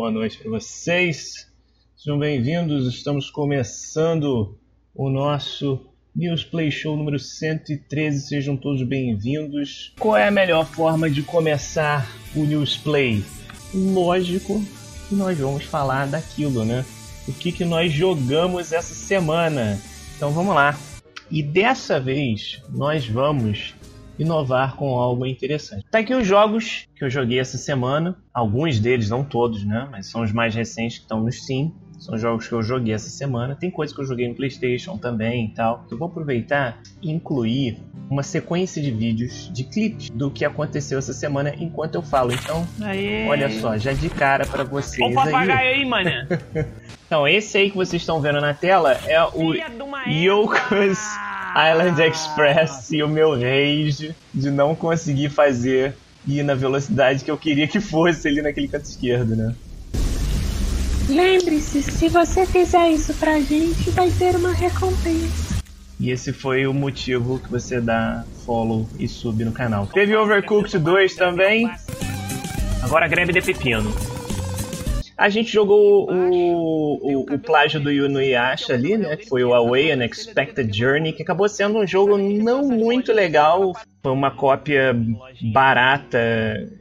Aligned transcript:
boa 0.00 0.10
noite 0.10 0.38
para 0.38 0.52
vocês. 0.52 1.46
Sejam 1.94 2.18
bem-vindos. 2.18 2.86
Estamos 2.86 3.28
começando 3.28 4.58
o 4.94 5.10
nosso 5.10 5.78
News 6.16 6.42
Play 6.42 6.70
Show 6.70 6.96
número 6.96 7.18
113. 7.18 8.26
Sejam 8.26 8.56
todos 8.56 8.82
bem-vindos. 8.82 9.92
Qual 10.00 10.16
é 10.16 10.26
a 10.26 10.30
melhor 10.30 10.64
forma 10.64 11.10
de 11.10 11.22
começar 11.22 12.10
o 12.34 12.44
News 12.44 12.78
Play? 12.78 13.22
Lógico 13.74 14.64
que 15.06 15.14
nós 15.14 15.36
vamos 15.36 15.64
falar 15.64 16.06
daquilo, 16.06 16.64
né? 16.64 16.82
O 17.28 17.34
que, 17.34 17.52
que 17.52 17.66
nós 17.66 17.92
jogamos 17.92 18.72
essa 18.72 18.94
semana. 18.94 19.78
Então 20.16 20.30
vamos 20.30 20.54
lá. 20.54 20.80
E 21.30 21.42
dessa 21.42 22.00
vez 22.00 22.62
nós 22.70 23.06
vamos 23.06 23.74
inovar 24.18 24.76
com 24.76 24.98
algo 24.98 25.24
interessante. 25.26 25.84
Tá 25.90 25.98
aqui 25.98 26.14
os 26.14 26.26
jogos 26.26 26.86
que 26.94 27.04
eu 27.04 27.10
joguei 27.10 27.38
essa 27.38 27.56
semana, 27.56 28.16
alguns 28.32 28.78
deles, 28.78 29.10
não 29.10 29.24
todos, 29.24 29.64
né? 29.64 29.88
Mas 29.90 30.10
são 30.10 30.22
os 30.22 30.32
mais 30.32 30.54
recentes 30.54 30.98
que 30.98 31.04
estão 31.04 31.20
no 31.20 31.32
Steam. 31.32 31.72
São 31.98 32.16
jogos 32.16 32.48
que 32.48 32.54
eu 32.54 32.62
joguei 32.62 32.94
essa 32.94 33.10
semana. 33.10 33.54
Tem 33.54 33.70
coisas 33.70 33.94
que 33.94 34.00
eu 34.00 34.06
joguei 34.06 34.26
no 34.26 34.34
PlayStation 34.34 34.96
também 34.96 35.46
e 35.46 35.48
tal. 35.50 35.84
Eu 35.90 35.98
vou 35.98 36.08
aproveitar 36.08 36.80
e 37.02 37.10
incluir 37.10 37.76
uma 38.08 38.22
sequência 38.22 38.80
de 38.80 38.90
vídeos, 38.90 39.50
de 39.52 39.64
clipes 39.64 40.08
do 40.08 40.30
que 40.30 40.44
aconteceu 40.44 40.98
essa 40.98 41.12
semana 41.12 41.54
enquanto 41.58 41.96
eu 41.96 42.02
falo. 42.02 42.32
Então, 42.32 42.66
Aê. 42.80 43.28
olha 43.28 43.50
só, 43.50 43.76
já 43.76 43.92
de 43.92 44.08
cara 44.08 44.46
para 44.46 44.64
vocês 44.64 44.98
o 44.98 45.04
aí. 45.04 45.14
papagaio 45.14 45.74
aí, 45.74 45.84
mané. 45.84 46.26
Então, 47.06 47.26
esse 47.26 47.58
aí 47.58 47.70
que 47.72 47.76
vocês 47.76 48.00
estão 48.00 48.20
vendo 48.20 48.40
na 48.40 48.54
tela 48.54 48.92
é 48.92 49.20
o 49.24 49.52
Yoko's. 50.06 51.00
Island 51.54 52.00
Express 52.02 52.90
e 52.90 53.02
o 53.02 53.08
meu 53.08 53.32
rage 53.34 54.14
de 54.32 54.50
não 54.50 54.74
conseguir 54.74 55.30
fazer 55.30 55.94
ir 56.26 56.42
na 56.42 56.54
velocidade 56.54 57.24
que 57.24 57.30
eu 57.30 57.36
queria 57.36 57.66
que 57.66 57.80
fosse 57.80 58.28
ali 58.28 58.42
naquele 58.42 58.68
canto 58.68 58.84
esquerdo, 58.84 59.34
né? 59.34 59.54
Lembre-se, 61.08 61.82
se 61.82 62.08
você 62.08 62.46
fizer 62.46 62.90
isso 62.90 63.12
pra 63.14 63.40
gente, 63.40 63.90
vai 63.90 64.10
ter 64.10 64.36
uma 64.36 64.52
recompensa. 64.52 65.50
E 65.98 66.10
esse 66.10 66.32
foi 66.32 66.66
o 66.66 66.72
motivo 66.72 67.38
que 67.38 67.50
você 67.50 67.80
dá 67.80 68.24
follow 68.46 68.88
e 68.98 69.08
sub 69.08 69.44
no 69.44 69.52
canal. 69.52 69.86
Teve 69.86 70.16
Overcooked 70.16 70.78
2 70.78 71.14
também. 71.14 71.70
Agora 72.82 73.06
greve 73.08 73.32
de 73.32 73.42
pepino. 73.42 73.92
A 75.20 75.28
gente 75.28 75.52
jogou 75.52 76.10
o, 76.10 76.94
o, 77.02 77.34
o 77.34 77.38
plágio 77.38 77.78
do 77.78 77.90
Yunuyasha 77.90 78.72
ali, 78.72 78.96
né? 78.96 79.16
Que 79.16 79.28
foi 79.28 79.44
o 79.44 79.52
Away 79.52 79.92
Unexpected 79.92 80.74
Journey, 80.74 81.12
que 81.12 81.22
acabou 81.22 81.46
sendo 81.46 81.78
um 81.78 81.86
jogo 81.86 82.16
não 82.16 82.66
muito 82.66 83.12
legal. 83.12 83.74
Foi 84.02 84.12
uma 84.12 84.30
cópia 84.30 84.96
barata 85.52 86.18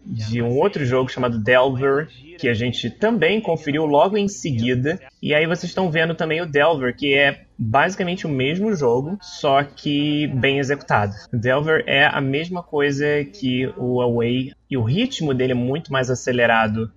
de 0.06 0.42
um 0.42 0.58
outro 0.58 0.86
jogo 0.86 1.12
chamado 1.12 1.38
Delver, 1.38 2.08
que 2.38 2.48
a 2.48 2.54
gente 2.54 2.90
também 2.90 3.42
conferiu 3.42 3.86
logo 3.86 4.18
em 4.18 4.30
seguida. 4.30 4.98
E 5.22 5.34
aí 5.34 5.46
vocês 5.46 5.70
estão 5.70 5.92
vendo 5.92 6.16
também 6.16 6.40
o 6.40 6.46
Delver, 6.46 6.96
que 6.96 7.14
é 7.14 7.42
basicamente 7.58 8.26
o 8.26 8.30
mesmo 8.30 8.74
jogo, 8.74 9.18
só 9.22 9.62
que 9.64 10.28
bem 10.28 10.60
executado. 10.60 11.12
O 11.34 11.38
Delver 11.38 11.84
é 11.86 12.06
a 12.06 12.22
mesma 12.22 12.64
coisa 12.64 13.06
que 13.26 13.68
o 13.76 14.02
Away, 14.02 14.54
e 14.72 14.78
o 14.78 14.84
ritmo 14.84 15.34
dele 15.34 15.52
é 15.52 15.56
muito 15.56 15.92
mais 15.92 16.10
acelerado 16.10 16.90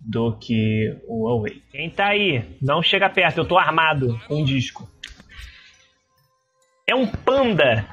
do 0.00 0.32
que 0.36 0.96
o 1.06 1.28
Away. 1.28 1.62
Quem 1.70 1.90
tá 1.90 2.08
aí? 2.08 2.56
Não 2.62 2.82
chega 2.82 3.08
perto, 3.08 3.38
eu 3.38 3.44
tô 3.44 3.58
armado 3.58 4.18
com 4.26 4.40
um 4.40 4.44
disco. 4.44 4.88
É 6.86 6.94
um 6.94 7.06
panda! 7.06 7.86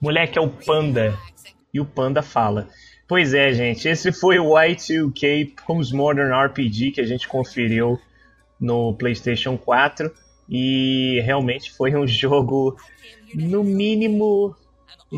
Moleque, 0.00 0.38
é 0.38 0.42
o 0.42 0.48
panda. 0.48 1.16
E 1.72 1.80
o 1.80 1.84
panda 1.84 2.22
fala. 2.22 2.68
Pois 3.06 3.34
é, 3.34 3.52
gente, 3.52 3.88
esse 3.88 4.12
foi 4.12 4.38
o 4.38 4.52
Y2K 4.54 5.54
Comes 5.64 5.92
Modern 5.92 6.32
RPG 6.32 6.92
que 6.92 7.00
a 7.00 7.06
gente 7.06 7.26
conferiu 7.26 7.98
no 8.60 8.94
PlayStation 8.94 9.56
4 9.56 10.12
e 10.48 11.20
realmente 11.24 11.72
foi 11.72 11.94
um 11.94 12.06
jogo, 12.08 12.76
no 13.34 13.64
mínimo, 13.64 14.54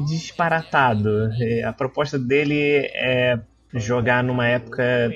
disparatado. 0.06 1.31
É, 1.41 1.64
A 1.64 1.72
proposta 1.72 2.19
dele 2.19 2.60
é 2.94 3.38
jogar 3.75 4.22
numa 4.22 4.47
época. 4.47 5.10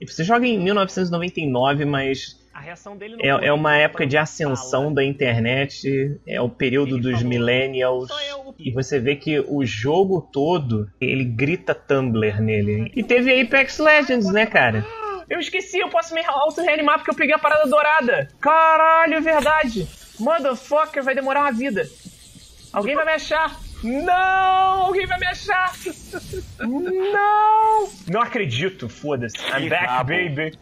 Ele, 0.00 0.10
Você 0.10 0.24
joga 0.24 0.46
em 0.46 0.58
1999, 0.58 1.84
mas 1.84 2.36
é, 3.20 3.28
é 3.28 3.52
uma 3.52 3.76
época 3.76 4.06
de 4.06 4.16
ascensão 4.16 4.92
da 4.92 5.04
internet, 5.04 6.18
é 6.26 6.40
o 6.40 6.48
período 6.48 6.98
dos 6.98 7.22
millennials. 7.22 8.08
E 8.58 8.70
você 8.72 8.98
vê 8.98 9.16
que 9.16 9.40
o 9.40 9.64
jogo 9.64 10.26
todo, 10.32 10.90
ele 11.00 11.24
grita 11.24 11.74
Tumblr 11.74 12.40
nele. 12.40 12.90
E 12.94 13.02
teve 13.02 13.38
Apex 13.40 13.78
Legends, 13.78 14.32
né, 14.32 14.46
cara? 14.46 14.84
Eu 15.28 15.40
esqueci, 15.40 15.78
eu 15.78 15.88
posso 15.88 16.14
me 16.14 16.24
auto-reanimar 16.24 16.98
porque 16.98 17.10
eu 17.10 17.14
peguei 17.14 17.34
a 17.34 17.38
parada 17.38 17.68
dourada. 17.68 18.28
Caralho, 18.40 19.14
é 19.14 19.20
verdade. 19.20 19.86
Motherfucker, 20.18 21.02
vai 21.02 21.14
demorar 21.14 21.40
uma 21.42 21.52
vida. 21.52 21.88
Alguém 22.72 22.94
vai 22.94 23.04
me 23.04 23.12
achar. 23.12 23.60
Não! 23.86 24.86
Alguém 24.86 25.06
vai 25.06 25.18
me 25.18 25.26
achar! 25.26 25.72
Não! 26.58 27.88
Não 28.08 28.20
acredito, 28.20 28.88
foda-se. 28.88 29.36
I'm 29.38 29.68
back, 29.68 29.86
rabo. 29.86 30.10
baby. 30.10 30.58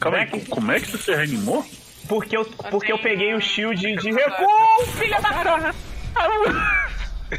Calma 0.00 0.18
aí, 0.18 0.26
como 0.46 0.72
é 0.72 0.80
que 0.80 0.90
você 0.90 0.98
se 0.98 1.14
reanimou? 1.14 1.64
Porque 2.08 2.36
eu, 2.36 2.44
porque 2.44 2.90
eu 2.90 2.98
peguei 2.98 3.34
o 3.34 3.40
shield 3.40 3.96
de 3.96 4.10
recuo, 4.10 4.86
filha 4.98 5.20
da... 5.20 5.74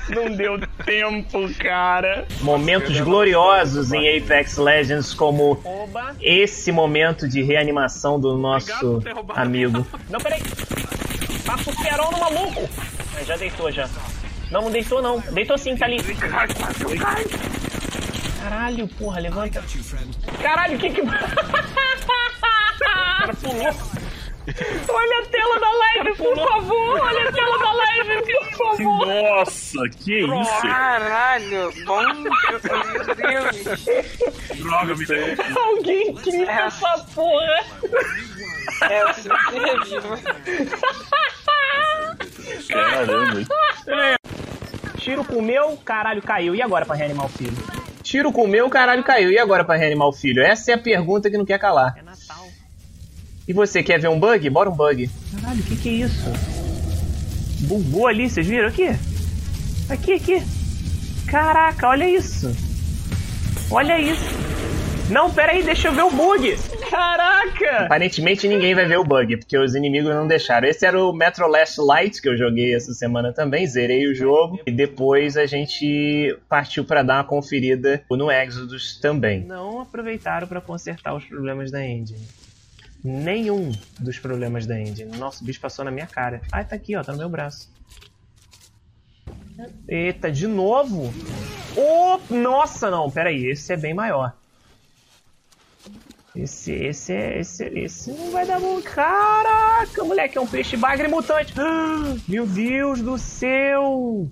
Não 0.09 0.31
deu 0.33 0.57
tempo, 0.85 1.53
cara. 1.59 2.25
Momentos 2.41 2.97
gloriosos 3.01 3.91
em 3.91 4.17
Apex 4.17 4.57
Legends, 4.57 5.13
como 5.13 5.59
Oba. 5.65 6.15
esse 6.21 6.71
momento 6.71 7.27
de 7.27 7.41
reanimação 7.41 8.17
do 8.19 8.37
nosso 8.37 9.01
amigo. 9.35 9.85
Não, 10.09 10.19
peraí. 10.19 10.41
Passa 11.45 11.69
o 11.69 11.73
ferol 11.73 12.11
no 12.11 12.19
maluco. 12.19 12.69
Mas 13.13 13.27
já 13.27 13.37
deitou, 13.37 13.71
já. 13.71 13.89
Não, 14.49 14.63
não 14.63 14.71
deitou, 14.71 15.01
não. 15.01 15.19
Deitou 15.19 15.57
sim, 15.57 15.75
tá 15.77 15.85
ali. 15.85 15.97
Caralho, 18.39 18.87
porra, 18.87 19.19
levanta. 19.19 19.63
Caralho, 20.41 20.75
o 20.75 20.79
que 20.79 20.89
que... 20.89 21.01
O 22.81 22.83
cara 22.83 23.33
pulou. 23.35 24.01
Olha 24.89 25.19
a 25.19 25.25
tela 25.27 25.59
da 25.59 25.71
live, 25.71 26.15
por 26.17 26.35
favor. 26.35 26.99
Olha 26.99 27.29
a 27.29 27.31
tela 27.31 27.59
da 27.59 27.71
live, 27.73 28.21
por 28.23 28.51
favor. 28.57 29.07
Nossa, 29.07 29.89
que 29.89 30.19
isso? 30.21 30.61
Caralho, 30.61 31.71
bom, 31.85 32.01
meu 32.13 32.59
Deus. 33.15 33.85
Droga, 34.57 34.95
me 34.95 35.05
deu. 35.05 35.25
Alguém 35.63 36.15
clica 36.15 36.51
essa 36.51 37.05
porra. 37.13 37.59
É, 38.89 39.05
o 39.05 39.13
seu 39.13 39.35
revivo. 39.51 40.17
Caramba. 42.67 43.45
Tiro 44.97 45.23
comeu, 45.25 45.77
caralho, 45.83 46.21
caiu. 46.21 46.55
E 46.55 46.61
agora 46.61 46.85
pra 46.85 46.95
reanimar 46.95 47.25
o 47.25 47.29
filho? 47.29 47.57
Tiro 48.03 48.31
comeu, 48.31 48.69
caralho 48.69 49.03
caiu. 49.03 49.31
E 49.31 49.39
agora 49.39 49.63
pra 49.63 49.75
reanimar 49.75 50.07
o 50.07 50.13
filho? 50.13 50.41
Essa 50.43 50.71
é 50.71 50.73
a 50.75 50.77
pergunta 50.77 51.29
que 51.29 51.37
não 51.37 51.45
quer 51.45 51.59
calar. 51.59 51.95
É 51.97 52.01
Natal. 52.01 52.47
E 53.47 53.53
você 53.53 53.81
quer 53.81 53.99
ver 53.99 54.07
um 54.07 54.19
bug? 54.19 54.49
Bora 54.49 54.69
um 54.69 54.75
bug. 54.75 55.09
Caralho, 55.41 55.59
o 55.59 55.63
que 55.63 55.75
que 55.75 55.89
é 55.89 55.91
isso? 56.05 56.31
Bugou 57.61 58.07
ali, 58.07 58.29
vocês 58.29 58.47
viram 58.47 58.67
aqui? 58.67 58.89
Aqui, 59.89 60.13
aqui. 60.13 60.43
Caraca, 61.27 61.87
olha 61.87 62.07
isso. 62.07 62.55
Olha 63.69 63.99
isso. 63.99 64.23
Não, 65.09 65.31
pera 65.31 65.51
aí, 65.51 65.63
deixa 65.63 65.87
eu 65.87 65.93
ver 65.93 66.03
o 66.03 66.11
bug. 66.11 66.57
Caraca. 66.91 67.85
Aparentemente 67.85 68.49
ninguém 68.49 68.75
vai 68.75 68.85
ver 68.85 68.99
o 68.99 69.03
bug, 69.05 69.37
porque 69.37 69.57
os 69.57 69.73
inimigos 69.73 70.13
não 70.13 70.27
deixaram. 70.27 70.67
Esse 70.67 70.85
era 70.85 71.01
o 71.01 71.13
Metro 71.13 71.47
Last 71.47 71.79
Light 71.79 72.21
que 72.21 72.27
eu 72.27 72.35
joguei 72.35 72.75
essa 72.75 72.93
semana 72.93 73.31
também, 73.31 73.65
zerei 73.65 74.07
o 74.07 74.13
jogo. 74.13 74.59
E 74.67 74.71
depois 74.71 75.37
a 75.37 75.45
gente 75.45 76.37
partiu 76.49 76.83
pra 76.83 77.01
dar 77.01 77.15
uma 77.15 77.23
conferida 77.23 78.03
no 78.11 78.29
Exodus 78.29 78.99
também. 78.99 79.45
Não 79.45 79.79
aproveitaram 79.79 80.45
pra 80.47 80.59
consertar 80.59 81.15
os 81.15 81.23
problemas 81.23 81.71
da 81.71 81.81
engine. 81.81 82.27
Nenhum 83.01 83.71
dos 83.97 84.19
problemas 84.19 84.65
da 84.67 84.77
engine. 84.77 85.17
Nossa, 85.17 85.41
o 85.41 85.45
bicho 85.45 85.61
passou 85.61 85.85
na 85.85 85.91
minha 85.91 86.07
cara. 86.07 86.41
Ai, 86.51 86.65
tá 86.65 86.75
aqui, 86.75 86.93
ó, 86.97 87.03
tá 87.03 87.13
no 87.13 87.17
meu 87.17 87.29
braço. 87.29 87.71
Eita, 89.87 90.29
de 90.29 90.45
novo? 90.45 91.13
Oh, 91.77 92.19
nossa, 92.33 92.91
não, 92.91 93.09
peraí, 93.09 93.45
esse 93.45 93.71
é 93.71 93.77
bem 93.77 93.93
maior. 93.93 94.33
Esse, 96.35 96.71
esse, 96.71 97.13
esse, 97.13 97.65
esse 97.77 98.11
não 98.11 98.31
vai 98.31 98.45
dar 98.45 98.59
bom. 98.59 98.81
Caraca, 98.81 100.03
moleque, 100.03 100.37
é 100.37 100.41
um 100.41 100.47
peixe 100.47 100.77
bagre 100.77 101.07
mutante. 101.07 101.53
Ah, 101.57 102.15
Meu 102.27 102.45
Deus 102.45 103.01
do 103.01 103.17
céu! 103.17 104.29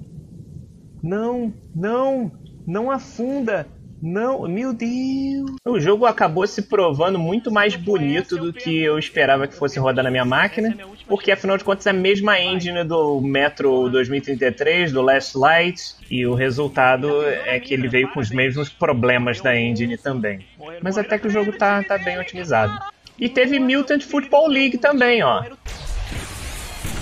Não, 1.03 1.53
não, 1.75 2.31
não 2.65 2.89
afunda. 2.91 3.67
Não, 4.01 4.47
meu 4.47 4.73
Deus. 4.73 5.51
O 5.65 5.79
jogo 5.79 6.05
acabou 6.05 6.47
se 6.47 6.63
provando 6.63 7.19
muito 7.19 7.51
mais 7.51 7.75
bonito 7.75 8.37
do 8.37 8.53
que 8.53 8.81
eu 8.81 8.97
esperava 8.97 9.47
que 9.47 9.55
fosse 9.55 9.77
rodar 9.79 10.03
na 10.03 10.11
minha 10.11 10.25
máquina, 10.25 10.75
porque 11.07 11.31
afinal 11.31 11.57
de 11.57 11.63
contas 11.63 11.85
é 11.85 11.89
a 11.89 11.93
mesma 11.93 12.39
engine 12.39 12.83
do 12.83 13.19
Metro 13.19 13.89
2033, 13.89 14.91
do 14.91 15.01
Last 15.01 15.37
Light, 15.37 15.95
e 16.09 16.25
o 16.25 16.33
resultado 16.33 17.09
é 17.45 17.59
que 17.59 17.73
ele 17.73 17.87
veio 17.87 18.09
com 18.09 18.19
os 18.19 18.29
mesmos 18.29 18.69
problemas 18.69 19.41
da 19.41 19.59
engine 19.59 19.97
também. 19.97 20.45
Mas 20.81 20.97
até 20.97 21.17
que 21.17 21.27
o 21.27 21.31
jogo 21.31 21.51
tá, 21.51 21.83
tá 21.83 21.97
bem 21.97 22.17
otimizado. 22.19 22.79
E 23.19 23.27
teve 23.27 23.59
Mutant 23.59 24.01
Football 24.01 24.47
League 24.47 24.77
também, 24.77 25.21
ó. 25.21 25.43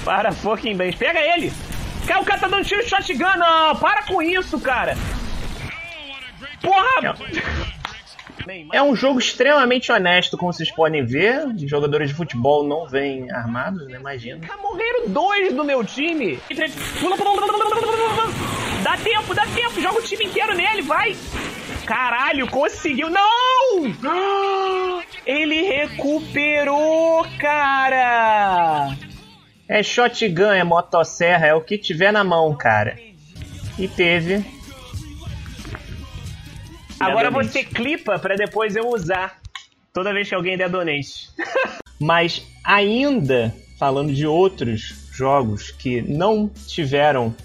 Para 0.03 0.31
fucking 0.31 0.75
bem. 0.75 0.91
Pega 0.91 1.19
ele! 1.19 1.51
Cara, 2.07 2.21
o 2.21 2.25
cara 2.25 2.39
tá 2.39 2.47
dando 2.47 2.65
tiro 2.65 2.81
de 2.81 2.89
shotgun, 2.89 3.37
não! 3.37 3.75
Para 3.75 4.03
com 4.03 4.21
isso, 4.21 4.59
cara! 4.59 4.95
Porra! 6.61 7.15
É 8.71 8.81
um 8.81 8.95
jogo 8.95 9.19
extremamente 9.19 9.91
honesto, 9.91 10.37
como 10.37 10.53
vocês 10.53 10.71
podem 10.71 11.05
ver. 11.05 11.47
Os 11.47 11.69
jogadores 11.69 12.09
de 12.09 12.15
futebol 12.15 12.65
não 12.65 12.87
vêm 12.87 13.29
armados, 13.31 13.85
né? 13.87 13.97
Imagina. 13.99 14.47
Morreram 14.61 15.09
dois 15.09 15.53
do 15.53 15.63
meu 15.63 15.83
time! 15.83 16.39
Dá 18.83 18.97
tempo, 18.97 19.33
dá 19.33 19.45
tempo! 19.47 19.81
Joga 19.81 19.99
o 19.99 20.01
time 20.01 20.25
inteiro 20.25 20.55
nele, 20.55 20.81
vai! 20.81 21.15
Caralho, 21.85 22.47
conseguiu! 22.47 23.09
Não! 23.09 23.93
Ele 25.25 25.61
recuperou, 25.63 27.25
cara! 27.39 28.95
É 29.67 29.83
shotgun, 29.83 30.51
é 30.51 30.63
motosserra, 30.63 31.47
é 31.47 31.53
o 31.53 31.61
que 31.61 31.77
tiver 31.77 32.13
na 32.13 32.23
mão, 32.23 32.55
cara. 32.55 32.97
E 33.77 33.87
teve. 33.87 34.56
Agora 36.99 37.29
você 37.29 37.63
clipa 37.63 38.17
pra 38.19 38.35
depois 38.35 38.75
eu 38.75 38.87
usar. 38.87 39.39
Toda 39.93 40.13
vez 40.13 40.29
que 40.29 40.35
alguém 40.35 40.57
der 40.57 40.69
donate. 40.69 41.29
Mas 41.99 42.45
ainda 42.63 43.53
falando 43.79 44.13
de 44.13 44.25
outros 44.25 45.09
jogos 45.11 45.71
que 45.71 46.01
não 46.01 46.47
tiveram 46.47 47.35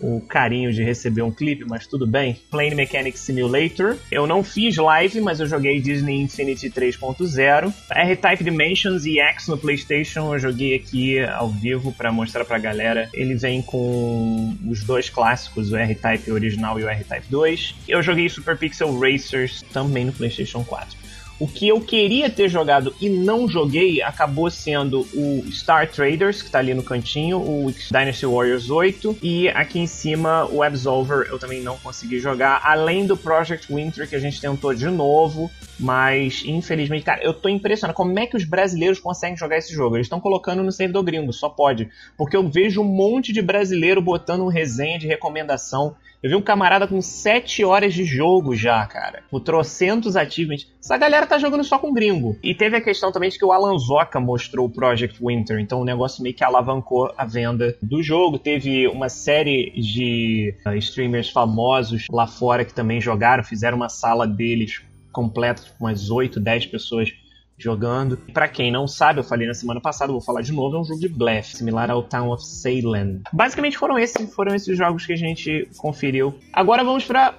o 0.00 0.20
carinho 0.20 0.72
de 0.72 0.82
receber 0.82 1.22
um 1.22 1.30
clipe, 1.30 1.64
mas 1.64 1.86
tudo 1.86 2.06
bem. 2.06 2.36
Plane 2.50 2.74
Mechanics 2.74 3.20
Simulator. 3.20 3.96
Eu 4.10 4.26
não 4.26 4.42
fiz 4.42 4.76
live, 4.76 5.20
mas 5.20 5.40
eu 5.40 5.46
joguei 5.46 5.80
Disney 5.80 6.20
Infinity 6.22 6.70
3.0. 6.70 7.72
R-Type 7.90 8.44
Dimensions 8.44 9.04
e 9.06 9.18
X 9.20 9.48
no 9.48 9.58
PlayStation 9.58 10.32
eu 10.34 10.38
joguei 10.38 10.74
aqui 10.74 11.20
ao 11.20 11.48
vivo 11.48 11.92
para 11.92 12.10
mostrar 12.12 12.44
pra 12.44 12.58
galera. 12.58 13.08
Ele 13.12 13.34
vem 13.34 13.62
com 13.62 14.56
os 14.66 14.82
dois 14.84 15.08
clássicos, 15.08 15.72
o 15.72 15.76
R-Type 15.76 16.30
original 16.30 16.78
e 16.78 16.84
o 16.84 16.88
R-Type 16.88 17.26
2. 17.28 17.74
Eu 17.88 18.02
joguei 18.02 18.28
Super 18.28 18.56
Pixel 18.56 18.98
Racers 18.98 19.62
também 19.72 20.04
no 20.04 20.12
PlayStation 20.12 20.64
4. 20.64 20.99
O 21.40 21.48
que 21.48 21.66
eu 21.66 21.80
queria 21.80 22.28
ter 22.28 22.50
jogado 22.50 22.94
e 23.00 23.08
não 23.08 23.48
joguei 23.48 24.02
acabou 24.02 24.50
sendo 24.50 25.00
o 25.14 25.42
Star 25.50 25.90
Traders, 25.90 26.42
que 26.42 26.50
tá 26.50 26.58
ali 26.58 26.74
no 26.74 26.82
cantinho, 26.82 27.38
o 27.38 27.72
Dynasty 27.90 28.26
Warriors 28.26 28.68
8, 28.68 29.18
e 29.22 29.48
aqui 29.48 29.78
em 29.78 29.86
cima 29.86 30.44
o 30.44 30.62
Absolver 30.62 31.26
eu 31.30 31.38
também 31.38 31.62
não 31.62 31.78
consegui 31.78 32.18
jogar, 32.18 32.60
além 32.62 33.06
do 33.06 33.16
Project 33.16 33.72
Winter 33.72 34.06
que 34.06 34.14
a 34.14 34.18
gente 34.20 34.38
tentou 34.38 34.74
de 34.74 34.84
novo, 34.86 35.50
mas 35.78 36.42
infelizmente, 36.44 37.04
cara, 37.04 37.24
eu 37.24 37.32
tô 37.32 37.48
impressionado 37.48 37.96
como 37.96 38.18
é 38.18 38.26
que 38.26 38.36
os 38.36 38.44
brasileiros 38.44 39.00
conseguem 39.00 39.34
jogar 39.34 39.56
esse 39.56 39.72
jogo. 39.72 39.96
Eles 39.96 40.06
estão 40.06 40.20
colocando 40.20 40.62
no 40.62 40.70
servidor 40.70 41.02
gringo, 41.02 41.32
só 41.32 41.48
pode, 41.48 41.88
porque 42.18 42.36
eu 42.36 42.46
vejo 42.46 42.82
um 42.82 42.84
monte 42.84 43.32
de 43.32 43.40
brasileiro 43.40 44.02
botando 44.02 44.42
um 44.42 44.48
resenha 44.48 44.98
de 44.98 45.06
recomendação. 45.06 45.96
Eu 46.22 46.28
vi 46.28 46.36
um 46.36 46.42
camarada 46.42 46.86
com 46.86 47.00
7 47.00 47.64
horas 47.64 47.94
de 47.94 48.04
jogo 48.04 48.54
já, 48.54 48.86
cara. 48.86 49.22
Com 49.30 49.40
trocentos 49.40 50.16
achievements. 50.16 50.70
Essa 50.78 50.98
galera 50.98 51.26
tá 51.30 51.38
jogando 51.38 51.64
só 51.64 51.78
com 51.78 51.92
gringo. 51.92 52.36
E 52.42 52.54
teve 52.54 52.76
a 52.76 52.80
questão 52.80 53.10
também 53.12 53.30
de 53.30 53.38
que 53.38 53.44
o 53.44 53.52
Alan 53.52 53.78
Zoka 53.78 54.20
mostrou 54.20 54.66
o 54.66 54.70
Project 54.70 55.18
Winter. 55.24 55.58
Então 55.58 55.80
o 55.80 55.84
negócio 55.84 56.22
meio 56.22 56.34
que 56.34 56.44
alavancou 56.44 57.12
a 57.16 57.24
venda 57.24 57.76
do 57.80 58.02
jogo. 58.02 58.38
Teve 58.38 58.86
uma 58.88 59.08
série 59.08 59.70
de 59.70 60.54
uh, 60.66 60.74
streamers 60.74 61.30
famosos 61.30 62.06
lá 62.10 62.26
fora 62.26 62.64
que 62.64 62.74
também 62.74 63.00
jogaram. 63.00 63.44
Fizeram 63.44 63.76
uma 63.76 63.88
sala 63.88 64.26
deles 64.26 64.82
completa, 65.12 65.62
com 65.78 65.86
umas 65.86 66.10
8, 66.10 66.38
10 66.38 66.66
pessoas 66.66 67.10
jogando. 67.56 68.16
Pra 68.32 68.48
quem 68.48 68.72
não 68.72 68.88
sabe, 68.88 69.20
eu 69.20 69.24
falei 69.24 69.46
na 69.46 69.54
semana 69.54 69.80
passada, 69.80 70.12
vou 70.12 70.20
falar 70.20 70.40
de 70.40 70.52
novo, 70.52 70.76
é 70.76 70.80
um 70.80 70.84
jogo 70.84 71.00
de 71.00 71.08
blefe, 71.08 71.56
similar 71.56 71.90
ao 71.90 72.02
Town 72.02 72.30
of 72.30 72.44
Salem. 72.44 73.20
Basicamente 73.32 73.76
foram 73.76 73.98
esses, 73.98 74.32
foram 74.34 74.54
esses 74.54 74.76
jogos 74.76 75.04
que 75.04 75.12
a 75.12 75.16
gente 75.16 75.68
conferiu. 75.76 76.34
Agora 76.52 76.82
vamos 76.82 77.04
pra 77.04 77.34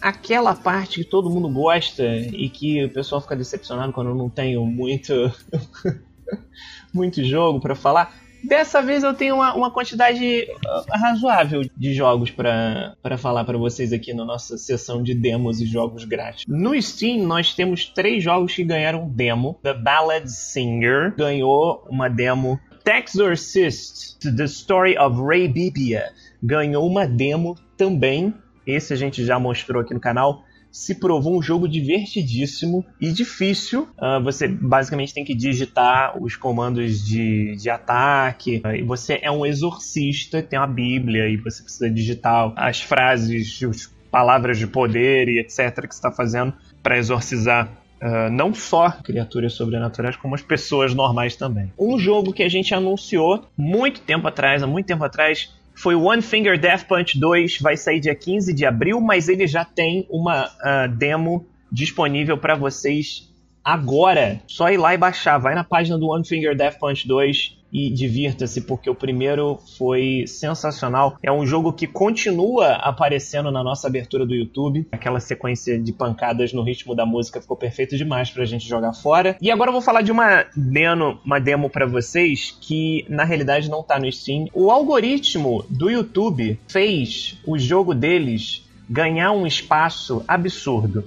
aquela 0.00 0.54
parte 0.54 1.02
que 1.02 1.10
todo 1.10 1.30
mundo 1.30 1.48
gosta 1.48 2.04
e 2.04 2.48
que 2.48 2.84
o 2.84 2.90
pessoal 2.90 3.20
fica 3.20 3.36
decepcionado 3.36 3.92
quando 3.92 4.10
eu 4.10 4.14
não 4.14 4.28
tenho 4.28 4.64
muito 4.64 5.12
muito 6.92 7.24
jogo 7.24 7.60
pra 7.60 7.74
falar. 7.74 8.14
Dessa 8.42 8.80
vez 8.80 9.02
eu 9.02 9.12
tenho 9.14 9.34
uma, 9.34 9.52
uma 9.54 9.70
quantidade 9.70 10.46
uh, 10.48 10.96
razoável 10.96 11.68
de 11.76 11.92
jogos 11.92 12.30
pra 12.30 12.94
falar 13.18 13.44
pra 13.44 13.58
vocês 13.58 13.92
aqui 13.92 14.14
na 14.14 14.24
nossa 14.24 14.56
sessão 14.56 15.02
de 15.02 15.12
demos 15.12 15.60
e 15.60 15.66
jogos 15.66 16.04
grátis. 16.04 16.44
No 16.46 16.80
Steam 16.80 17.26
nós 17.26 17.54
temos 17.54 17.86
três 17.86 18.22
jogos 18.22 18.54
que 18.54 18.62
ganharam 18.62 19.08
demo. 19.08 19.58
The 19.62 19.74
Ballad 19.74 20.28
Singer 20.28 21.14
ganhou 21.16 21.84
uma 21.90 22.08
demo. 22.08 22.60
Texorcist, 22.84 24.18
The 24.20 24.44
Story 24.44 24.96
of 24.96 25.20
Ray 25.20 25.48
Bibia 25.48 26.12
ganhou 26.42 26.86
uma 26.86 27.06
demo 27.06 27.56
também. 27.76 28.32
Esse 28.68 28.92
a 28.92 28.96
gente 28.96 29.24
já 29.24 29.38
mostrou 29.38 29.82
aqui 29.82 29.94
no 29.94 30.00
canal 30.00 30.44
se 30.70 30.94
provou 30.94 31.38
um 31.38 31.42
jogo 31.42 31.66
divertidíssimo 31.68 32.84
e 33.00 33.10
difícil. 33.10 33.88
Uh, 33.98 34.22
você 34.22 34.46
basicamente 34.46 35.14
tem 35.14 35.24
que 35.24 35.34
digitar 35.34 36.22
os 36.22 36.36
comandos 36.36 37.04
de, 37.04 37.56
de 37.56 37.70
ataque. 37.70 38.60
Uh, 38.64 38.74
e 38.76 38.82
você 38.82 39.18
é 39.22 39.30
um 39.30 39.46
exorcista, 39.46 40.42
tem 40.42 40.58
uma 40.58 40.66
Bíblia 40.66 41.28
e 41.28 41.36
você 41.36 41.62
precisa 41.62 41.90
digitar 41.90 42.52
as 42.56 42.80
frases, 42.80 43.60
as 43.62 43.86
palavras 44.10 44.58
de 44.58 44.66
poder 44.66 45.28
e 45.28 45.38
etc. 45.38 45.86
que 45.86 45.94
você 45.94 45.98
está 45.98 46.12
fazendo 46.12 46.52
para 46.82 46.98
exorcizar 46.98 47.68
Uh, 48.00 48.30
não 48.30 48.54
só 48.54 48.92
criaturas 48.92 49.54
sobrenaturais, 49.54 50.14
como 50.14 50.36
as 50.36 50.40
pessoas 50.40 50.94
normais 50.94 51.34
também. 51.34 51.72
Um 51.76 51.98
jogo 51.98 52.32
que 52.32 52.44
a 52.44 52.48
gente 52.48 52.72
anunciou 52.72 53.44
muito 53.56 54.00
tempo 54.02 54.28
atrás, 54.28 54.62
há 54.62 54.68
muito 54.68 54.86
tempo 54.86 55.02
atrás, 55.02 55.52
foi 55.78 55.94
o 55.94 56.02
One 56.02 56.20
Finger 56.20 56.58
Death 56.58 56.84
Punch 56.84 57.18
2, 57.18 57.60
vai 57.60 57.76
sair 57.76 58.00
dia 58.00 58.14
15 58.14 58.52
de 58.52 58.66
abril, 58.66 59.00
mas 59.00 59.28
ele 59.28 59.46
já 59.46 59.64
tem 59.64 60.06
uma 60.10 60.46
uh, 60.46 60.88
demo 60.96 61.46
disponível 61.70 62.36
para 62.36 62.56
vocês 62.56 63.32
agora. 63.64 64.42
Só 64.48 64.70
ir 64.70 64.76
lá 64.76 64.92
e 64.92 64.98
baixar. 64.98 65.38
Vai 65.38 65.54
na 65.54 65.62
página 65.62 65.96
do 65.96 66.08
One 66.08 66.26
Finger 66.26 66.56
Death 66.56 66.78
Punch 66.80 67.06
2 67.06 67.57
e 67.72 67.90
divirta-se, 67.90 68.62
porque 68.62 68.88
o 68.88 68.94
primeiro 68.94 69.58
foi 69.76 70.24
sensacional. 70.26 71.16
É 71.22 71.30
um 71.30 71.46
jogo 71.46 71.72
que 71.72 71.86
continua 71.86 72.72
aparecendo 72.74 73.50
na 73.50 73.62
nossa 73.62 73.86
abertura 73.86 74.24
do 74.24 74.34
YouTube. 74.34 74.86
Aquela 74.92 75.20
sequência 75.20 75.78
de 75.78 75.92
pancadas 75.92 76.52
no 76.52 76.62
ritmo 76.62 76.94
da 76.94 77.04
música 77.04 77.40
ficou 77.40 77.56
perfeito 77.56 77.96
demais 77.96 78.30
pra 78.30 78.44
gente 78.44 78.66
jogar 78.68 78.92
fora. 78.92 79.36
E 79.40 79.50
agora 79.50 79.68
eu 79.68 79.72
vou 79.72 79.82
falar 79.82 80.02
de 80.02 80.12
uma 80.12 80.46
demo, 80.56 81.18
uma 81.24 81.38
demo 81.38 81.68
para 81.68 81.86
vocês 81.86 82.56
que 82.60 83.04
na 83.08 83.24
realidade 83.24 83.68
não 83.68 83.82
tá 83.82 83.98
no 83.98 84.10
Steam. 84.10 84.46
O 84.52 84.70
algoritmo 84.70 85.64
do 85.68 85.90
YouTube 85.90 86.58
fez 86.66 87.38
o 87.46 87.58
jogo 87.58 87.94
deles 87.94 88.64
ganhar 88.88 89.32
um 89.32 89.46
espaço 89.46 90.24
absurdo. 90.26 91.04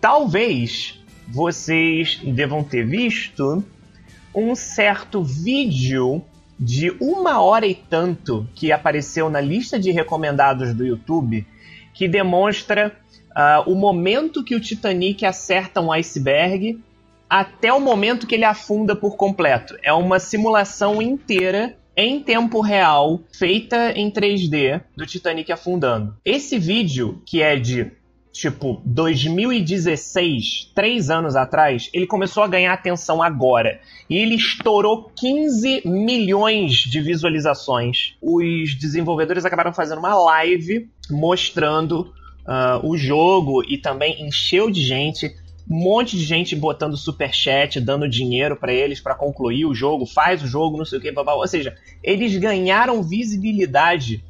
Talvez 0.00 1.00
vocês 1.28 2.20
devam 2.24 2.62
ter 2.62 2.86
visto 2.86 3.64
um 4.36 4.54
certo 4.54 5.22
vídeo 5.22 6.22
de 6.60 6.90
uma 7.00 7.40
hora 7.40 7.66
e 7.66 7.74
tanto 7.74 8.46
que 8.54 8.70
apareceu 8.70 9.30
na 9.30 9.40
lista 9.40 9.78
de 9.78 9.90
recomendados 9.90 10.74
do 10.74 10.86
YouTube 10.86 11.46
que 11.94 12.06
demonstra 12.06 12.94
uh, 13.30 13.70
o 13.70 13.74
momento 13.74 14.44
que 14.44 14.54
o 14.54 14.60
Titanic 14.60 15.24
acerta 15.24 15.80
um 15.80 15.90
iceberg 15.90 16.78
até 17.28 17.72
o 17.72 17.80
momento 17.80 18.26
que 18.26 18.34
ele 18.34 18.44
afunda 18.44 18.94
por 18.94 19.16
completo. 19.16 19.76
É 19.82 19.92
uma 19.92 20.20
simulação 20.20 21.00
inteira 21.00 21.76
em 21.96 22.20
tempo 22.22 22.60
real, 22.60 23.20
feita 23.32 23.92
em 23.92 24.10
3D, 24.10 24.82
do 24.94 25.06
Titanic 25.06 25.50
afundando. 25.50 26.14
Esse 26.22 26.58
vídeo, 26.58 27.22
que 27.24 27.40
é 27.40 27.56
de 27.56 27.90
tipo 28.36 28.82
2016, 28.84 30.70
três 30.74 31.08
anos 31.10 31.34
atrás, 31.34 31.88
ele 31.92 32.06
começou 32.06 32.42
a 32.42 32.48
ganhar 32.48 32.72
atenção 32.72 33.22
agora. 33.22 33.80
E 34.08 34.16
ele 34.16 34.34
estourou 34.34 35.10
15 35.16 35.82
milhões 35.86 36.74
de 36.74 37.00
visualizações. 37.00 38.14
Os 38.20 38.74
desenvolvedores 38.74 39.44
acabaram 39.44 39.72
fazendo 39.72 39.98
uma 39.98 40.14
live 40.14 40.88
mostrando 41.10 42.12
uh, 42.46 42.86
o 42.86 42.96
jogo 42.96 43.64
e 43.66 43.78
também 43.78 44.26
encheu 44.26 44.70
de 44.70 44.82
gente. 44.82 45.34
Um 45.68 45.82
monte 45.82 46.16
de 46.16 46.24
gente 46.24 46.54
botando 46.54 46.96
super 46.96 47.34
chat, 47.34 47.80
dando 47.80 48.08
dinheiro 48.08 48.54
para 48.54 48.72
eles 48.72 49.00
para 49.00 49.14
concluir 49.14 49.64
o 49.64 49.74
jogo, 49.74 50.06
faz 50.06 50.42
o 50.42 50.46
jogo, 50.46 50.76
não 50.76 50.84
sei 50.84 50.98
o 50.98 51.02
que, 51.02 51.10
babá. 51.10 51.34
Ou 51.34 51.48
seja, 51.48 51.74
eles 52.02 52.36
ganharam 52.36 53.02
visibilidade 53.02 54.22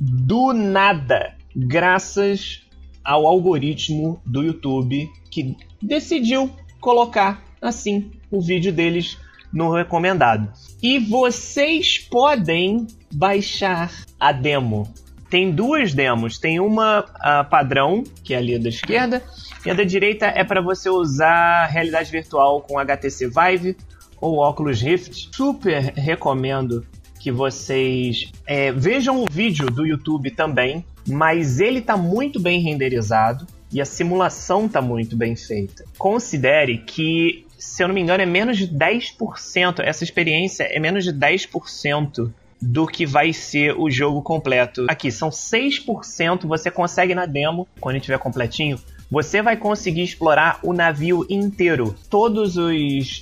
do 0.00 0.52
nada, 0.54 1.34
graças 1.54 2.67
ao 3.04 3.26
algoritmo 3.26 4.20
do 4.24 4.42
YouTube 4.42 5.10
que 5.30 5.56
decidiu 5.80 6.50
colocar 6.80 7.42
assim 7.60 8.10
o 8.30 8.40
vídeo 8.40 8.72
deles 8.72 9.18
no 9.52 9.72
recomendado. 9.72 10.52
E 10.82 10.98
vocês 10.98 11.98
podem 11.98 12.86
baixar 13.12 13.90
a 14.20 14.30
demo. 14.30 14.92
Tem 15.30 15.50
duas 15.50 15.94
demos. 15.94 16.38
Tem 16.38 16.60
uma 16.60 17.02
padrão, 17.50 18.04
que 18.22 18.34
é 18.34 18.36
ali 18.38 18.58
da 18.58 18.68
esquerda, 18.68 19.22
e 19.64 19.70
a 19.70 19.74
da 19.74 19.84
direita 19.84 20.26
é 20.26 20.44
para 20.44 20.60
você 20.60 20.88
usar 20.88 21.66
realidade 21.66 22.10
virtual 22.10 22.60
com 22.60 22.78
HTC 22.78 23.28
Vive 23.28 23.76
ou 24.20 24.38
Oculus 24.38 24.80
Rift. 24.80 25.30
Super 25.34 25.92
recomendo 25.94 26.86
que 27.18 27.30
vocês 27.30 28.30
é, 28.46 28.72
vejam 28.72 29.22
o 29.22 29.26
vídeo 29.30 29.70
do 29.70 29.86
YouTube 29.86 30.30
também, 30.30 30.84
mas 31.06 31.60
ele 31.60 31.80
está 31.80 31.96
muito 31.96 32.40
bem 32.40 32.60
renderizado 32.60 33.46
e 33.72 33.80
a 33.80 33.84
simulação 33.84 34.66
está 34.66 34.80
muito 34.80 35.16
bem 35.16 35.36
feita. 35.36 35.84
Considere 35.96 36.78
que, 36.78 37.46
se 37.58 37.82
eu 37.82 37.88
não 37.88 37.94
me 37.94 38.00
engano, 38.00 38.22
é 38.22 38.26
menos 38.26 38.56
de 38.56 38.68
10%, 38.68 39.80
essa 39.80 40.04
experiência 40.04 40.64
é 40.64 40.78
menos 40.78 41.04
de 41.04 41.12
10% 41.12 42.30
do 42.60 42.86
que 42.86 43.06
vai 43.06 43.32
ser 43.32 43.74
o 43.78 43.90
jogo 43.90 44.20
completo. 44.22 44.86
Aqui, 44.88 45.12
são 45.12 45.28
6%, 45.30 46.46
você 46.46 46.70
consegue 46.70 47.14
na 47.14 47.24
demo, 47.24 47.68
quando 47.80 47.96
estiver 47.96 48.18
completinho, 48.18 48.78
você 49.10 49.40
vai 49.40 49.56
conseguir 49.56 50.02
explorar 50.02 50.60
o 50.62 50.72
navio 50.72 51.26
inteiro. 51.28 51.96
Todas 52.10 52.56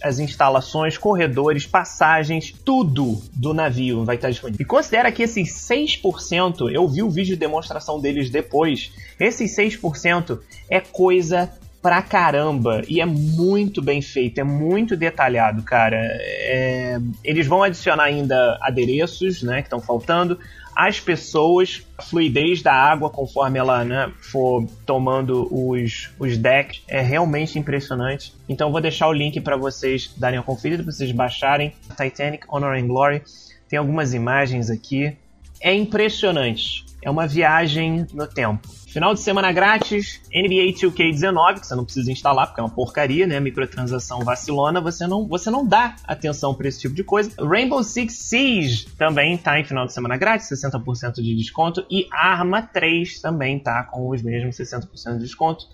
as 0.03 0.19
instalações, 0.19 0.99
corredores, 0.99 1.67
passagens, 1.67 2.53
tudo 2.65 3.23
do 3.33 3.55
navio 3.55 4.05
vai 4.05 4.17
estar 4.17 4.31
disponível. 4.31 4.63
E 4.63 4.67
considera 4.67 5.13
que 5.13 5.23
esses 5.23 5.49
6%, 5.49 6.71
eu 6.73 6.89
vi 6.89 7.03
o 7.03 7.11
vídeo 7.11 7.35
de 7.35 7.41
demonstração 7.41 8.01
deles 8.01 8.31
depois, 8.31 8.93
esses 9.19 9.57
6% 9.57 10.39
é 10.69 10.81
coisa 10.81 11.51
pra 11.81 12.03
caramba 12.03 12.83
e 12.89 13.01
é 13.01 13.07
muito 13.07 13.81
bem 13.81 14.03
feito, 14.03 14.41
é 14.41 14.45
muito 14.45 14.97
detalhado, 14.97 15.63
cara. 15.63 15.97
É... 15.97 16.99
Eles 17.23 17.47
vão 17.47 17.63
adicionar 17.63 18.05
ainda 18.05 18.59
adereços, 18.61 19.43
né, 19.43 19.63
que 19.63 19.67
estão 19.69 19.81
faltando 19.81 20.37
as 20.77 21.01
pessoas, 21.01 21.87
a 21.97 22.03
fluidez 22.03 22.61
da 22.61 22.75
água 22.75 23.09
conforme 23.09 23.59
ela 23.59 23.83
né, 23.83 24.13
for 24.21 24.67
tomando 24.85 25.49
os, 25.51 26.11
os 26.19 26.37
decks 26.37 26.83
é 26.87 27.01
realmente 27.01 27.59
impressionante. 27.59 28.35
Então 28.47 28.71
vou 28.71 28.81
deixar 28.83 29.09
o 29.09 29.13
link 29.13 29.41
para 29.41 29.57
vocês 29.57 30.13
darem 30.19 30.39
uma 30.39 30.45
conferida, 30.45 30.83
para 30.83 30.93
vocês 30.93 31.11
baixarem 31.13 31.73
Titanic 31.97 32.45
Honor 32.47 32.77
and 32.77 32.87
Glory. 32.89 33.23
Tem 33.67 33.79
algumas 33.79 34.13
imagens 34.13 34.69
aqui. 34.69 35.17
É 35.63 35.73
impressionante. 35.73 36.85
É 37.03 37.11
uma 37.11 37.27
viagem 37.27 38.07
no 38.13 38.27
tempo. 38.27 38.69
Final 38.97 39.13
de 39.13 39.21
semana 39.21 39.53
grátis, 39.53 40.23
NBA 40.35 40.73
2K19, 40.73 41.61
que 41.61 41.67
você 41.67 41.75
não 41.75 41.85
precisa 41.85 42.11
instalar 42.11 42.47
porque 42.47 42.63
é 42.63 42.65
uma 42.65 42.71
porcaria, 42.71 43.27
né? 43.27 43.39
Microtransação 43.39 44.21
vacilona, 44.21 44.81
você 44.81 45.07
não, 45.07 45.29
você 45.29 45.51
não 45.51 45.67
dá 45.67 45.97
atenção 46.05 46.55
para 46.55 46.67
esse 46.67 46.81
tipo 46.81 46.95
de 46.95 47.05
coisa. 47.05 47.31
Rainbow 47.39 47.85
Six 47.85 48.15
Siege 48.15 48.87
também 48.97 49.37
tá 49.37 49.61
em 49.61 49.65
final 49.65 49.85
de 49.85 49.93
semana 49.93 50.17
grátis, 50.17 50.49
60% 50.49 51.17
de 51.17 51.37
desconto. 51.37 51.85
E 51.91 52.09
Arma 52.11 52.63
3 52.63 53.21
também 53.21 53.59
tá 53.59 53.83
com 53.85 54.09
os 54.09 54.23
mesmos 54.23 54.57
60% 54.57 54.89
de 55.17 55.25
desconto. 55.25 55.67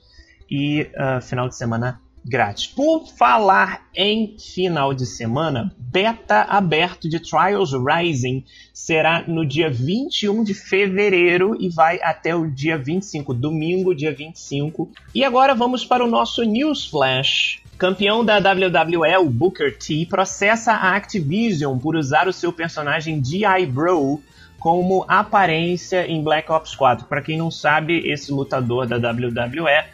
E 0.50 0.90
uh, 0.96 1.22
final 1.22 1.48
de 1.48 1.54
semana 1.54 2.00
grátis. 2.24 2.66
Por 2.66 3.06
falar 3.08 3.86
em 3.94 4.36
final 4.38 4.94
de 4.94 5.06
semana, 5.06 5.74
beta 5.78 6.42
aberto 6.42 7.08
de 7.08 7.20
Trials 7.20 7.72
Rising 7.72 8.44
será 8.72 9.24
no 9.26 9.46
dia 9.46 9.70
21 9.70 10.44
de 10.44 10.54
fevereiro 10.54 11.56
e 11.60 11.68
vai 11.68 12.00
até 12.02 12.34
o 12.34 12.48
dia 12.48 12.78
25, 12.78 13.34
domingo, 13.34 13.94
dia 13.94 14.14
25. 14.14 14.90
E 15.14 15.24
agora 15.24 15.54
vamos 15.54 15.84
para 15.84 16.04
o 16.04 16.08
nosso 16.08 16.42
News 16.42 16.86
Flash. 16.86 17.60
Campeão 17.76 18.24
da 18.24 18.38
WWE, 18.38 19.16
o 19.16 19.28
Booker 19.28 19.76
T, 19.76 20.06
processa 20.08 20.72
a 20.72 20.94
Activision 20.94 21.78
por 21.78 21.96
usar 21.96 22.28
o 22.28 22.32
seu 22.32 22.52
personagem 22.52 23.22
G.I. 23.24 23.66
Bro 23.66 24.22
como 24.62 25.04
aparência 25.08 26.06
em 26.06 26.22
Black 26.22 26.50
Ops 26.52 26.76
4. 26.76 27.08
Para 27.08 27.20
quem 27.20 27.36
não 27.36 27.50
sabe, 27.50 28.08
esse 28.08 28.30
lutador 28.30 28.86
da 28.86 28.96
WWE 28.96 29.84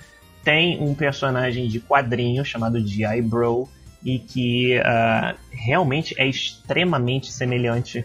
tem 0.48 0.82
um 0.82 0.94
personagem 0.94 1.68
de 1.68 1.78
quadrinho 1.78 2.42
chamado 2.42 2.80
G.I. 2.80 3.20
Bro 3.20 3.68
e 4.02 4.18
que 4.18 4.78
uh, 4.78 5.36
realmente 5.50 6.14
é 6.16 6.26
extremamente 6.26 7.30
semelhante 7.30 8.02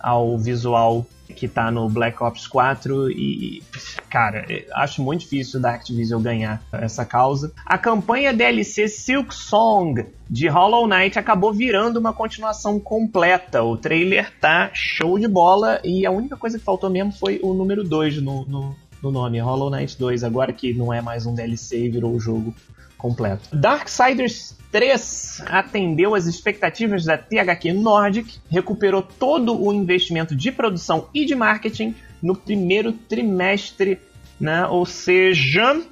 ao 0.00 0.36
visual 0.36 1.06
que 1.36 1.46
tá 1.46 1.70
no 1.70 1.88
Black 1.88 2.20
Ops 2.20 2.48
4 2.48 3.12
e, 3.12 3.62
cara, 4.10 4.44
acho 4.74 5.02
muito 5.02 5.20
difícil 5.20 5.60
da 5.60 5.70
Activision 5.70 6.20
ganhar 6.20 6.62
essa 6.72 7.04
causa. 7.04 7.52
A 7.64 7.78
campanha 7.78 8.32
DLC 8.32 8.88
Silk 8.88 9.34
Song 9.34 10.04
de 10.28 10.48
Hollow 10.48 10.86
Knight 10.88 11.18
acabou 11.18 11.52
virando 11.52 11.98
uma 11.98 12.12
continuação 12.12 12.80
completa. 12.80 13.62
O 13.62 13.76
trailer 13.76 14.32
tá 14.40 14.70
show 14.72 15.18
de 15.18 15.28
bola 15.28 15.80
e 15.84 16.04
a 16.04 16.10
única 16.10 16.36
coisa 16.36 16.58
que 16.58 16.64
faltou 16.64 16.90
mesmo 16.90 17.12
foi 17.12 17.40
o 17.42 17.54
número 17.54 17.84
2 17.84 18.20
no, 18.20 18.44
no, 18.46 18.76
no 19.04 19.12
nome, 19.12 19.38
Hollow 19.38 19.70
Knight 19.70 19.98
2, 19.98 20.24
agora 20.24 20.52
que 20.52 20.72
não 20.72 20.92
é 20.92 21.00
mais 21.00 21.26
um 21.26 21.34
DLC 21.34 21.86
e 21.86 21.90
virou 21.90 22.14
o 22.14 22.18
jogo 22.18 22.54
completo. 22.96 23.54
Darksiders 23.54 24.56
3 24.72 25.42
atendeu 25.46 26.14
as 26.14 26.26
expectativas 26.26 27.04
da 27.04 27.18
THQ 27.18 27.72
Nordic, 27.74 28.38
recuperou 28.50 29.02
todo 29.02 29.62
o 29.62 29.72
investimento 29.72 30.34
de 30.34 30.50
produção 30.50 31.08
e 31.12 31.26
de 31.26 31.34
marketing 31.34 31.94
no 32.22 32.34
primeiro 32.34 32.92
trimestre, 32.92 34.00
né? 34.40 34.66
ou 34.66 34.86
seja, 34.86 35.82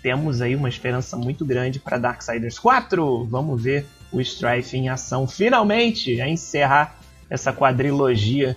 temos 0.00 0.40
aí 0.40 0.54
uma 0.54 0.68
esperança 0.68 1.16
muito 1.16 1.44
grande 1.44 1.80
para 1.80 1.98
Darksiders 1.98 2.58
4. 2.58 3.24
Vamos 3.24 3.60
ver 3.60 3.84
o 4.12 4.20
Strife 4.20 4.76
em 4.76 4.88
ação 4.88 5.26
finalmente 5.26 6.20
a 6.20 6.28
encerrar 6.28 6.96
essa 7.28 7.52
quadrilogia 7.52 8.56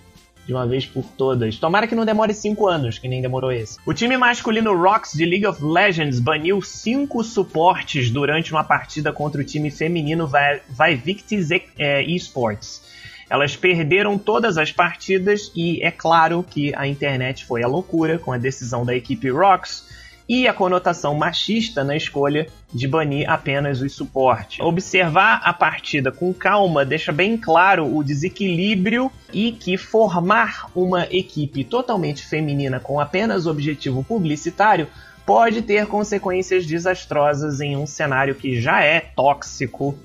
de 0.52 0.56
uma 0.56 0.68
vez 0.68 0.86
por 0.86 1.06
todas. 1.18 1.58
Tomara 1.58 1.88
que 1.88 1.96
não 1.96 2.04
demore 2.04 2.34
5 2.34 2.68
anos, 2.68 3.00
que 3.00 3.08
nem 3.08 3.22
demorou 3.22 3.54
esse. 3.54 3.78
O 3.86 3.94
time 3.94 4.18
masculino 4.18 4.76
Rocks 4.76 5.14
de 5.14 5.26
League 5.26 5.48
of 5.48 5.64
Legends 5.64 6.20
baniu 6.20 6.62
5 6.62 7.24
suportes 7.24 8.12
durante 8.12 8.52
uma 8.52 8.64
partida 8.64 9.14
contra 9.14 9.40
o 9.40 9.46
time 9.46 9.72
feminino 9.72 10.30
Vivictis 10.70 11.48
é, 11.80 12.04
Esports. 12.04 12.82
Elas 13.30 13.56
perderam 13.56 14.18
todas 14.18 14.58
as 14.58 14.74
partidas 14.74 15.54
e 15.56 15.82
é 15.82 15.90
claro 15.90 16.44
que 16.44 16.76
a 16.76 16.86
internet 16.86 17.46
foi 17.46 17.64
a 17.64 17.68
loucura 17.68 18.20
com 18.20 18.34
a 18.34 18.38
decisão 18.38 18.86
da 18.86 18.94
equipe 18.94 19.30
Rocks 19.30 19.86
e 20.32 20.48
a 20.48 20.54
conotação 20.54 21.14
machista 21.14 21.84
na 21.84 21.94
escolha 21.94 22.48
de 22.74 22.88
banir 22.88 23.30
apenas 23.30 23.82
os 23.82 23.92
suportes. 23.92 24.62
Observar 24.62 25.42
a 25.44 25.52
partida 25.52 26.10
com 26.10 26.34
calma 26.34 26.86
deixa 26.86 27.12
bem 27.12 27.36
claro 27.36 27.94
o 27.94 28.02
desequilíbrio 28.02 29.12
e 29.34 29.52
que 29.52 29.76
formar 29.76 30.72
uma 30.74 31.04
equipe 31.12 31.66
totalmente 31.66 32.26
feminina 32.26 32.80
com 32.80 32.98
apenas 32.98 33.46
objetivo 33.46 34.06
publicitário 34.06 34.88
pode 35.26 35.64
ter 35.64 35.86
consequências 35.86 36.66
desastrosas 36.66 37.60
em 37.60 37.76
um 37.76 37.86
cenário 37.86 38.34
que 38.34 38.58
já 38.58 38.82
é 38.82 39.02
tóxico 39.02 40.00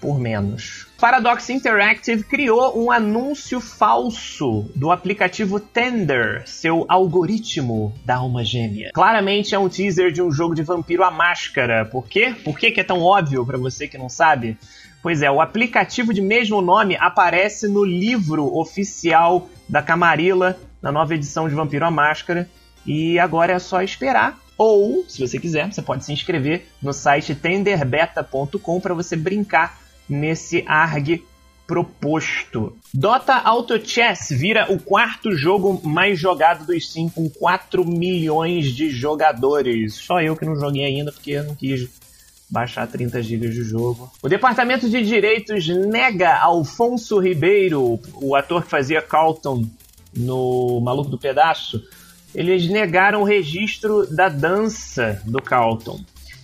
por 0.00 0.18
menos. 0.18 0.86
Paradox 0.98 1.48
Interactive 1.50 2.24
criou 2.24 2.78
um 2.82 2.90
anúncio 2.90 3.60
falso 3.60 4.70
do 4.74 4.90
aplicativo 4.90 5.60
Tender, 5.60 6.42
seu 6.46 6.84
algoritmo 6.88 7.94
da 8.04 8.16
alma 8.16 8.44
gêmea. 8.44 8.90
Claramente 8.94 9.54
é 9.54 9.58
um 9.58 9.68
teaser 9.68 10.10
de 10.12 10.22
um 10.22 10.30
jogo 10.30 10.54
de 10.54 10.62
vampiro 10.62 11.04
à 11.04 11.10
máscara. 11.10 11.84
Por 11.84 12.06
quê? 12.06 12.34
Por 12.44 12.58
que, 12.58 12.78
é 12.78 12.84
tão 12.84 13.02
óbvio 13.02 13.44
para 13.44 13.58
você 13.58 13.86
que 13.86 13.98
não 13.98 14.08
sabe? 14.08 14.56
Pois 15.02 15.22
é, 15.22 15.30
o 15.30 15.40
aplicativo 15.40 16.12
de 16.12 16.20
mesmo 16.20 16.60
nome 16.60 16.96
aparece 16.96 17.68
no 17.68 17.84
livro 17.84 18.56
oficial 18.56 19.48
da 19.68 19.80
Camarilla, 19.80 20.58
na 20.82 20.90
nova 20.90 21.14
edição 21.14 21.48
de 21.48 21.54
Vampiro 21.54 21.84
à 21.84 21.90
Máscara, 21.90 22.48
e 22.84 23.18
agora 23.18 23.52
é 23.52 23.58
só 23.58 23.82
esperar 23.82 24.38
ou, 24.58 25.04
se 25.08 25.20
você 25.20 25.38
quiser, 25.38 25.72
você 25.72 25.80
pode 25.80 26.04
se 26.04 26.12
inscrever 26.12 26.66
no 26.82 26.92
site 26.92 27.32
tenderbeta.com 27.32 28.80
para 28.80 28.92
você 28.92 29.14
brincar 29.14 29.78
nesse 30.08 30.64
ARG 30.66 31.22
proposto. 31.68 32.74
Dota 32.94 33.34
Auto 33.34 33.78
Chess 33.86 34.30
vira 34.30 34.72
o 34.72 34.80
quarto 34.80 35.36
jogo 35.36 35.86
mais 35.86 36.18
jogado 36.18 36.66
dos 36.66 36.90
cinco, 36.90 37.16
com 37.16 37.28
4 37.28 37.84
milhões 37.84 38.74
de 38.74 38.88
jogadores. 38.88 39.94
Só 39.94 40.22
eu 40.22 40.34
que 40.34 40.46
não 40.46 40.56
joguei 40.56 40.86
ainda 40.86 41.12
porque 41.12 41.32
eu 41.32 41.44
não 41.44 41.54
quis 41.54 41.86
baixar 42.48 42.86
30 42.86 43.22
GB 43.22 43.50
de 43.50 43.62
jogo. 43.62 44.10
O 44.22 44.28
Departamento 44.30 44.88
de 44.88 45.02
Direitos 45.04 45.68
nega 45.68 46.38
Alfonso 46.38 47.20
Ribeiro, 47.20 48.00
o 48.14 48.34
ator 48.34 48.64
que 48.64 48.70
fazia 48.70 49.02
Carlton 49.02 49.66
no 50.16 50.80
Maluco 50.80 51.10
do 51.10 51.18
Pedaço. 51.18 51.82
Eles 52.34 52.66
negaram 52.68 53.20
o 53.20 53.24
registro 53.24 54.06
da 54.06 54.30
dança 54.30 55.20
do 55.26 55.42
Carlton. 55.42 56.00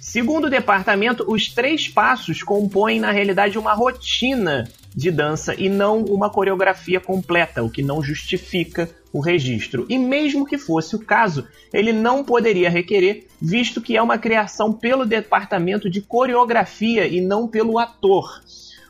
Segundo 0.07 0.49
o 0.49 0.51
departamento, 0.51 1.25
os 1.27 1.49
três 1.49 1.89
passos 1.89 2.43
compõem, 2.43 3.01
na 3.01 3.11
realidade, 3.11 3.59
uma 3.59 3.73
rotina 3.73 4.69
de 4.95 5.11
dança 5.11 5.55
e 5.55 5.67
não 5.67 6.05
uma 6.05 6.29
coreografia 6.29 7.01
completa, 7.01 7.63
o 7.63 7.71
que 7.71 7.83
não 7.83 8.03
justifica 8.03 8.91
o 9.11 9.19
registro. 9.19 9.87
E 9.89 9.99
mesmo 9.99 10.45
que 10.45 10.59
fosse 10.59 10.95
o 10.95 10.99
caso, 10.99 11.49
ele 11.73 11.91
não 11.91 12.23
poderia 12.23 12.69
requerer, 12.69 13.27
visto 13.41 13.81
que 13.81 13.97
é 13.97 14.03
uma 14.03 14.19
criação 14.19 14.75
pelo 14.75 15.07
departamento 15.07 15.89
de 15.89 16.03
coreografia 16.03 17.07
e 17.07 17.23
não 17.23 17.49
pelo 17.49 17.79
ator. 17.79 18.43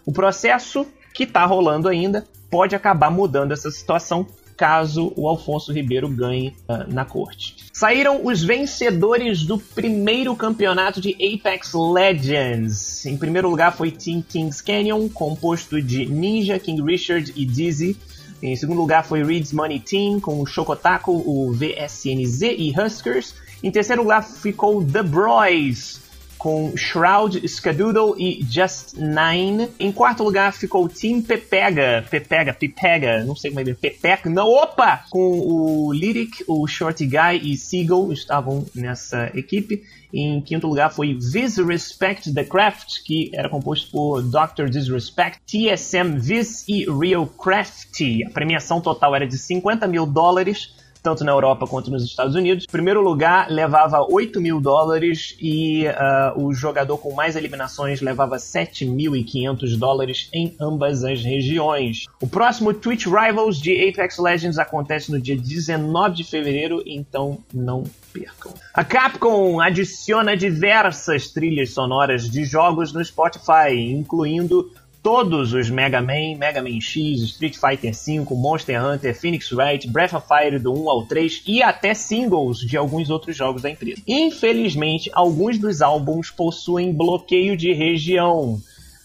O 0.04 0.12
processo 0.12 0.84
que 1.14 1.22
está 1.22 1.46
rolando 1.46 1.88
ainda 1.88 2.26
pode 2.50 2.74
acabar 2.74 3.12
mudando 3.12 3.52
essa 3.52 3.70
situação 3.70 4.26
caso 4.56 5.12
o 5.14 5.28
Alfonso 5.28 5.72
Ribeiro 5.72 6.08
ganhe 6.08 6.56
uh, 6.68 6.92
na 6.92 7.04
corte. 7.04 7.63
Saíram 7.76 8.24
os 8.24 8.40
vencedores 8.40 9.42
do 9.42 9.58
primeiro 9.58 10.36
campeonato 10.36 11.00
de 11.00 11.10
Apex 11.14 11.72
Legends. 11.74 13.04
Em 13.04 13.16
primeiro 13.16 13.50
lugar 13.50 13.76
foi 13.76 13.90
Team 13.90 14.22
Kings 14.22 14.62
Canyon, 14.62 15.08
composto 15.08 15.82
de 15.82 16.06
Ninja, 16.06 16.56
King 16.60 16.80
Richard 16.80 17.32
e 17.34 17.44
Dizzy. 17.44 17.96
Em 18.40 18.54
segundo 18.54 18.78
lugar 18.78 19.04
foi 19.04 19.24
Reed's 19.24 19.52
Money 19.52 19.80
Team, 19.80 20.20
com 20.20 20.40
o 20.40 20.46
Chocotaco, 20.46 21.10
o 21.10 21.52
VSNZ 21.52 22.42
e 22.42 22.72
Huskers. 22.78 23.34
Em 23.60 23.72
terceiro 23.72 24.02
lugar 24.02 24.22
ficou 24.22 24.84
The 24.84 25.02
Bros, 25.02 25.98
com 26.44 26.76
Shroud, 26.76 27.40
Skadoodle 27.46 28.16
e 28.18 28.44
Just 28.46 28.98
Nine. 28.98 29.70
Em 29.80 29.90
quarto 29.90 30.22
lugar 30.22 30.52
ficou 30.52 30.86
Team 30.90 31.22
Pepega, 31.22 32.04
Pepega, 32.10 32.52
Pepega, 32.52 33.24
não 33.24 33.34
sei 33.34 33.50
como 33.50 33.60
é 33.60 33.64
que 33.64 33.72
Pepeca, 33.72 34.28
não, 34.28 34.46
opa! 34.46 35.06
Com 35.08 35.40
o 35.40 35.90
Lyric, 35.90 36.44
o 36.46 36.66
Shorty 36.66 37.06
Guy 37.06 37.40
e 37.50 37.56
Seagull 37.56 38.12
estavam 38.12 38.66
nessa 38.74 39.30
equipe. 39.34 39.84
Em 40.12 40.38
quinto 40.42 40.66
lugar 40.66 40.92
foi 40.92 41.14
Disrespect 41.14 42.34
the 42.34 42.44
Craft, 42.44 43.02
que 43.06 43.30
era 43.32 43.48
composto 43.48 43.90
por 43.90 44.20
Dr. 44.20 44.68
Disrespect, 44.68 45.40
TSM 45.46 46.18
Viz 46.18 46.68
e 46.68 46.84
Real 46.84 47.26
Crafty. 47.26 48.22
A 48.22 48.28
premiação 48.28 48.82
total 48.82 49.16
era 49.16 49.26
de 49.26 49.38
50 49.38 49.86
mil 49.86 50.04
dólares 50.04 50.74
tanto 51.04 51.22
na 51.22 51.32
Europa 51.32 51.66
quanto 51.66 51.90
nos 51.90 52.02
Estados 52.02 52.34
Unidos. 52.34 52.64
Primeiro 52.64 53.02
lugar 53.02 53.50
levava 53.50 54.00
8 54.10 54.40
mil 54.40 54.58
dólares 54.58 55.36
e 55.38 55.84
uh, 55.86 56.42
o 56.42 56.54
jogador 56.54 56.96
com 56.96 57.12
mais 57.12 57.36
eliminações 57.36 58.00
levava 58.00 58.36
7.500 58.36 59.78
dólares 59.78 60.30
em 60.32 60.56
ambas 60.58 61.04
as 61.04 61.22
regiões. 61.22 62.06
O 62.22 62.26
próximo 62.26 62.72
Twitch 62.72 63.04
Rivals 63.04 63.60
de 63.60 63.86
Apex 63.86 64.16
Legends 64.16 64.58
acontece 64.58 65.12
no 65.12 65.20
dia 65.20 65.36
19 65.36 66.16
de 66.16 66.24
fevereiro, 66.24 66.82
então 66.86 67.38
não 67.52 67.84
percam. 68.10 68.54
A 68.72 68.82
Capcom 68.82 69.60
adiciona 69.60 70.34
diversas 70.34 71.28
trilhas 71.28 71.74
sonoras 71.74 72.30
de 72.30 72.46
jogos 72.46 72.94
no 72.94 73.04
Spotify, 73.04 73.74
incluindo 73.74 74.72
todos 75.04 75.52
os 75.52 75.68
Mega 75.68 76.00
Man, 76.00 76.38
Mega 76.38 76.62
Man 76.62 76.80
X, 76.80 77.20
Street 77.20 77.56
Fighter 77.56 77.92
V, 77.92 78.24
Monster 78.34 78.82
Hunter, 78.82 79.14
Phoenix 79.14 79.52
Wright, 79.52 79.86
Breath 79.86 80.14
of 80.14 80.26
Fire 80.26 80.58
do 80.58 80.72
1 80.72 80.88
ao 80.88 81.04
3 81.04 81.42
e 81.46 81.62
até 81.62 81.92
singles 81.92 82.58
de 82.60 82.74
alguns 82.74 83.10
outros 83.10 83.36
jogos 83.36 83.60
da 83.60 83.68
empresa. 83.68 84.00
Infelizmente, 84.08 85.10
alguns 85.12 85.58
dos 85.58 85.82
álbuns 85.82 86.30
possuem 86.30 86.90
bloqueio 86.90 87.54
de 87.54 87.70
região. 87.74 88.54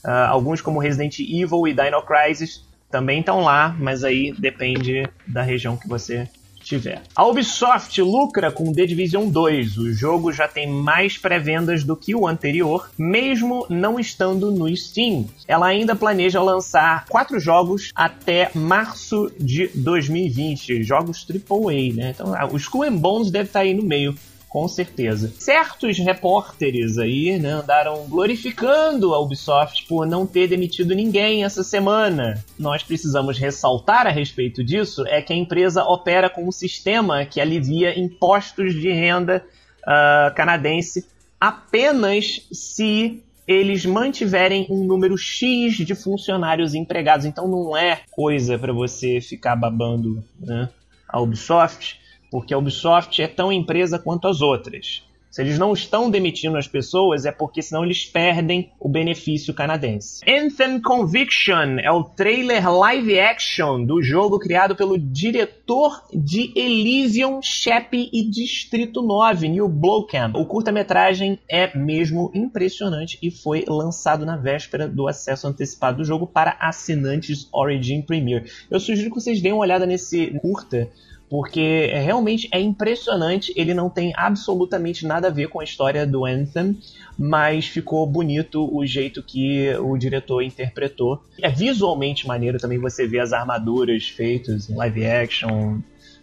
Uh, 0.01 0.09
alguns 0.29 0.61
como 0.61 0.79
Resident 0.79 1.19
Evil 1.19 1.67
e 1.67 1.73
Dino 1.73 2.01
Crisis 2.03 2.63
também 2.89 3.19
estão 3.19 3.41
lá, 3.41 3.75
mas 3.77 4.05
aí 4.05 4.33
depende 4.39 5.03
da 5.27 5.41
região 5.41 5.75
que 5.75 5.87
você 5.87 6.29
tiver. 6.69 7.01
A 7.15 7.25
Ubisoft 7.25 7.99
lucra 8.01 8.51
com 8.51 8.71
The 8.71 8.85
Division 8.85 9.27
2. 9.27 9.77
O 9.77 9.91
jogo 9.91 10.31
já 10.31 10.47
tem 10.47 10.71
mais 10.71 11.17
pré-vendas 11.17 11.83
do 11.83 11.95
que 11.95 12.13
o 12.13 12.27
anterior, 12.27 12.89
mesmo 12.97 13.65
não 13.69 13.99
estando 13.99 14.51
no 14.51 14.73
Steam. 14.75 15.25
Ela 15.47 15.67
ainda 15.67 15.95
planeja 15.95 16.41
lançar 16.41 17.05
quatro 17.09 17.39
jogos 17.39 17.91
até 17.95 18.51
março 18.53 19.31
de 19.39 19.67
2020, 19.73 20.83
jogos 20.83 21.25
AAA, 21.27 21.93
né? 21.95 22.11
Então, 22.11 22.33
o 22.51 22.57
Skull 22.57 22.89
Bones 22.91 23.31
deve 23.31 23.49
estar 23.49 23.61
aí 23.61 23.73
no 23.73 23.83
meio 23.83 24.15
com 24.49 24.67
certeza. 24.67 25.31
Certos 25.37 25.99
repórteres 25.99 26.97
aí 26.97 27.37
né, 27.37 27.51
andaram 27.51 28.07
glorificando 28.07 29.13
a 29.13 29.19
Ubisoft 29.19 29.85
por 29.87 30.07
não 30.07 30.25
ter 30.25 30.47
demitido 30.47 30.95
ninguém 30.95 31.43
essa 31.43 31.63
semana. 31.63 32.43
Nós 32.57 32.81
precisamos 32.81 33.37
ressaltar 33.37 34.07
a 34.07 34.09
respeito 34.09 34.63
disso 34.63 35.05
é 35.07 35.21
que 35.21 35.31
a 35.31 35.35
empresa 35.35 35.83
opera 35.83 36.29
com 36.29 36.47
um 36.47 36.51
sistema 36.51 37.23
que 37.25 37.39
alivia 37.39 37.97
impostos 37.97 38.73
de 38.73 38.91
renda 38.91 39.45
uh, 39.83 40.33
canadense 40.33 41.05
apenas 41.39 42.41
se 42.51 43.23
eles 43.47 43.85
mantiverem 43.85 44.67
um 44.69 44.83
número 44.83 45.17
X 45.17 45.75
de 45.75 45.95
funcionários 45.95 46.73
empregados. 46.73 47.25
Então 47.25 47.47
não 47.47 47.77
é 47.77 48.01
coisa 48.11 48.57
para 48.57 48.73
você 48.73 49.21
ficar 49.21 49.55
babando 49.55 50.23
né, 50.39 50.69
a 51.07 51.19
Ubisoft 51.19 51.99
porque 52.31 52.53
a 52.53 52.57
Ubisoft 52.57 53.21
é 53.21 53.27
tão 53.27 53.51
empresa 53.51 53.99
quanto 53.99 54.27
as 54.27 54.41
outras. 54.41 55.03
Se 55.29 55.43
eles 55.43 55.59
não 55.59 55.73
estão 55.73 56.09
demitindo 56.09 56.57
as 56.57 56.67
pessoas, 56.67 57.23
é 57.23 57.31
porque 57.31 57.61
senão 57.61 57.85
eles 57.85 58.03
perdem 58.03 58.71
o 58.79 58.89
benefício 58.89 59.53
canadense. 59.53 60.21
Anthem 60.27 60.81
Conviction 60.81 61.77
é 61.83 61.91
o 61.91 62.03
trailer 62.03 62.67
live 62.67 63.19
action 63.19 63.85
do 63.85 64.01
jogo 64.01 64.39
criado 64.39 64.75
pelo 64.75 64.97
diretor 64.97 66.03
de 66.11 66.51
Elysium, 66.55 67.41
Shep 67.43 68.09
e 68.11 68.27
Distrito 68.27 69.03
9, 69.03 69.49
Neil 69.49 69.69
Blomkamp. 69.69 70.35
O 70.35 70.47
curta-metragem 70.47 71.37
é 71.47 71.77
mesmo 71.77 72.31
impressionante 72.33 73.19
e 73.21 73.29
foi 73.29 73.63
lançado 73.67 74.25
na 74.25 74.35
véspera 74.35 74.87
do 74.87 75.07
acesso 75.07 75.47
antecipado 75.47 75.97
do 75.97 76.03
jogo 76.03 76.25
para 76.25 76.57
assinantes 76.59 77.47
Origin 77.53 78.01
Premier. 78.01 78.51
Eu 78.69 78.79
sugiro 78.79 79.09
que 79.09 79.21
vocês 79.21 79.39
deem 79.39 79.53
uma 79.53 79.61
olhada 79.61 79.85
nesse 79.85 80.31
curta 80.41 80.89
porque 81.29 81.89
é, 81.91 81.99
realmente 81.99 82.49
é 82.51 82.59
impressionante. 82.59 83.53
Ele 83.55 83.73
não 83.73 83.89
tem 83.89 84.11
absolutamente 84.15 85.05
nada 85.05 85.27
a 85.27 85.31
ver 85.31 85.47
com 85.49 85.59
a 85.59 85.63
história 85.63 86.05
do 86.05 86.25
Anthem, 86.25 86.77
mas 87.17 87.67
ficou 87.67 88.05
bonito 88.07 88.67
o 88.75 88.85
jeito 88.85 89.21
que 89.21 89.73
o 89.75 89.97
diretor 89.97 90.41
interpretou. 90.41 91.23
É 91.41 91.49
visualmente 91.49 92.27
maneiro 92.27 92.57
também 92.57 92.79
você 92.79 93.07
ver 93.07 93.19
as 93.19 93.31
armaduras 93.31 94.07
feitas 94.09 94.69
em 94.69 94.75
live 94.75 95.05
action, 95.05 95.79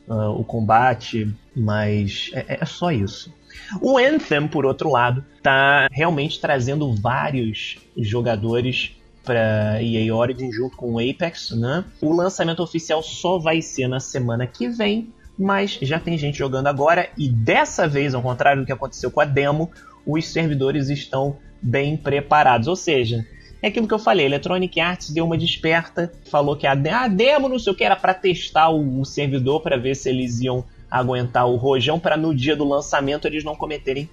uh, 0.09 0.31
o 0.31 0.42
combate, 0.42 1.33
mas 1.55 2.31
é, 2.35 2.59
é 2.61 2.64
só 2.64 2.90
isso. 2.90 3.33
O 3.81 3.99
Anthem, 3.99 4.47
por 4.49 4.66
outro 4.66 4.90
lado, 4.90 5.25
está 5.37 5.88
realmente 5.90 6.40
trazendo 6.40 6.92
vários 6.95 7.79
jogadores 7.97 8.97
para 9.26 9.82
EA 9.82 10.14
Origin 10.14 10.52
junto 10.52 10.76
com 10.76 10.94
o 10.94 10.98
Apex, 10.98 11.50
né? 11.50 11.84
O 12.00 12.14
lançamento 12.14 12.62
oficial 12.62 13.02
só 13.02 13.38
vai 13.38 13.60
ser 13.60 13.88
na 13.88 13.98
semana 13.98 14.46
que 14.46 14.68
vem, 14.68 15.12
mas 15.36 15.78
já 15.82 15.98
tem 15.98 16.16
gente 16.16 16.38
jogando 16.38 16.68
agora 16.68 17.10
e 17.18 17.28
dessa 17.28 17.86
vez, 17.86 18.14
ao 18.14 18.22
contrário 18.22 18.62
do 18.62 18.66
que 18.66 18.72
aconteceu 18.72 19.10
com 19.10 19.20
a 19.20 19.24
demo, 19.24 19.70
os 20.06 20.28
servidores 20.28 20.88
estão 20.88 21.36
bem 21.60 21.96
preparados. 21.96 22.68
Ou 22.68 22.76
seja, 22.76 23.26
é 23.60 23.66
aquilo 23.66 23.88
que 23.88 23.94
eu 23.94 23.98
falei, 23.98 24.26
Electronic 24.26 24.80
Arts 24.80 25.10
deu 25.10 25.24
uma 25.24 25.36
desperta, 25.36 26.12
falou 26.30 26.56
que 26.56 26.66
a, 26.66 26.72
a 26.72 27.08
demo 27.08 27.48
não 27.48 27.58
sei 27.58 27.72
o 27.72 27.76
que 27.76 27.84
era 27.84 27.96
para 27.96 28.14
testar 28.14 28.68
o, 28.68 29.00
o 29.00 29.04
servidor 29.04 29.60
para 29.60 29.76
ver 29.76 29.96
se 29.96 30.08
eles 30.08 30.40
iam 30.40 30.64
aguentar 30.88 31.48
o 31.48 31.56
rojão 31.56 31.98
para 31.98 32.16
no 32.16 32.32
dia 32.32 32.54
do 32.54 32.64
lançamento 32.64 33.26
eles 33.26 33.42
não 33.42 33.56
cometerem 33.56 34.08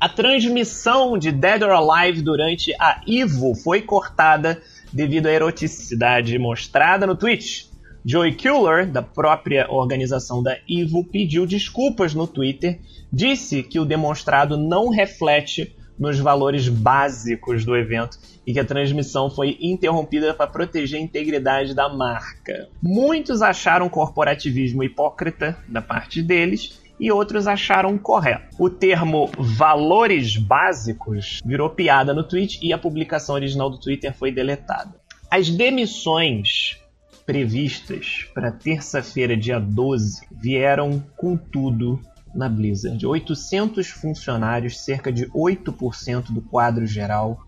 A 0.00 0.08
transmissão 0.08 1.18
de 1.18 1.32
Dead 1.32 1.62
or 1.62 1.70
Alive 1.70 2.22
durante 2.22 2.72
a 2.80 3.00
Evo 3.06 3.54
foi 3.54 3.82
cortada 3.82 4.60
devido 4.92 5.26
à 5.26 5.32
eroticidade 5.32 6.38
mostrada 6.38 7.06
no 7.06 7.16
Twitch. 7.16 7.66
Joey 8.04 8.36
Kuller, 8.36 8.90
da 8.90 9.02
própria 9.02 9.70
organização 9.70 10.42
da 10.42 10.56
Evo, 10.68 11.04
pediu 11.04 11.46
desculpas 11.46 12.14
no 12.14 12.26
Twitter, 12.26 12.80
disse 13.12 13.62
que 13.62 13.78
o 13.78 13.84
demonstrado 13.84 14.56
não 14.56 14.88
reflete 14.88 15.76
nos 15.98 16.18
valores 16.18 16.68
básicos 16.68 17.64
do 17.64 17.76
evento 17.76 18.18
e 18.44 18.52
que 18.52 18.58
a 18.58 18.64
transmissão 18.64 19.30
foi 19.30 19.56
interrompida 19.60 20.34
para 20.34 20.50
proteger 20.50 20.98
a 20.98 21.02
integridade 21.02 21.74
da 21.74 21.88
marca. 21.88 22.68
Muitos 22.82 23.40
acharam 23.40 23.88
corporativismo 23.88 24.82
hipócrita 24.82 25.56
da 25.68 25.80
parte 25.80 26.20
deles 26.20 26.81
e 27.02 27.10
outros 27.10 27.48
acharam 27.48 27.98
correto. 27.98 28.54
O 28.56 28.70
termo 28.70 29.28
valores 29.36 30.36
básicos 30.36 31.40
virou 31.44 31.68
piada 31.68 32.14
no 32.14 32.22
tweet 32.22 32.60
e 32.62 32.72
a 32.72 32.78
publicação 32.78 33.34
original 33.34 33.68
do 33.68 33.80
Twitter 33.80 34.14
foi 34.16 34.30
deletada. 34.30 34.94
As 35.28 35.50
demissões 35.50 36.78
previstas 37.26 38.28
para 38.32 38.52
terça-feira, 38.52 39.36
dia 39.36 39.58
12, 39.58 40.28
vieram 40.30 41.02
com 41.16 41.36
tudo 41.36 42.00
na 42.32 42.48
Blizzard. 42.48 43.04
800 43.04 43.88
funcionários, 43.88 44.78
cerca 44.78 45.12
de 45.12 45.26
8% 45.30 46.30
do 46.30 46.40
quadro 46.40 46.86
geral, 46.86 47.40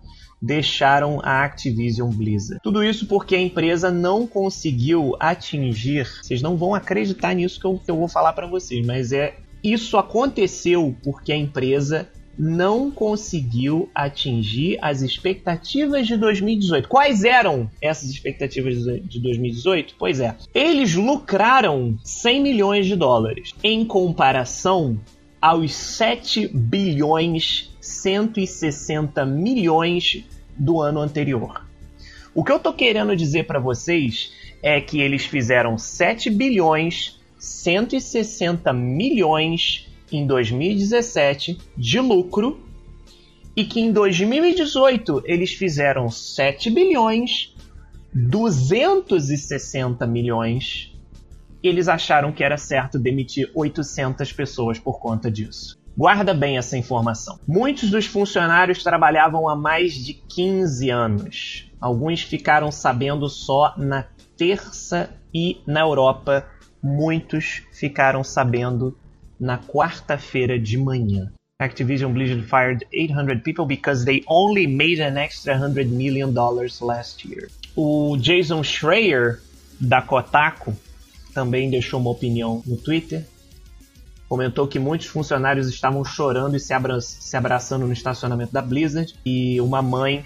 deixaram 0.43 1.21
a 1.23 1.45
Activision 1.45 2.11
Blizzard. 2.11 2.61
Tudo 2.61 2.83
isso 2.83 3.07
porque 3.07 3.37
a 3.37 3.41
empresa 3.41 3.91
não 3.91 4.27
conseguiu 4.27 5.17
atingir. 5.21 6.07
Vocês 6.23 6.43
não 6.43 6.57
vão 6.57 6.75
acreditar 6.75 7.35
nisso 7.35 7.61
que 7.61 7.67
eu, 7.67 7.79
que 7.79 7.91
eu 7.91 7.97
vou 7.97 8.09
falar 8.09 8.33
para 8.33 8.49
vocês, 8.49 8.85
mas 8.85 9.13
é 9.13 9.37
isso 9.65 9.97
aconteceu 9.97 10.95
porque 11.03 11.33
a 11.33 11.37
empresa 11.37 12.07
não 12.39 12.91
conseguiu 12.91 13.89
atingir 13.95 14.79
as 14.83 15.01
expectativas 15.03 16.07
de 16.07 16.17
2018. 16.17 16.89
Quais 16.89 17.25
eram 17.25 17.71
essas 17.81 18.11
expectativas 18.11 18.75
de 19.05 19.21
2018? 19.21 19.95
Pois 19.99 20.21
é, 20.21 20.37
eles 20.55 20.95
lucraram 20.95 21.97
100 22.03 22.43
milhões 22.43 22.87
de 22.87 22.97
dólares 22.97 23.55
em 23.63 23.85
comparação 23.85 25.01
aos 25.41 25.73
7 25.75 26.49
bilhões 26.49 27.71
160 27.81 29.25
milhões 29.27 30.25
do 30.57 30.81
ano 30.81 31.01
anterior. 31.01 31.65
O 32.35 32.43
que 32.43 32.51
eu 32.51 32.59
tô 32.59 32.73
querendo 32.73 33.15
dizer 33.15 33.45
para 33.45 33.61
vocês 33.61 34.33
é 34.63 34.81
que 34.81 35.01
eles 35.01 35.25
fizeram 35.27 35.77
7 35.77 36.31
bilhões 36.31 37.14
160 37.45 38.73
milhões 38.73 39.89
em 40.11 40.27
2017 40.27 41.59
de 41.77 42.01
lucro 42.01 42.61
e 43.57 43.65
que 43.65 43.81
em 43.81 43.93
2018 43.93 45.23
eles 45.25 45.53
fizeram 45.53 46.11
7 46.11 46.71
bilhões 46.71 47.55
260 48.15 50.07
milhões. 50.07 50.93
Eles 51.63 51.89
acharam 51.89 52.31
que 52.31 52.45
era 52.45 52.57
certo 52.57 52.99
demitir 52.99 53.51
800 53.55 54.33
pessoas 54.33 54.79
por 54.79 55.01
conta 55.01 55.31
disso. 55.31 55.77
Guarda 55.97 56.33
bem 56.33 56.57
essa 56.59 56.77
informação. 56.77 57.39
Muitos 57.47 57.91
dos 57.91 58.07
funcionários 58.07 58.83
trabalhavam 58.83 59.49
há 59.49 59.57
mais 59.57 59.95
de 59.95 60.15
15 60.15 60.91
anos. 60.91 61.73
Alguns 61.81 62.23
ficaram 62.23 62.71
sabendo 62.71 63.29
só 63.29 63.75
na 63.77 64.05
terça 64.37 65.11
e 65.33 65.61
na 65.67 65.81
Europa 65.81 66.47
muitos 66.85 67.63
ficaram 67.73 68.23
sabendo 68.23 68.95
na 69.41 69.59
quarta-feira 69.59 70.59
de 70.59 70.77
manhã. 70.77 71.33
Activision 71.59 72.13
Blizzard 72.13 72.43
fired 72.47 72.87
800 72.93 73.43
people 73.43 73.65
because 73.65 74.05
they 74.05 74.23
only 74.29 74.67
made 74.67 75.01
an 75.01 75.17
extra 75.17 75.57
100 75.57 75.91
million 75.91 76.33
dollars 76.33 76.81
last 76.83 77.27
year. 77.27 77.49
O 77.75 78.17
Jason 78.19 78.63
Schreier 78.63 79.41
da 79.81 80.03
Kotaku 80.03 80.77
também 81.33 81.71
deixou 81.71 82.01
uma 82.01 82.11
opinião 82.11 82.63
no 82.67 82.77
Twitter. 82.77 83.25
Comentou 84.29 84.67
que 84.67 84.79
muitos 84.79 85.07
funcionários 85.07 85.69
estavam 85.69 86.05
chorando 86.05 86.57
e 86.57 86.61
se, 86.61 86.75
abra 86.75 87.01
se 87.01 87.37
abraçando 87.37 87.87
no 87.87 87.93
estacionamento 87.93 88.53
da 88.53 88.61
Blizzard 88.61 89.15
e 89.25 89.61
uma 89.61 89.81
mãe 89.81 90.25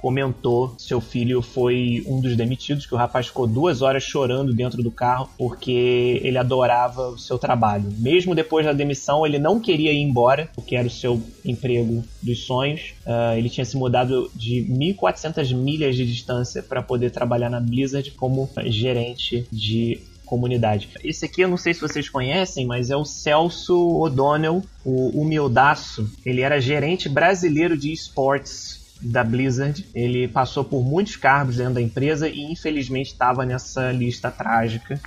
comentou 0.00 0.74
seu 0.78 1.00
filho 1.00 1.42
foi 1.42 2.04
um 2.06 2.20
dos 2.20 2.36
demitidos, 2.36 2.86
que 2.86 2.94
o 2.94 2.98
rapaz 2.98 3.26
ficou 3.26 3.46
duas 3.46 3.82
horas 3.82 4.02
chorando 4.02 4.54
dentro 4.54 4.82
do 4.82 4.90
carro 4.90 5.28
porque 5.36 6.20
ele 6.22 6.38
adorava 6.38 7.08
o 7.08 7.18
seu 7.18 7.38
trabalho. 7.38 7.92
Mesmo 7.98 8.34
depois 8.34 8.64
da 8.64 8.72
demissão, 8.72 9.26
ele 9.26 9.38
não 9.38 9.60
queria 9.60 9.92
ir 9.92 10.00
embora, 10.00 10.48
porque 10.54 10.76
era 10.76 10.86
o 10.86 10.90
seu 10.90 11.20
emprego 11.44 12.04
dos 12.22 12.44
sonhos. 12.44 12.94
Uh, 13.04 13.36
ele 13.36 13.50
tinha 13.50 13.64
se 13.64 13.76
mudado 13.76 14.30
de 14.34 14.66
1.400 14.70 15.54
milhas 15.54 15.96
de 15.96 16.06
distância 16.06 16.62
para 16.62 16.82
poder 16.82 17.10
trabalhar 17.10 17.50
na 17.50 17.60
Blizzard 17.60 18.10
como 18.12 18.48
gerente 18.66 19.46
de 19.50 20.00
comunidade. 20.28 20.90
Esse 21.02 21.24
aqui 21.24 21.40
eu 21.40 21.48
não 21.48 21.56
sei 21.56 21.72
se 21.72 21.80
vocês 21.80 22.08
conhecem, 22.08 22.66
mas 22.66 22.90
é 22.90 22.96
o 22.96 23.04
Celso 23.04 23.76
O'Donnell, 23.98 24.62
o 24.84 25.20
humildaço. 25.20 26.08
Ele 26.24 26.42
era 26.42 26.60
gerente 26.60 27.08
brasileiro 27.08 27.76
de 27.76 27.90
esportes 27.90 28.77
da 29.00 29.22
Blizzard. 29.22 29.86
Ele 29.94 30.28
passou 30.28 30.64
por 30.64 30.84
muitos 30.84 31.16
cargos 31.16 31.56
dentro 31.56 31.74
da 31.74 31.82
empresa 31.82 32.28
e 32.28 32.40
infelizmente 32.40 33.12
estava 33.12 33.44
nessa 33.44 33.92
lista 33.92 34.30
trágica. 34.30 35.00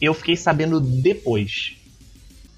Eu 0.00 0.14
fiquei 0.14 0.36
sabendo 0.36 0.80
depois. 0.80 1.76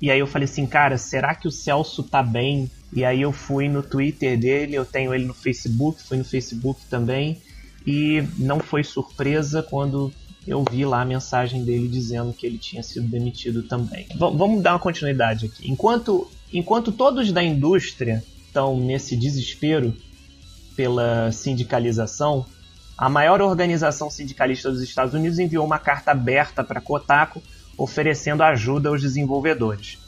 E 0.01 0.11
aí 0.11 0.19
eu 0.19 0.27
falei 0.27 0.45
assim, 0.45 0.67
cara, 0.67 0.99
será 0.99 1.35
que 1.35 1.47
o 1.47 1.51
Celso 1.51 2.03
tá 2.03 2.23
bem? 2.23 2.71
E 2.93 3.05
aí 3.05 3.23
eu 3.23 3.33
fui 3.33 3.69
no 3.69 3.83
Twitter 3.83 4.39
dele, 4.39 4.75
eu 4.75 4.85
tenho 4.85 5.15
ele 5.15 5.25
no 5.25 5.35
Facebook, 5.35 6.03
fui 6.03 6.19
no 6.19 6.25
Facebook 6.25 6.81
também. 6.91 7.41
E 7.87 8.23
não 8.39 8.59
foi 8.61 8.85
surpresa 8.85 9.63
quando 9.63 10.13
eu 10.47 10.65
vi 10.71 10.85
lá 10.85 11.03
a 11.03 11.05
mensagem 11.05 11.65
dele 11.65 11.89
dizendo 11.89 12.33
que 12.33 12.47
ele 12.47 12.59
tinha 12.59 12.83
sido 12.83 13.07
demitido 13.07 13.63
também. 13.63 14.07
V 14.09 14.19
vamos 14.37 14.63
dar 14.63 14.73
uma 14.73 14.79
continuidade 14.79 15.47
aqui. 15.47 15.71
Enquanto, 15.71 16.29
enquanto 16.53 16.91
todos 16.91 17.31
da 17.31 17.43
indústria 17.43 18.25
estão 18.47 18.79
nesse 18.79 19.17
desespero, 19.17 19.95
pela 20.77 21.31
sindicalização, 21.33 22.47
a 22.97 23.09
maior 23.09 23.41
organização 23.41 24.11
sindicalista 24.11 24.71
dos 24.71 24.83
Estados 24.83 25.15
Unidos 25.15 25.39
enviou 25.39 25.65
uma 25.65 25.79
carta 25.79 26.11
aberta 26.11 26.63
para 26.63 26.81
Kotaku 26.81 27.43
oferecendo 27.77 28.43
ajuda 28.43 28.89
aos 28.89 29.01
desenvolvedores. 29.01 29.99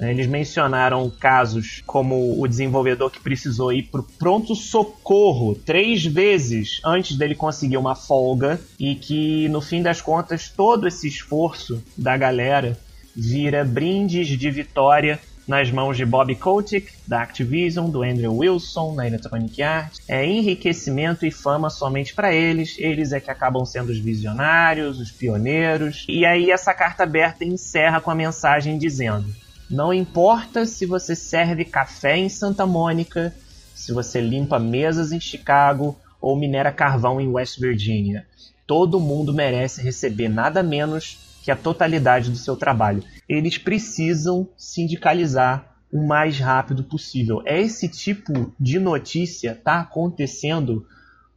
Eles 0.00 0.26
mencionaram 0.26 1.08
casos 1.08 1.82
como 1.86 2.40
o 2.40 2.48
desenvolvedor 2.48 3.10
que 3.10 3.20
precisou 3.20 3.72
ir 3.72 3.84
para 3.84 4.02
pronto-socorro 4.18 5.54
três 5.54 6.04
vezes 6.04 6.80
antes 6.84 7.16
dele 7.16 7.36
conseguir 7.36 7.76
uma 7.76 7.94
folga 7.94 8.60
e 8.78 8.96
que, 8.96 9.48
no 9.48 9.60
fim 9.60 9.80
das 9.80 10.00
contas, 10.00 10.48
todo 10.48 10.88
esse 10.88 11.06
esforço 11.06 11.82
da 11.96 12.16
galera 12.16 12.76
vira 13.14 13.64
brindes 13.64 14.26
de 14.26 14.50
vitória 14.50 15.20
nas 15.46 15.70
mãos 15.70 15.96
de 15.96 16.04
Bob 16.04 16.34
Kotick, 16.36 16.92
da 17.06 17.22
Activision, 17.22 17.90
do 17.90 18.02
Andrew 18.02 18.36
Wilson, 18.36 18.94
na 18.94 19.06
Electronic 19.06 19.62
Arts. 19.62 20.00
É 20.08 20.24
enriquecimento 20.24 21.26
e 21.26 21.30
fama 21.30 21.68
somente 21.68 22.14
para 22.14 22.32
eles. 22.32 22.76
Eles 22.78 23.12
é 23.12 23.20
que 23.20 23.30
acabam 23.30 23.64
sendo 23.64 23.90
os 23.90 23.98
visionários, 23.98 25.00
os 25.00 25.10
pioneiros. 25.10 26.06
E 26.08 26.24
aí 26.24 26.50
essa 26.50 26.72
carta 26.72 27.02
aberta 27.02 27.44
encerra 27.44 28.00
com 28.00 28.10
a 28.10 28.14
mensagem 28.14 28.78
dizendo: 28.78 29.26
Não 29.68 29.92
importa 29.92 30.64
se 30.64 30.86
você 30.86 31.14
serve 31.14 31.64
café 31.64 32.16
em 32.16 32.28
Santa 32.28 32.66
Mônica, 32.66 33.34
se 33.74 33.92
você 33.92 34.20
limpa 34.20 34.58
mesas 34.58 35.12
em 35.12 35.20
Chicago 35.20 35.98
ou 36.20 36.36
minera 36.36 36.70
carvão 36.70 37.20
em 37.20 37.28
West 37.28 37.58
Virginia. 37.58 38.24
Todo 38.64 39.00
mundo 39.00 39.34
merece 39.34 39.82
receber 39.82 40.28
nada 40.28 40.62
menos 40.62 41.31
que 41.42 41.50
a 41.50 41.56
totalidade 41.56 42.30
do 42.30 42.36
seu 42.36 42.56
trabalho. 42.56 43.02
Eles 43.28 43.58
precisam 43.58 44.48
sindicalizar 44.56 45.76
o 45.92 46.06
mais 46.06 46.38
rápido 46.38 46.84
possível. 46.84 47.42
É 47.44 47.60
esse 47.60 47.88
tipo 47.88 48.52
de 48.58 48.78
notícia 48.78 49.52
está 49.52 49.80
acontecendo 49.80 50.86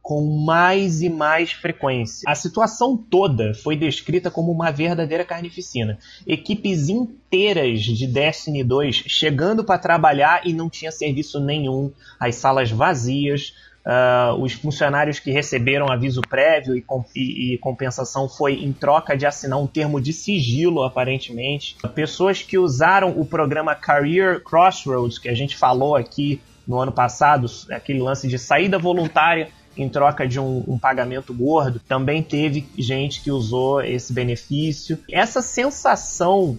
com 0.06 0.44
mais 0.44 1.02
e 1.02 1.10
mais 1.10 1.50
frequência. 1.50 2.22
A 2.28 2.34
situação 2.36 2.96
toda 2.96 3.52
foi 3.54 3.76
descrita 3.76 4.30
como 4.30 4.52
uma 4.52 4.70
verdadeira 4.70 5.24
carnificina. 5.24 5.98
Equipes 6.24 6.88
inteiras 6.88 7.80
de 7.80 8.06
Destiny 8.06 8.62
2 8.62 8.94
chegando 9.08 9.64
para 9.64 9.80
trabalhar 9.80 10.46
e 10.46 10.52
não 10.52 10.70
tinha 10.70 10.92
serviço 10.92 11.40
nenhum, 11.40 11.90
as 12.20 12.36
salas 12.36 12.70
vazias, 12.70 13.52
Uh, 13.86 14.42
os 14.42 14.52
funcionários 14.52 15.20
que 15.20 15.30
receberam 15.30 15.86
aviso 15.86 16.20
prévio 16.20 16.74
e, 16.74 16.84
e, 17.14 17.54
e, 17.54 17.58
compensação 17.58 18.28
foi 18.28 18.54
em 18.54 18.72
troca 18.72 19.16
de 19.16 19.24
assinar 19.24 19.60
um 19.60 19.66
termo 19.68 20.00
de 20.00 20.12
sigilo, 20.12 20.82
aparentemente. 20.82 21.76
Pessoas 21.94 22.42
que 22.42 22.58
usaram 22.58 23.10
o 23.16 23.24
programa 23.24 23.76
Career 23.76 24.42
Crossroads, 24.42 25.18
que 25.18 25.28
a 25.28 25.34
gente 25.34 25.56
falou 25.56 25.94
aqui 25.94 26.40
no 26.66 26.80
ano 26.80 26.90
passado, 26.90 27.46
aquele 27.70 28.00
lance 28.00 28.26
de 28.26 28.40
saída 28.40 28.76
voluntária 28.76 29.50
em 29.76 29.88
troca 29.88 30.26
de 30.26 30.40
um, 30.40 30.64
um, 30.66 30.76
pagamento 30.76 31.32
gordo, 31.32 31.78
também 31.78 32.24
teve 32.24 32.66
gente 32.76 33.22
que 33.22 33.30
usou 33.30 33.82
esse 33.82 34.12
benefício. 34.12 34.98
Essa 35.08 35.40
sensação 35.40 36.58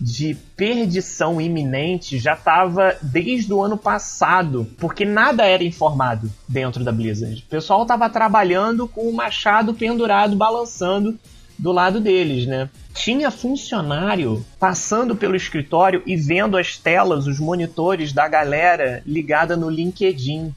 de 0.00 0.36
perdição 0.56 1.40
iminente 1.40 2.18
já 2.18 2.34
estava 2.34 2.96
desde 3.02 3.52
o 3.52 3.62
ano 3.62 3.76
passado, 3.76 4.66
porque 4.78 5.04
nada 5.04 5.44
era 5.44 5.64
informado 5.64 6.30
dentro 6.48 6.84
da 6.84 6.92
Blizzard. 6.92 7.42
O 7.46 7.50
pessoal 7.50 7.82
estava 7.82 8.08
trabalhando 8.08 8.86
com 8.86 9.08
o 9.08 9.12
machado 9.12 9.74
pendurado, 9.74 10.36
balançando 10.36 11.18
do 11.58 11.72
lado 11.72 12.00
deles, 12.00 12.46
né? 12.46 12.70
Tinha 12.94 13.30
funcionário 13.30 14.44
passando 14.60 15.16
pelo 15.16 15.34
escritório 15.34 16.02
e 16.06 16.16
vendo 16.16 16.56
as 16.56 16.76
telas, 16.76 17.26
os 17.26 17.40
monitores 17.40 18.12
da 18.12 18.28
galera 18.28 19.02
ligada 19.04 19.56
no 19.56 19.68
LinkedIn 19.68 20.54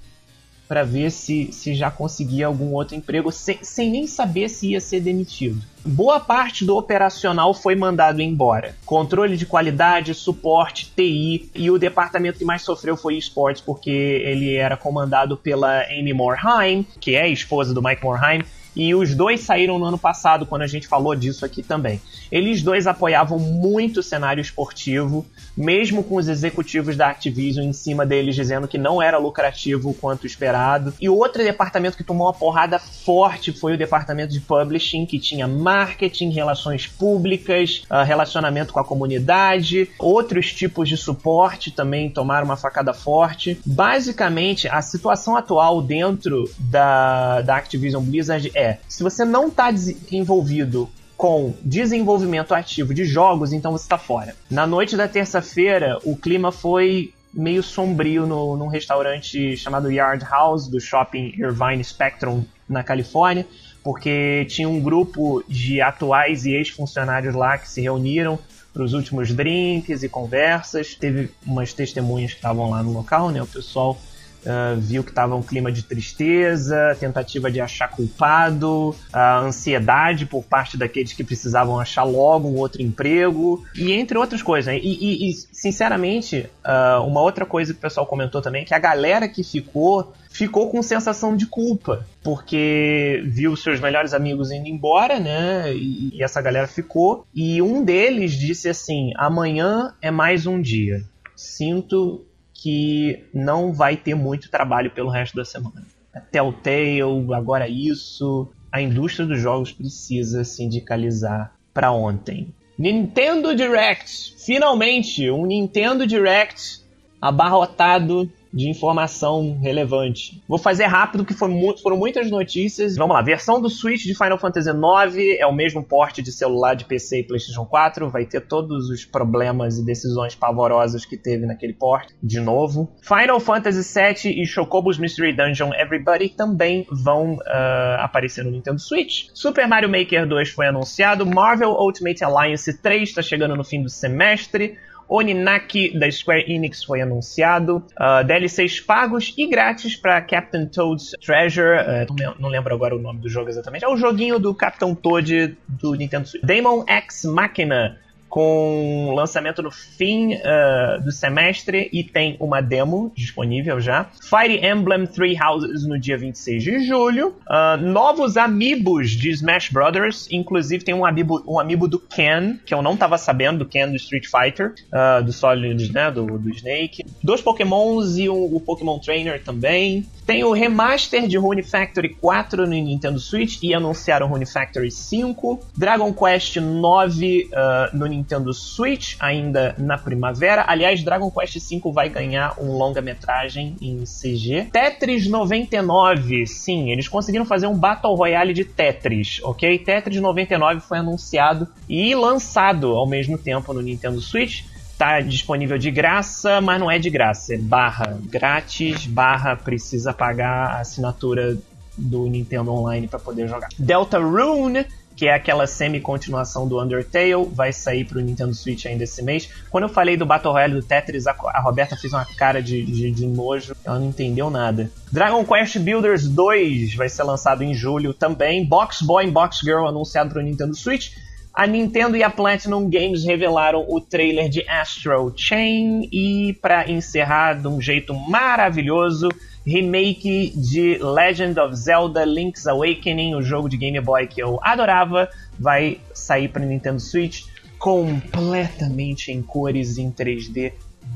para 0.67 0.83
ver 0.83 1.11
se, 1.11 1.51
se 1.51 1.75
já 1.75 1.89
conseguia 1.91 2.45
algum 2.45 2.73
outro 2.73 2.95
emprego 2.95 3.31
sem, 3.31 3.59
sem 3.61 3.89
nem 3.89 4.07
saber 4.07 4.47
se 4.47 4.69
ia 4.69 4.79
ser 4.79 5.01
demitido. 5.01 5.61
Boa 5.83 6.19
parte 6.19 6.63
do 6.63 6.77
operacional 6.77 7.53
foi 7.53 7.75
mandado 7.75 8.21
embora. 8.21 8.75
Controle 8.85 9.35
de 9.35 9.47
qualidade, 9.47 10.13
suporte, 10.13 10.91
TI 10.95 11.49
e 11.55 11.71
o 11.71 11.79
departamento 11.79 12.37
que 12.37 12.45
mais 12.45 12.61
sofreu 12.61 12.95
foi 12.95 13.17
esportes 13.17 13.61
porque 13.61 13.89
ele 13.89 14.55
era 14.55 14.77
comandado 14.77 15.35
pela 15.35 15.81
Amy 15.85 16.13
Morheim, 16.13 16.85
que 16.99 17.15
é 17.15 17.27
esposa 17.27 17.73
do 17.73 17.81
Mike 17.81 18.03
Morheim, 18.03 18.43
E 18.75 18.93
os 18.95 19.15
dois 19.15 19.41
saíram 19.41 19.77
no 19.77 19.85
ano 19.85 19.97
passado, 19.97 20.45
quando 20.45 20.61
a 20.61 20.67
gente 20.67 20.87
falou 20.87 21.15
disso 21.15 21.45
aqui 21.45 21.61
também. 21.61 22.01
Eles 22.31 22.61
dois 22.61 22.87
apoiavam 22.87 23.37
muito 23.37 23.99
o 23.99 24.03
cenário 24.03 24.41
esportivo, 24.41 25.25
mesmo 25.55 26.03
com 26.03 26.15
os 26.15 26.27
executivos 26.27 26.95
da 26.95 27.09
Activision 27.09 27.65
em 27.65 27.73
cima 27.73 28.05
deles 28.05 28.35
dizendo 28.35 28.67
que 28.67 28.77
não 28.77 29.01
era 29.01 29.17
lucrativo 29.17 29.93
quanto 29.93 30.25
esperado. 30.25 30.93
E 30.99 31.09
outro 31.09 31.43
departamento 31.43 31.97
que 31.97 32.03
tomou 32.03 32.27
uma 32.27 32.33
porrada 32.33 32.79
forte 32.79 33.51
foi 33.51 33.73
o 33.73 33.77
departamento 33.77 34.33
de 34.33 34.39
publishing, 34.39 35.05
que 35.05 35.19
tinha 35.19 35.47
marketing, 35.47 36.29
relações 36.29 36.87
públicas, 36.87 37.83
uh, 37.89 38.03
relacionamento 38.05 38.73
com 38.73 38.79
a 38.79 38.83
comunidade, 38.83 39.89
outros 39.99 40.53
tipos 40.53 40.87
de 40.87 40.97
suporte 40.97 41.71
também 41.71 42.09
tomaram 42.09 42.45
uma 42.45 42.57
facada 42.57 42.93
forte. 42.93 43.59
Basicamente, 43.65 44.67
a 44.67 44.81
situação 44.81 45.35
atual 45.35 45.81
dentro 45.81 46.49
da, 46.57 47.41
da 47.41 47.57
Activision 47.57 48.03
Blizzard 48.03 48.51
é: 48.53 48.60
se 48.87 49.03
você 49.03 49.25
não 49.25 49.47
está 49.47 49.69
envolvido 50.11 50.89
com 51.17 51.53
desenvolvimento 51.61 52.53
ativo 52.53 52.93
de 52.93 53.05
jogos, 53.05 53.53
então 53.53 53.71
você 53.71 53.85
está 53.85 53.97
fora. 53.97 54.35
Na 54.49 54.65
noite 54.65 54.97
da 54.97 55.07
terça-feira, 55.07 55.99
o 56.03 56.15
clima 56.15 56.51
foi 56.51 57.13
meio 57.33 57.63
sombrio 57.63 58.25
no, 58.25 58.57
num 58.57 58.67
restaurante 58.67 59.55
chamado 59.55 59.91
Yard 59.91 60.25
House 60.25 60.67
do 60.67 60.79
shopping 60.79 61.33
Irvine 61.37 61.83
Spectrum 61.83 62.43
na 62.67 62.83
Califórnia, 62.83 63.45
porque 63.83 64.45
tinha 64.49 64.67
um 64.67 64.81
grupo 64.81 65.43
de 65.47 65.79
atuais 65.81 66.45
e 66.45 66.53
ex-funcionários 66.53 67.35
lá 67.35 67.57
que 67.57 67.69
se 67.69 67.81
reuniram 67.81 68.39
para 68.73 68.83
os 68.83 68.93
últimos 68.93 69.33
drinks 69.33 70.03
e 70.03 70.09
conversas. 70.09 70.95
Teve 70.95 71.29
umas 71.45 71.73
testemunhas 71.73 72.31
que 72.31 72.37
estavam 72.37 72.69
lá 72.69 72.81
no 72.81 72.93
local, 72.93 73.29
né? 73.29 73.41
O 73.41 73.47
pessoal 73.47 73.97
Uh, 74.41 74.79
viu 74.79 75.03
que 75.03 75.11
estava 75.11 75.35
um 75.35 75.41
clima 75.43 75.71
de 75.71 75.83
tristeza, 75.83 76.97
tentativa 76.99 77.51
de 77.51 77.61
achar 77.61 77.87
culpado, 77.89 78.95
ansiedade 79.13 80.25
por 80.25 80.43
parte 80.43 80.77
daqueles 80.77 81.13
que 81.13 81.23
precisavam 81.23 81.79
achar 81.79 82.03
logo 82.03 82.47
um 82.47 82.57
outro 82.57 82.81
emprego, 82.81 83.63
e 83.75 83.91
entre 83.91 84.17
outras 84.17 84.41
coisas. 84.41 84.73
Né? 84.73 84.79
E, 84.81 85.27
e, 85.27 85.29
e, 85.29 85.33
sinceramente, 85.51 86.49
uh, 86.65 87.05
uma 87.05 87.21
outra 87.21 87.45
coisa 87.45 87.71
que 87.71 87.79
o 87.79 87.81
pessoal 87.81 88.05
comentou 88.05 88.41
também, 88.41 88.65
que 88.65 88.73
a 88.73 88.79
galera 88.79 89.27
que 89.27 89.43
ficou, 89.43 90.11
ficou 90.29 90.69
com 90.71 90.81
sensação 90.81 91.35
de 91.35 91.45
culpa, 91.45 92.05
porque 92.23 93.21
viu 93.25 93.55
seus 93.55 93.79
melhores 93.79 94.13
amigos 94.13 94.51
indo 94.51 94.67
embora, 94.67 95.19
né? 95.19 95.71
E, 95.73 96.17
e 96.17 96.23
essa 96.23 96.41
galera 96.41 96.67
ficou, 96.67 97.25
e 97.33 97.61
um 97.61 97.83
deles 97.83 98.33
disse 98.33 98.69
assim: 98.69 99.11
amanhã 99.15 99.93
é 100.01 100.09
mais 100.09 100.47
um 100.47 100.59
dia. 100.59 101.03
Sinto 101.35 102.25
que 102.61 103.23
não 103.33 103.73
vai 103.73 103.97
ter 103.97 104.13
muito 104.13 104.51
trabalho 104.51 104.91
pelo 104.91 105.09
resto 105.09 105.35
da 105.35 105.43
semana. 105.43 105.83
A 106.13 106.19
Telltale, 106.19 107.33
agora 107.33 107.67
isso, 107.67 108.51
a 108.71 108.79
indústria 108.79 109.25
dos 109.25 109.39
jogos 109.39 109.71
precisa 109.71 110.43
sindicalizar 110.43 111.55
para 111.73 111.91
ontem. 111.91 112.53
Nintendo 112.77 113.55
Direct, 113.55 114.35
finalmente 114.37 115.29
um 115.31 115.45
Nintendo 115.45 116.05
Direct 116.05 116.81
abarrotado 117.19 118.31
de 118.53 118.69
informação 118.69 119.57
relevante. 119.61 120.41
Vou 120.47 120.57
fazer 120.57 120.85
rápido, 120.85 121.25
que 121.25 121.33
foram 121.33 121.97
muitas 121.97 122.29
notícias. 122.29 122.95
Vamos 122.95 123.15
lá, 123.15 123.21
versão 123.21 123.61
do 123.61 123.69
Switch 123.69 124.03
de 124.03 124.15
Final 124.15 124.37
Fantasy 124.37 124.69
IX 124.69 125.39
é 125.39 125.45
o 125.45 125.53
mesmo 125.53 125.83
porte 125.83 126.21
de 126.21 126.31
celular 126.31 126.75
de 126.75 126.85
PC 126.85 127.19
e 127.19 127.23
PlayStation 127.23 127.65
4, 127.65 128.09
vai 128.09 128.25
ter 128.25 128.41
todos 128.41 128.89
os 128.89 129.05
problemas 129.05 129.77
e 129.77 129.85
decisões 129.85 130.35
pavorosas 130.35 131.05
que 131.05 131.17
teve 131.17 131.45
naquele 131.45 131.73
porte, 131.73 132.13
de 132.21 132.39
novo. 132.39 132.91
Final 133.01 133.39
Fantasy 133.39 133.81
VII 133.81 134.41
e 134.41 134.45
Chocobo's 134.45 134.97
Mystery 134.97 135.33
Dungeon 135.33 135.71
Everybody 135.73 136.29
também 136.29 136.85
vão 136.91 137.33
uh, 137.33 137.99
aparecer 137.99 138.43
no 138.43 138.51
Nintendo 138.51 138.79
Switch. 138.79 139.27
Super 139.33 139.67
Mario 139.67 139.89
Maker 139.89 140.27
2 140.27 140.49
foi 140.49 140.67
anunciado, 140.67 141.25
Marvel 141.25 141.71
Ultimate 141.71 142.23
Alliance 142.23 142.81
3 142.81 143.09
está 143.09 143.21
chegando 143.21 143.55
no 143.55 143.63
fim 143.63 143.81
do 143.81 143.89
semestre. 143.89 144.77
Oninaki 145.11 145.97
da 145.99 146.09
Square 146.09 146.45
Enix 146.47 146.85
foi 146.85 147.01
anunciado, 147.01 147.77
uh, 147.77 147.83
ah, 147.97 148.23
DLCs 148.23 148.79
pagos 148.79 149.33
e 149.37 149.45
grátis 149.45 149.95
para 149.97 150.21
Captain 150.21 150.65
Toad's 150.65 151.11
Treasure, 151.23 151.79
uh, 151.79 152.35
não 152.39 152.47
lembro 152.47 152.73
agora 152.73 152.95
o 152.95 152.99
nome 152.99 153.19
do 153.19 153.27
jogo 153.27 153.49
exatamente, 153.49 153.83
é 153.83 153.89
o 153.89 153.97
joguinho 153.97 154.39
do 154.39 154.55
Capitão 154.55 154.95
Toad 154.95 155.57
do 155.67 155.95
Nintendo 155.95 156.29
Switch. 156.29 156.43
Demon 156.45 156.85
X 156.87 157.25
Machina 157.25 157.99
com 158.31 159.13
lançamento 159.13 159.61
no 159.61 159.69
fim 159.69 160.35
uh, 160.35 161.03
do 161.03 161.11
semestre 161.11 161.89
e 161.91 162.01
tem 162.01 162.37
uma 162.39 162.61
demo 162.61 163.11
disponível 163.13 163.81
já. 163.81 164.09
Fire 164.21 164.65
Emblem 164.65 165.05
Three 165.05 165.37
Houses 165.37 165.85
no 165.85 165.99
dia 165.99 166.17
26 166.17 166.63
de 166.63 166.83
julho. 166.85 167.35
Uh, 167.45 167.75
novos 167.81 168.37
amiibos 168.37 169.11
de 169.11 169.29
Smash 169.31 169.69
Brothers, 169.69 170.29
inclusive 170.31 170.85
tem 170.85 170.95
um 170.95 171.05
amiibo, 171.05 171.43
um 171.45 171.59
amiibo 171.59 171.89
do 171.89 171.99
Ken, 171.99 172.57
que 172.65 172.73
eu 172.73 172.81
não 172.81 172.95
tava 172.95 173.17
sabendo, 173.17 173.59
do 173.59 173.65
Ken 173.65 173.89
do 173.89 173.97
Street 173.97 174.25
Fighter, 174.25 174.73
uh, 174.93 175.21
do 175.21 175.33
Solid, 175.33 175.91
né, 175.91 176.09
do, 176.09 176.39
do 176.39 176.49
Snake. 176.51 177.03
Dois 177.21 177.41
Pokémons 177.41 178.17
e 178.17 178.29
um, 178.29 178.55
o 178.55 178.61
Pokémon 178.61 178.97
Trainer 178.97 179.43
também. 179.43 180.05
Tem 180.25 180.45
o 180.45 180.53
remaster 180.53 181.27
de 181.27 181.37
Rune 181.37 181.63
Factory 181.63 182.09
4 182.09 182.65
no 182.65 182.71
Nintendo 182.71 183.19
Switch 183.19 183.57
e 183.61 183.73
anunciaram 183.73 184.27
Rune 184.27 184.45
Factory 184.45 184.89
5. 184.89 185.59
Dragon 185.75 186.13
Quest 186.13 186.55
9 186.55 187.49
uh, 187.51 187.97
no 187.97 188.05
Nintendo 188.05 188.20
Switch 188.53 189.15
ainda 189.19 189.75
na 189.77 189.97
primavera. 189.97 190.65
Aliás, 190.67 191.03
Dragon 191.03 191.29
Quest 191.29 191.59
5 191.59 191.91
vai 191.91 192.09
ganhar 192.09 192.55
um 192.59 192.71
longa-metragem 192.77 193.75
em 193.81 194.03
CG. 194.03 194.69
Tetris 194.71 195.27
99, 195.27 196.45
sim, 196.47 196.91
eles 196.91 197.07
conseguiram 197.07 197.45
fazer 197.45 197.67
um 197.67 197.77
Battle 197.77 198.15
Royale 198.15 198.53
de 198.53 198.65
Tetris, 198.65 199.39
ok? 199.43 199.79
Tetris 199.79 200.21
99 200.21 200.81
foi 200.81 200.97
anunciado 200.97 201.67
e 201.87 202.13
lançado 202.15 202.95
ao 202.95 203.07
mesmo 203.07 203.37
tempo 203.37 203.73
no 203.73 203.81
Nintendo 203.81 204.21
Switch 204.21 204.63
tá 205.01 205.19
disponível 205.19 205.79
de 205.79 205.89
graça, 205.89 206.61
mas 206.61 206.79
não 206.79 206.91
é 206.91 206.99
de 206.99 207.09
graça, 207.09 207.55
é 207.55 207.57
barra 207.57 208.19
grátis, 208.23 209.07
barra 209.07 209.55
precisa 209.55 210.13
pagar 210.13 210.75
a 210.75 210.79
assinatura 210.81 211.57
do 211.97 212.27
Nintendo 212.27 212.71
Online 212.71 213.07
para 213.07 213.17
poder 213.17 213.47
jogar. 213.47 213.69
Delta 213.79 214.19
Rune, 214.19 214.85
que 215.15 215.27
é 215.27 215.33
aquela 215.33 215.67
semi-continuação 215.67 216.67
do 216.67 216.81
Undertale, 216.81 217.45
vai 217.51 217.71
sair 217.71 218.05
para 218.05 218.17
o 218.17 218.21
Nintendo 218.21 218.53
Switch 218.53 218.85
ainda 218.85 219.03
esse 219.03 219.21
mês. 219.21 219.49
Quando 219.69 219.83
eu 219.83 219.89
falei 219.89 220.17
do 220.17 220.25
Battle 220.25 220.53
Royale 220.53 220.73
do 220.73 220.83
Tetris, 220.83 221.27
a, 221.27 221.31
a 221.31 221.61
Roberta 221.61 221.95
fez 221.95 222.13
uma 222.13 222.25
cara 222.25 222.61
de, 222.61 222.83
de, 222.83 223.11
de, 223.11 223.27
nojo, 223.27 223.75
ela 223.83 223.99
não 223.99 224.07
entendeu 224.07 224.49
nada. 224.49 224.91
Dragon 225.11 225.43
Quest 225.45 225.77
Builders 225.79 226.27
2 226.27 226.95
vai 226.95 227.09
ser 227.09 227.23
lançado 227.23 227.63
em 227.63 227.73
julho 227.73 228.13
também. 228.13 228.65
Box 228.65 229.01
Boy 229.01 229.27
e 229.27 229.31
Box 229.31 229.59
Girl 229.59 229.85
anunciado 229.85 230.31
para 230.31 230.39
o 230.39 230.43
Nintendo 230.43 230.75
Switch. 230.75 231.11
A 231.53 231.67
Nintendo 231.67 232.15
e 232.15 232.23
a 232.23 232.29
Platinum 232.29 232.89
Games 232.89 233.25
revelaram 233.25 233.85
o 233.87 233.99
trailer 233.99 234.47
de 234.47 234.67
Astro 234.69 235.33
Chain 235.35 236.07
e, 236.11 236.57
para 236.61 236.89
encerrar 236.89 237.55
de 237.55 237.67
um 237.67 237.81
jeito 237.81 238.13
maravilhoso, 238.13 239.27
remake 239.65 240.53
de 240.55 240.97
Legend 240.97 241.59
of 241.59 241.75
Zelda 241.75 242.25
Link's 242.25 242.67
Awakening, 242.67 243.35
o 243.35 243.41
jogo 243.41 243.69
de 243.69 243.77
Game 243.77 243.99
Boy 244.01 244.27
que 244.27 244.41
eu 244.41 244.59
adorava, 244.61 245.29
vai 245.59 245.99
sair 246.13 246.47
para 246.47 246.65
Nintendo 246.65 246.99
Switch 246.99 247.45
completamente 247.77 249.31
em 249.31 249.41
cores 249.41 249.97
em 249.97 250.11
3D, 250.11 250.73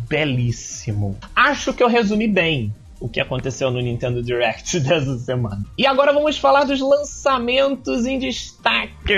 belíssimo. 0.10 1.18
Acho 1.36 1.74
que 1.74 1.84
eu 1.84 1.88
resumi 1.88 2.28
bem 2.28 2.74
o 3.00 3.10
que 3.10 3.20
aconteceu 3.20 3.70
no 3.70 3.80
Nintendo 3.80 4.24
Direct 4.24 4.80
dessa 4.82 5.18
semana. 5.18 5.64
E 5.78 5.86
agora 5.86 6.12
vamos 6.14 6.38
falar 6.38 6.64
dos 6.64 6.80
lançamentos 6.80 8.06
em 8.06 8.18
destaque. 8.18 9.14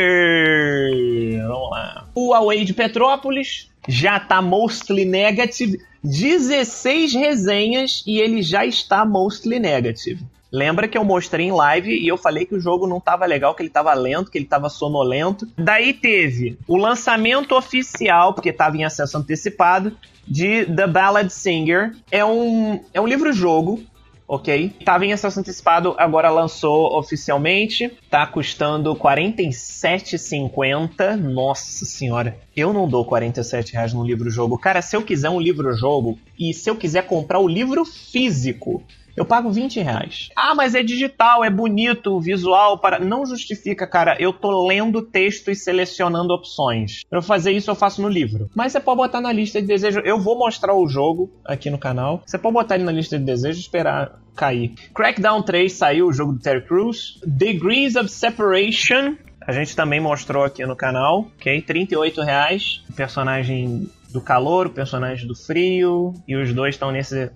Vamos 1.47 1.71
lá. 1.71 2.07
O 2.13 2.31
Huawei 2.31 2.65
de 2.65 2.73
Petrópolis 2.73 3.69
já 3.87 4.19
tá 4.19 4.41
mostly 4.41 5.05
negative. 5.05 5.79
16 6.03 7.13
resenhas 7.13 8.03
e 8.05 8.19
ele 8.19 8.41
já 8.41 8.65
está 8.65 9.05
mostly 9.05 9.59
negative. 9.59 10.23
Lembra 10.51 10.87
que 10.87 10.97
eu 10.97 11.03
mostrei 11.03 11.47
em 11.47 11.51
live 11.51 11.91
e 11.91 12.07
eu 12.07 12.17
falei 12.17 12.45
que 12.45 12.55
o 12.55 12.59
jogo 12.59 12.87
não 12.87 12.97
estava 12.97 13.25
legal, 13.25 13.53
que 13.53 13.61
ele 13.61 13.69
estava 13.69 13.93
lento, 13.93 14.31
que 14.31 14.37
ele 14.37 14.45
estava 14.45 14.69
sonolento. 14.69 15.47
Daí 15.57 15.93
teve 15.93 16.57
o 16.67 16.77
lançamento 16.77 17.53
oficial, 17.53 18.33
porque 18.33 18.49
estava 18.49 18.77
em 18.77 18.85
acesso 18.85 19.17
antecipado, 19.17 19.97
de 20.25 20.65
The 20.65 20.87
Ballad 20.87 21.29
Singer. 21.29 21.95
É 22.09 22.23
um, 22.23 22.81
é 22.93 23.01
um 23.01 23.07
livro-jogo 23.07 23.83
ok? 24.27 24.73
Tava 24.83 25.05
em 25.05 25.13
acesso 25.13 25.39
antecipado, 25.39 25.95
agora 25.97 26.29
lançou 26.29 26.97
oficialmente. 26.97 27.89
Tá 28.09 28.27
custando 28.27 28.91
R$ 28.93 28.99
47,50. 28.99 31.15
Nossa 31.15 31.85
senhora, 31.85 32.37
eu 32.55 32.73
não 32.73 32.89
dou 32.89 33.05
47 33.05 33.73
reais 33.73 33.93
no 33.93 34.03
livro-jogo. 34.03 34.57
Cara, 34.57 34.81
se 34.81 34.97
eu 34.97 35.03
quiser 35.03 35.29
um 35.29 35.39
livro-jogo 35.39 36.19
e 36.37 36.53
se 36.53 36.69
eu 36.69 36.75
quiser 36.75 37.07
comprar 37.07 37.39
o 37.39 37.47
livro 37.47 37.85
físico 37.85 38.83
Eu 39.17 39.25
pago 39.25 39.49
20 39.49 39.79
reais. 39.79 40.29
Ah, 40.35 40.53
mas 40.53 40.75
é 40.75 40.83
digital, 40.83 41.43
é 41.43 41.49
bonito, 41.49 42.15
o 42.15 42.21
visual 42.21 42.77
para. 42.77 42.99
Não 42.99 43.25
justifica, 43.25 43.87
cara. 43.87 44.15
Eu 44.19 44.31
tô 44.31 44.67
lendo 44.67 45.01
texto 45.01 45.49
e 45.49 45.55
selecionando 45.55 46.31
opções. 46.31 47.01
Pra 47.09 47.19
fazer 47.19 47.51
isso, 47.51 47.71
eu 47.71 47.75
faço 47.75 47.99
no 47.99 48.07
livro. 48.07 48.47
Mas 48.53 48.71
você 48.71 48.79
pode 48.79 48.97
botar 48.97 49.19
na 49.19 49.33
lista 49.33 49.59
de 49.59 49.65
desejo. 49.65 50.01
Eu 50.01 50.19
vou 50.19 50.37
mostrar 50.37 50.75
o 50.75 50.87
jogo 50.87 51.31
aqui 51.43 51.71
no 51.71 51.79
canal. 51.79 52.21
Você 52.27 52.37
pode 52.37 52.53
botar 52.53 52.75
ele 52.75 52.83
na 52.83 52.91
lista 52.91 53.17
de 53.17 53.25
desejo 53.25 53.57
e 53.57 53.61
esperar 53.61 54.21
cair. 54.35 54.75
Crackdown 54.93 55.41
3 55.41 55.73
saiu, 55.73 56.07
o 56.07 56.13
jogo 56.13 56.33
do 56.33 56.39
Terry 56.39 56.61
Crews. 56.61 57.19
Degrees 57.25 57.95
of 57.95 58.09
Separation. 58.09 59.17
A 59.41 59.51
gente 59.51 59.75
também 59.75 59.99
mostrou 59.99 60.43
aqui 60.43 60.63
no 60.63 60.75
canal, 60.75 61.27
ok? 61.39 61.59
38 61.63 62.21
reais. 62.21 62.83
Personagem 62.95 63.89
do 64.11 64.21
calor, 64.21 64.67
o 64.67 64.69
personagem 64.69 65.27
do 65.27 65.33
frio. 65.33 66.13
E 66.27 66.35
os 66.35 66.53
dois 66.53 66.75
estão 66.75 66.91
nesse 66.91 67.31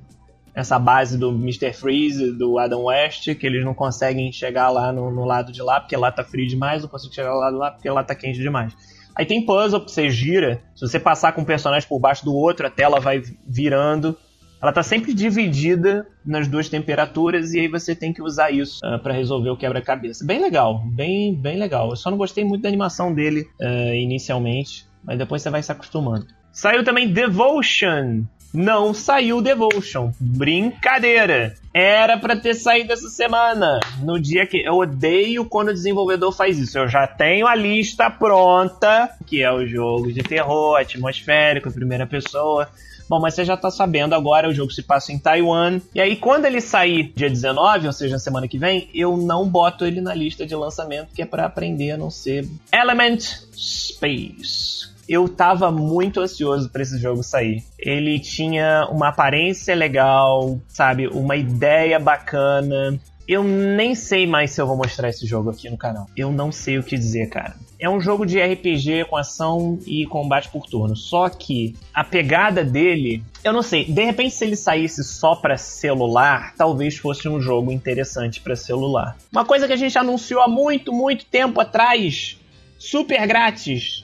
essa 0.53 0.77
base 0.77 1.17
do 1.17 1.29
Mr. 1.29 1.73
Freeze, 1.73 2.31
do 2.31 2.57
Adam 2.59 2.83
West, 2.83 3.33
que 3.35 3.47
eles 3.47 3.63
não 3.63 3.73
conseguem 3.73 4.31
chegar 4.31 4.69
lá 4.69 4.91
no, 4.91 5.09
no, 5.09 5.25
lado 5.25 5.51
de 5.51 5.61
lá 5.61 5.79
porque 5.79 5.95
lá 5.95 6.11
tá 6.11 6.23
frio 6.23 6.47
demais, 6.47 6.81
não 6.81 6.89
conseguem 6.89 7.15
chegar 7.15 7.33
lá 7.33 7.49
do 7.49 7.57
lá 7.57 7.71
porque 7.71 7.89
lá 7.89 8.03
tá 8.03 8.13
quente 8.13 8.39
demais. 8.39 8.75
Aí 9.15 9.25
tem 9.25 9.45
puzzle 9.45 9.81
que 9.81 9.91
você 9.91 10.09
gira, 10.09 10.61
se 10.75 10.87
você 10.87 10.99
passar 10.99 11.33
com 11.33 11.41
um 11.41 11.45
personagem 11.45 11.87
por 11.87 11.99
baixo 11.99 12.23
do 12.23 12.33
outro, 12.33 12.67
a 12.67 12.69
tela 12.69 12.99
vai 12.99 13.21
virando. 13.47 14.17
Ela 14.61 14.71
tá 14.71 14.83
sempre 14.83 15.13
dividida 15.13 16.05
nas 16.23 16.47
duas 16.47 16.69
temperaturas 16.69 17.51
e 17.53 17.59
aí 17.59 17.67
você 17.67 17.95
tem 17.95 18.13
que 18.13 18.21
usar 18.21 18.51
isso 18.51 18.79
uh, 18.85 18.99
para 18.99 19.13
resolver 19.13 19.49
o 19.49 19.57
quebra-cabeça. 19.57 20.23
Bem 20.23 20.39
legal, 20.39 20.83
bem, 20.85 21.33
bem 21.33 21.57
legal. 21.57 21.89
Eu 21.89 21.95
só 21.95 22.11
não 22.11 22.17
gostei 22.17 22.43
muito 22.43 22.61
da 22.61 22.69
animação 22.69 23.11
dele 23.11 23.47
uh, 23.59 23.93
inicialmente, 23.95 24.85
mas 25.03 25.17
depois 25.17 25.41
você 25.41 25.49
vai 25.49 25.63
se 25.63 25.71
acostumando. 25.71 26.27
Saiu 26.51 26.83
também 26.83 27.11
Devotion, 27.11 28.23
não 28.53 28.93
saiu 28.93 29.41
Devotion. 29.41 30.11
Brincadeira. 30.19 31.55
Era 31.73 32.17
para 32.17 32.35
ter 32.35 32.53
saído 32.53 32.91
essa 32.91 33.09
semana. 33.09 33.79
No 34.01 34.19
dia 34.19 34.45
que. 34.45 34.57
Eu 34.57 34.75
odeio 34.75 35.45
quando 35.45 35.69
o 35.69 35.73
desenvolvedor 35.73 36.31
faz 36.31 36.59
isso. 36.59 36.77
Eu 36.77 36.87
já 36.87 37.07
tenho 37.07 37.47
a 37.47 37.55
lista 37.55 38.09
pronta, 38.09 39.09
que 39.25 39.41
é 39.41 39.51
o 39.51 39.65
jogo 39.65 40.11
de 40.11 40.21
terror, 40.21 40.75
atmosférico, 40.75 41.71
primeira 41.71 42.05
pessoa. 42.05 42.67
Bom, 43.07 43.19
mas 43.19 43.33
você 43.33 43.43
já 43.43 43.57
tá 43.57 43.69
sabendo 43.69 44.15
agora, 44.15 44.47
o 44.47 44.53
jogo 44.53 44.71
se 44.71 44.81
passa 44.81 45.11
em 45.11 45.19
Taiwan. 45.19 45.81
E 45.93 45.99
aí, 45.99 46.15
quando 46.15 46.45
ele 46.45 46.61
sair 46.61 47.11
dia 47.13 47.29
19, 47.29 47.87
ou 47.87 47.91
seja, 47.91 48.17
semana 48.17 48.47
que 48.47 48.57
vem, 48.57 48.89
eu 48.93 49.17
não 49.17 49.49
boto 49.49 49.85
ele 49.85 49.99
na 49.99 50.13
lista 50.13 50.45
de 50.45 50.55
lançamento, 50.55 51.09
que 51.13 51.21
é 51.21 51.25
para 51.25 51.45
aprender 51.45 51.91
a 51.91 51.97
não 51.97 52.09
ser 52.09 52.47
Element 52.71 53.19
Space 53.53 54.91
eu 55.11 55.27
tava 55.27 55.69
muito 55.69 56.21
ansioso 56.21 56.69
para 56.69 56.83
esse 56.83 56.97
jogo 56.97 57.21
sair. 57.21 57.65
Ele 57.77 58.17
tinha 58.17 58.87
uma 58.89 59.09
aparência 59.09 59.75
legal, 59.75 60.57
sabe? 60.69 61.05
Uma 61.05 61.35
ideia 61.35 61.99
bacana. 61.99 62.97
Eu 63.27 63.43
nem 63.43 63.93
sei 63.93 64.25
mais 64.25 64.51
se 64.51 64.61
eu 64.61 64.65
vou 64.65 64.77
mostrar 64.77 65.09
esse 65.09 65.27
jogo 65.27 65.49
aqui 65.49 65.69
no 65.69 65.77
canal. 65.77 66.07
Eu 66.15 66.31
não 66.31 66.49
sei 66.49 66.77
o 66.77 66.83
que 66.83 66.97
dizer, 66.97 67.27
cara. 67.27 67.57
É 67.77 67.89
um 67.89 67.99
jogo 67.99 68.25
de 68.25 68.39
RPG 68.41 69.03
com 69.09 69.17
ação 69.17 69.77
e 69.85 70.05
combate 70.05 70.47
por 70.47 70.65
turno. 70.65 70.95
Só 70.95 71.27
que 71.27 71.75
a 71.93 72.05
pegada 72.05 72.63
dele, 72.63 73.21
eu 73.43 73.51
não 73.51 73.61
sei. 73.61 73.83
De 73.83 74.05
repente, 74.05 74.33
se 74.33 74.45
ele 74.45 74.55
saísse 74.55 75.03
só 75.03 75.35
para 75.35 75.57
celular, 75.57 76.53
talvez 76.55 76.97
fosse 76.97 77.27
um 77.27 77.41
jogo 77.41 77.69
interessante 77.69 78.39
para 78.39 78.55
celular. 78.55 79.17
Uma 79.29 79.43
coisa 79.43 79.67
que 79.67 79.73
a 79.73 79.77
gente 79.77 79.97
anunciou 79.97 80.41
há 80.41 80.47
muito, 80.47 80.93
muito 80.93 81.25
tempo 81.25 81.59
atrás, 81.59 82.39
super 82.79 83.27
grátis, 83.27 84.00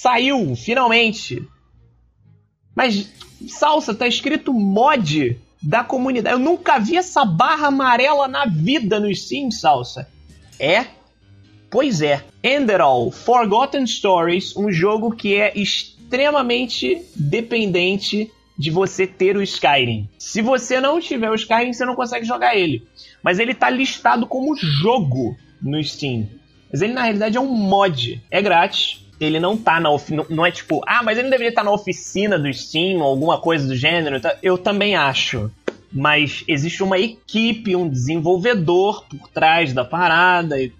Saiu, 0.00 0.56
finalmente. 0.56 1.46
Mas, 2.74 3.12
salsa, 3.46 3.94
tá 3.94 4.08
escrito 4.08 4.50
mod 4.54 5.38
da 5.62 5.84
comunidade. 5.84 6.34
Eu 6.34 6.38
nunca 6.38 6.78
vi 6.78 6.96
essa 6.96 7.22
barra 7.22 7.66
amarela 7.66 8.26
na 8.26 8.46
vida 8.46 8.98
no 8.98 9.14
Steam, 9.14 9.50
salsa. 9.50 10.08
É? 10.58 10.86
Pois 11.68 12.00
é. 12.00 12.24
Enderall 12.42 13.10
Forgotten 13.10 13.86
Stories, 13.86 14.56
um 14.56 14.72
jogo 14.72 15.14
que 15.14 15.34
é 15.34 15.52
extremamente 15.54 17.02
dependente 17.14 18.32
de 18.58 18.70
você 18.70 19.06
ter 19.06 19.36
o 19.36 19.42
Skyrim. 19.42 20.08
Se 20.18 20.40
você 20.40 20.80
não 20.80 20.98
tiver 20.98 21.30
o 21.30 21.34
Skyrim, 21.34 21.74
você 21.74 21.84
não 21.84 21.94
consegue 21.94 22.24
jogar 22.24 22.56
ele. 22.56 22.88
Mas 23.22 23.38
ele 23.38 23.52
tá 23.52 23.68
listado 23.68 24.26
como 24.26 24.56
jogo 24.56 25.36
no 25.60 25.84
Steam. 25.84 26.26
Mas 26.72 26.80
ele 26.80 26.94
na 26.94 27.02
realidade 27.02 27.36
é 27.36 27.40
um 27.40 27.54
mod. 27.54 28.18
É 28.30 28.40
grátis 28.40 29.09
ele 29.20 29.38
não 29.38 29.56
tá 29.56 29.78
na 29.78 29.90
não 30.30 30.46
é 30.46 30.50
tipo, 30.50 30.80
ah, 30.86 31.02
mas 31.04 31.18
ele 31.18 31.24
não 31.24 31.30
deveria 31.30 31.50
estar 31.50 31.62
na 31.62 31.70
oficina 31.70 32.38
do 32.38 32.52
Steam 32.52 33.00
ou 33.00 33.04
alguma 33.04 33.38
coisa 33.38 33.68
do 33.68 33.76
gênero. 33.76 34.18
Tá? 34.18 34.34
Eu 34.42 34.56
também 34.56 34.96
acho. 34.96 35.50
Mas 35.92 36.44
existe 36.46 36.84
uma 36.84 36.98
equipe, 36.98 37.74
um 37.74 37.88
desenvolvedor 37.88 39.04
por 39.06 39.28
trás 39.28 39.72
da 39.72 39.84
parada 39.84 40.60
e 40.60 40.72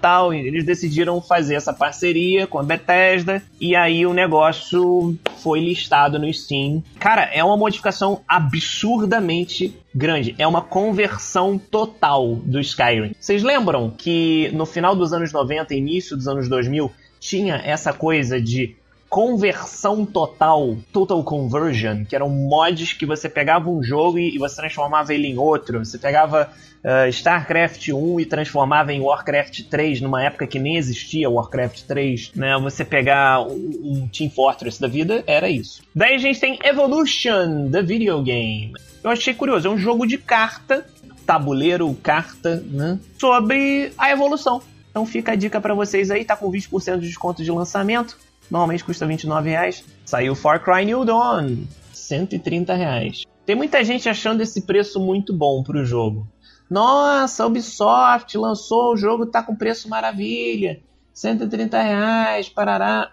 tal. 0.00 0.32
E 0.32 0.46
eles 0.46 0.64
decidiram 0.64 1.20
fazer 1.20 1.56
essa 1.56 1.74
parceria 1.74 2.46
com 2.46 2.58
a 2.58 2.62
Bethesda 2.62 3.42
e 3.60 3.76
aí 3.76 4.06
o 4.06 4.14
negócio 4.14 5.14
foi 5.42 5.60
listado 5.60 6.18
no 6.18 6.32
Steam. 6.32 6.82
Cara, 6.98 7.24
é 7.24 7.44
uma 7.44 7.56
modificação 7.56 8.22
absurdamente 8.26 9.74
grande. 9.94 10.34
É 10.38 10.46
uma 10.46 10.62
conversão 10.62 11.58
total 11.58 12.36
do 12.36 12.60
Skyrim. 12.60 13.12
Vocês 13.20 13.42
lembram 13.42 13.90
que 13.90 14.50
no 14.54 14.64
final 14.64 14.96
dos 14.96 15.12
anos 15.12 15.32
90, 15.32 15.74
início 15.74 16.16
dos 16.16 16.26
anos 16.26 16.48
2000, 16.48 16.90
tinha 17.20 17.56
essa 17.56 17.92
coisa 17.92 18.40
de 18.40 18.74
conversão 19.10 20.06
total, 20.06 20.76
total 20.92 21.22
conversion, 21.24 22.04
que 22.04 22.14
eram 22.14 22.30
mods 22.30 22.92
que 22.92 23.04
você 23.04 23.28
pegava 23.28 23.68
um 23.68 23.82
jogo 23.82 24.20
e, 24.20 24.38
você 24.38 24.54
transformava 24.56 25.12
ele 25.12 25.26
em 25.26 25.36
outro. 25.36 25.84
Você 25.84 25.98
pegava 25.98 26.48
uh, 26.84 27.08
StarCraft 27.08 27.88
1 27.88 28.20
e 28.20 28.24
transformava 28.24 28.92
em 28.92 29.00
Warcraft 29.00 29.64
3, 29.68 30.00
numa 30.00 30.22
época 30.22 30.46
que 30.46 30.60
nem 30.60 30.76
existia 30.76 31.28
Warcraft 31.28 31.82
3, 31.82 32.32
né? 32.36 32.56
Você 32.62 32.84
pegar 32.84 33.42
um, 33.42 33.80
um 33.82 34.08
Team 34.08 34.30
Fortress 34.30 34.80
da 34.80 34.86
vida, 34.86 35.24
era 35.26 35.50
isso. 35.50 35.82
Daí 35.92 36.14
a 36.14 36.18
gente 36.18 36.38
tem 36.38 36.56
Evolution, 36.62 37.68
the 37.68 37.82
video 37.82 38.22
game. 38.22 38.72
Eu 39.02 39.10
achei 39.10 39.34
curioso, 39.34 39.66
é 39.66 39.70
um 39.70 39.78
jogo 39.78 40.06
de 40.06 40.18
carta, 40.18 40.86
tabuleiro, 41.26 41.92
carta, 42.00 42.62
né? 42.64 43.00
Sobre 43.18 43.92
a 43.98 44.12
evolução. 44.12 44.62
Então 44.90 45.06
fica 45.06 45.32
a 45.32 45.36
dica 45.36 45.60
para 45.60 45.74
vocês 45.74 46.10
aí, 46.10 46.24
tá 46.24 46.36
com 46.36 46.50
20% 46.50 46.98
de 46.98 47.06
desconto 47.06 47.42
de 47.42 47.50
lançamento. 47.50 48.18
Normalmente 48.50 48.84
custa 48.84 49.06
29 49.06 49.50
reais. 49.50 49.84
Saiu 50.04 50.34
Far 50.34 50.62
Cry 50.62 50.84
New 50.84 51.04
Dawn, 51.04 51.64
130 51.92 52.74
reais. 52.74 53.22
Tem 53.46 53.54
muita 53.54 53.82
gente 53.84 54.08
achando 54.08 54.42
esse 54.42 54.62
preço 54.62 55.00
muito 55.00 55.32
bom 55.32 55.62
pro 55.62 55.84
jogo. 55.84 56.26
Nossa, 56.68 57.46
Ubisoft 57.46 58.36
lançou 58.36 58.92
o 58.92 58.96
jogo, 58.96 59.26
tá 59.26 59.42
com 59.42 59.56
preço 59.56 59.88
maravilha. 59.88 60.80
130 61.12 61.82
reais, 61.82 62.48
parará. 62.48 63.10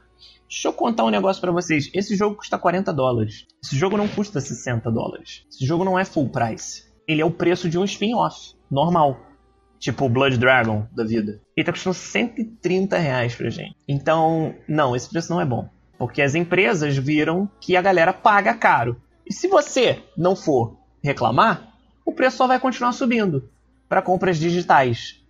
Deixa 0.47 0.67
eu 0.67 0.73
contar 0.73 1.03
um 1.03 1.09
negócio 1.09 1.41
para 1.41 1.51
vocês. 1.51 1.89
Esse 1.93 2.15
jogo 2.15 2.37
custa 2.37 2.57
40 2.57 2.93
dólares. 2.93 3.45
Esse 3.63 3.75
jogo 3.75 3.97
não 3.97 4.07
custa 4.07 4.39
60 4.39 4.89
dólares. 4.91 5.43
Esse 5.51 5.65
jogo 5.65 5.83
não 5.83 5.99
é 5.99 6.05
full 6.05 6.29
price. 6.29 6.83
Ele 7.07 7.21
é 7.21 7.25
o 7.25 7.31
preço 7.31 7.69
de 7.69 7.77
um 7.77 7.83
spin-off 7.83 8.53
normal. 8.69 9.17
Tipo 9.79 10.09
Blood 10.09 10.37
Dragon 10.37 10.87
da 10.91 11.03
vida. 11.03 11.39
E 11.55 11.63
tá 11.63 11.71
custando 11.71 11.93
130 11.93 12.97
reais 12.97 13.35
pra 13.35 13.49
gente. 13.49 13.75
Então, 13.87 14.55
não, 14.67 14.95
esse 14.95 15.09
preço 15.09 15.31
não 15.31 15.41
é 15.41 15.45
bom. 15.45 15.69
Porque 15.97 16.21
as 16.21 16.35
empresas 16.35 16.97
viram 16.97 17.49
que 17.59 17.75
a 17.75 17.81
galera 17.81 18.13
paga 18.13 18.53
caro. 18.53 19.01
E 19.25 19.33
se 19.33 19.47
você 19.47 20.01
não 20.15 20.35
for 20.35 20.77
reclamar, 21.03 21.73
o 22.05 22.13
preço 22.13 22.37
só 22.37 22.47
vai 22.47 22.59
continuar 22.59 22.91
subindo 22.91 23.49
para 23.89 24.01
compras 24.01 24.37
digitais. 24.37 25.21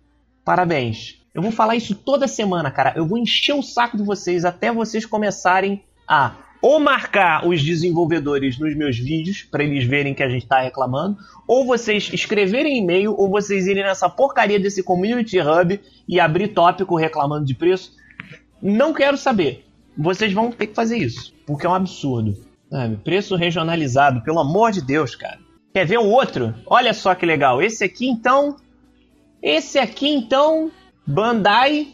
Parabéns. 0.44 1.20
Eu 1.34 1.42
vou 1.42 1.52
falar 1.52 1.76
isso 1.76 1.94
toda 1.94 2.26
semana, 2.26 2.70
cara. 2.70 2.94
Eu 2.96 3.06
vou 3.06 3.18
encher 3.18 3.54
o 3.54 3.62
saco 3.62 3.96
de 3.96 4.02
vocês 4.02 4.44
até 4.44 4.72
vocês 4.72 5.04
começarem 5.04 5.84
a 6.06 6.34
ou 6.60 6.80
marcar 6.80 7.46
os 7.46 7.62
desenvolvedores 7.62 8.58
nos 8.58 8.74
meus 8.76 8.98
vídeos 8.98 9.42
para 9.42 9.62
eles 9.62 9.84
verem 9.84 10.14
que 10.14 10.22
a 10.22 10.28
gente 10.28 10.42
está 10.42 10.60
reclamando, 10.60 11.16
ou 11.46 11.64
vocês 11.64 12.10
escreverem 12.12 12.78
e-mail, 12.78 13.14
ou 13.16 13.28
vocês 13.28 13.66
irem 13.66 13.84
nessa 13.84 14.08
porcaria 14.08 14.58
desse 14.58 14.82
community 14.82 15.38
hub 15.40 15.80
e 16.08 16.20
abrir 16.20 16.48
tópico 16.48 16.96
reclamando 16.96 17.46
de 17.46 17.54
preço. 17.54 17.92
Não 18.60 18.92
quero 18.92 19.16
saber. 19.16 19.64
Vocês 19.96 20.32
vão 20.32 20.50
ter 20.50 20.68
que 20.68 20.74
fazer 20.74 20.98
isso, 20.98 21.32
porque 21.46 21.66
é 21.66 21.68
um 21.68 21.74
absurdo. 21.74 22.36
Sabe? 22.70 22.96
Preço 22.96 23.34
regionalizado, 23.34 24.22
pelo 24.22 24.40
amor 24.40 24.72
de 24.72 24.82
Deus, 24.82 25.14
cara. 25.14 25.38
Quer 25.72 25.86
ver 25.86 25.98
um 25.98 26.10
outro? 26.10 26.54
Olha 26.66 26.92
só 26.92 27.14
que 27.14 27.24
legal. 27.24 27.62
Esse 27.62 27.84
aqui 27.84 28.08
então. 28.08 28.56
Esse 29.42 29.78
aqui 29.78 30.08
então. 30.08 30.70
Bandai 31.06 31.88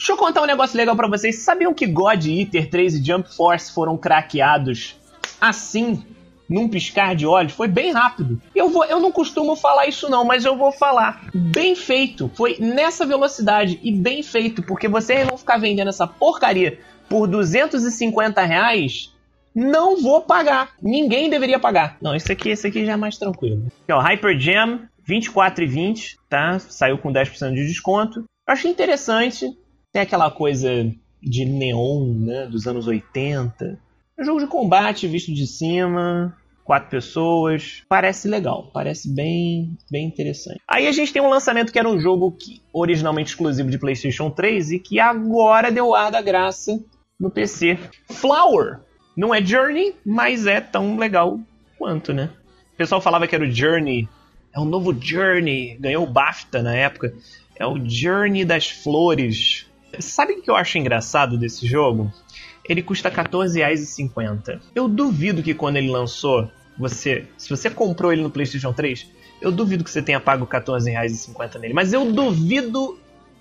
Deixa 0.00 0.12
eu 0.12 0.16
contar 0.16 0.40
um 0.40 0.46
negócio 0.46 0.78
legal 0.78 0.96
para 0.96 1.06
vocês. 1.06 1.40
Sabiam 1.40 1.74
que 1.74 1.86
God 1.86 2.24
Eater 2.24 2.70
3 2.70 2.94
e 2.94 3.04
Jump 3.04 3.36
Force 3.36 3.70
foram 3.70 3.98
craqueados 3.98 4.96
assim, 5.38 6.02
num 6.48 6.70
piscar 6.70 7.14
de 7.14 7.26
olhos? 7.26 7.52
Foi 7.52 7.68
bem 7.68 7.92
rápido. 7.92 8.40
Eu, 8.56 8.70
vou, 8.70 8.82
eu 8.86 8.98
não 8.98 9.12
costumo 9.12 9.54
falar 9.54 9.88
isso 9.88 10.08
não, 10.08 10.24
mas 10.24 10.46
eu 10.46 10.56
vou 10.56 10.72
falar. 10.72 11.28
Bem 11.34 11.74
feito. 11.74 12.30
Foi 12.34 12.56
nessa 12.58 13.04
velocidade 13.04 13.78
e 13.82 13.92
bem 13.92 14.22
feito, 14.22 14.62
porque 14.62 14.88
vocês 14.88 15.28
vão 15.28 15.36
ficar 15.36 15.58
vendendo 15.58 15.88
essa 15.88 16.06
porcaria 16.06 16.78
por 17.06 17.28
250 17.28 18.42
reais 18.42 19.14
Não 19.54 20.00
vou 20.00 20.22
pagar. 20.22 20.70
Ninguém 20.80 21.28
deveria 21.28 21.58
pagar. 21.58 21.98
Não, 22.00 22.14
esse 22.14 22.32
aqui, 22.32 22.48
esse 22.48 22.66
aqui 22.66 22.86
já 22.86 22.92
é 22.92 22.96
mais 22.96 23.18
tranquilo. 23.18 23.66
Aqui, 23.82 23.92
ó, 23.92 24.00
Hyper 24.00 24.40
Jam, 24.40 24.80
24,20, 25.06 26.16
tá? 26.26 26.58
Saiu 26.58 26.96
com 26.96 27.12
10% 27.12 27.52
de 27.52 27.66
desconto. 27.66 28.20
Eu 28.48 28.54
achei 28.54 28.70
interessante. 28.70 29.54
Tem 29.92 30.02
aquela 30.02 30.30
coisa 30.30 30.92
de 31.22 31.44
neon, 31.44 32.14
né? 32.14 32.46
Dos 32.46 32.66
anos 32.66 32.86
80. 32.86 33.78
É 34.18 34.22
um 34.22 34.24
jogo 34.24 34.40
de 34.40 34.46
combate 34.46 35.08
visto 35.08 35.32
de 35.32 35.46
cima. 35.46 36.36
Quatro 36.64 36.88
pessoas. 36.88 37.82
Parece 37.88 38.28
legal. 38.28 38.70
Parece 38.72 39.12
bem, 39.12 39.76
bem 39.90 40.06
interessante. 40.06 40.60
Aí 40.68 40.86
a 40.86 40.92
gente 40.92 41.12
tem 41.12 41.20
um 41.20 41.28
lançamento 41.28 41.72
que 41.72 41.78
era 41.78 41.88
um 41.88 41.98
jogo 41.98 42.30
que, 42.30 42.62
originalmente 42.72 43.30
exclusivo 43.30 43.70
de 43.70 43.78
PlayStation 43.78 44.30
3 44.30 44.72
e 44.72 44.78
que 44.78 45.00
agora 45.00 45.72
deu 45.72 45.94
ar 45.94 46.12
da 46.12 46.22
graça 46.22 46.80
no 47.18 47.30
PC. 47.30 47.76
Flower. 48.08 48.80
Não 49.16 49.34
é 49.34 49.44
Journey, 49.44 49.96
mas 50.06 50.46
é 50.46 50.60
tão 50.60 50.96
legal 50.96 51.40
quanto, 51.76 52.12
né? 52.12 52.30
O 52.74 52.76
pessoal 52.76 53.00
falava 53.00 53.26
que 53.26 53.34
era 53.34 53.44
o 53.44 53.50
Journey. 53.50 54.08
É 54.54 54.60
o 54.60 54.64
novo 54.64 54.94
Journey. 54.98 55.76
Ganhou 55.80 56.04
o 56.04 56.10
BAFTA 56.10 56.62
na 56.62 56.74
época. 56.74 57.12
É 57.58 57.66
o 57.66 57.84
Journey 57.84 58.44
das 58.44 58.70
Flores. 58.70 59.66
Sabe 59.98 60.34
o 60.34 60.42
que 60.42 60.50
eu 60.50 60.56
acho 60.56 60.78
engraçado 60.78 61.36
desse 61.36 61.66
jogo? 61.66 62.12
Ele 62.68 62.82
custa 62.82 63.08
R$14,50. 63.08 64.60
Eu 64.74 64.88
duvido 64.88 65.42
que 65.42 65.54
quando 65.54 65.76
ele 65.76 65.90
lançou, 65.90 66.48
você. 66.78 67.26
Se 67.36 67.50
você 67.50 67.68
comprou 67.68 68.12
ele 68.12 68.22
no 68.22 68.30
PlayStation 68.30 68.72
3, 68.72 69.10
eu 69.40 69.50
duvido 69.50 69.82
que 69.82 69.90
você 69.90 70.02
tenha 70.02 70.20
pago 70.20 70.44
R$14,50 70.50 71.58
nele. 71.58 71.74
Mas 71.74 71.92
eu 71.92 72.12
duvido 72.12 72.98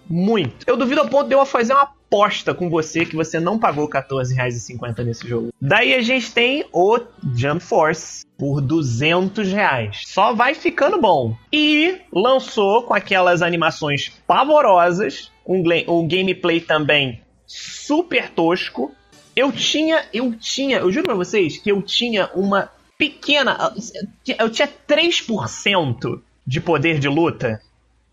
muito. 0.10 0.66
Eu 0.68 0.76
duvido 0.76 1.02
ao 1.02 1.08
ponto 1.08 1.28
de 1.28 1.36
eu 1.36 1.45
fazer 1.45 1.74
uma 1.74 1.84
aposta 1.84 2.56
com 2.56 2.70
você 2.70 3.06
que 3.06 3.16
você 3.16 3.39
não 3.39 3.60
pagou 3.60 3.86
R$14,50 3.86 5.04
nesse 5.04 5.28
jogo. 5.28 5.50
Daí 5.62 5.93
a 5.93 6.02
gente 6.02 6.32
tem 6.32 6.66
o 6.74 7.00
Jump 7.36 7.62
Force 7.62 8.26
por 8.36 8.60
200 8.62 9.52
reais. 9.52 10.02
Só 10.08 10.34
vai 10.34 10.56
ficando 10.56 11.00
bom. 11.00 11.38
E 11.54 12.00
lançou 12.12 12.82
com 12.84 12.95
aquelas 12.95 13.43
animações 13.43 14.12
pavorosas, 14.26 15.32
um, 15.50 15.64
um 15.88 16.08
gameplay 16.08 16.62
também 16.62 17.22
super 17.47 18.30
tosco. 18.30 18.93
Eu 19.36 19.52
tinha, 19.52 20.06
eu 20.14 20.36
tinha, 20.36 20.78
eu 20.78 20.91
juro 20.91 21.08
pra 21.08 21.16
vocês 21.16 21.58
que 21.58 21.72
eu 21.72 21.82
tinha 21.82 22.30
uma 22.36 22.70
pequena. 22.97 23.74
Eu 24.38 24.50
tinha 24.50 24.70
3% 24.88 26.22
de 26.45 26.62
poder 26.62 27.00
de 27.00 27.08
luta 27.08 27.60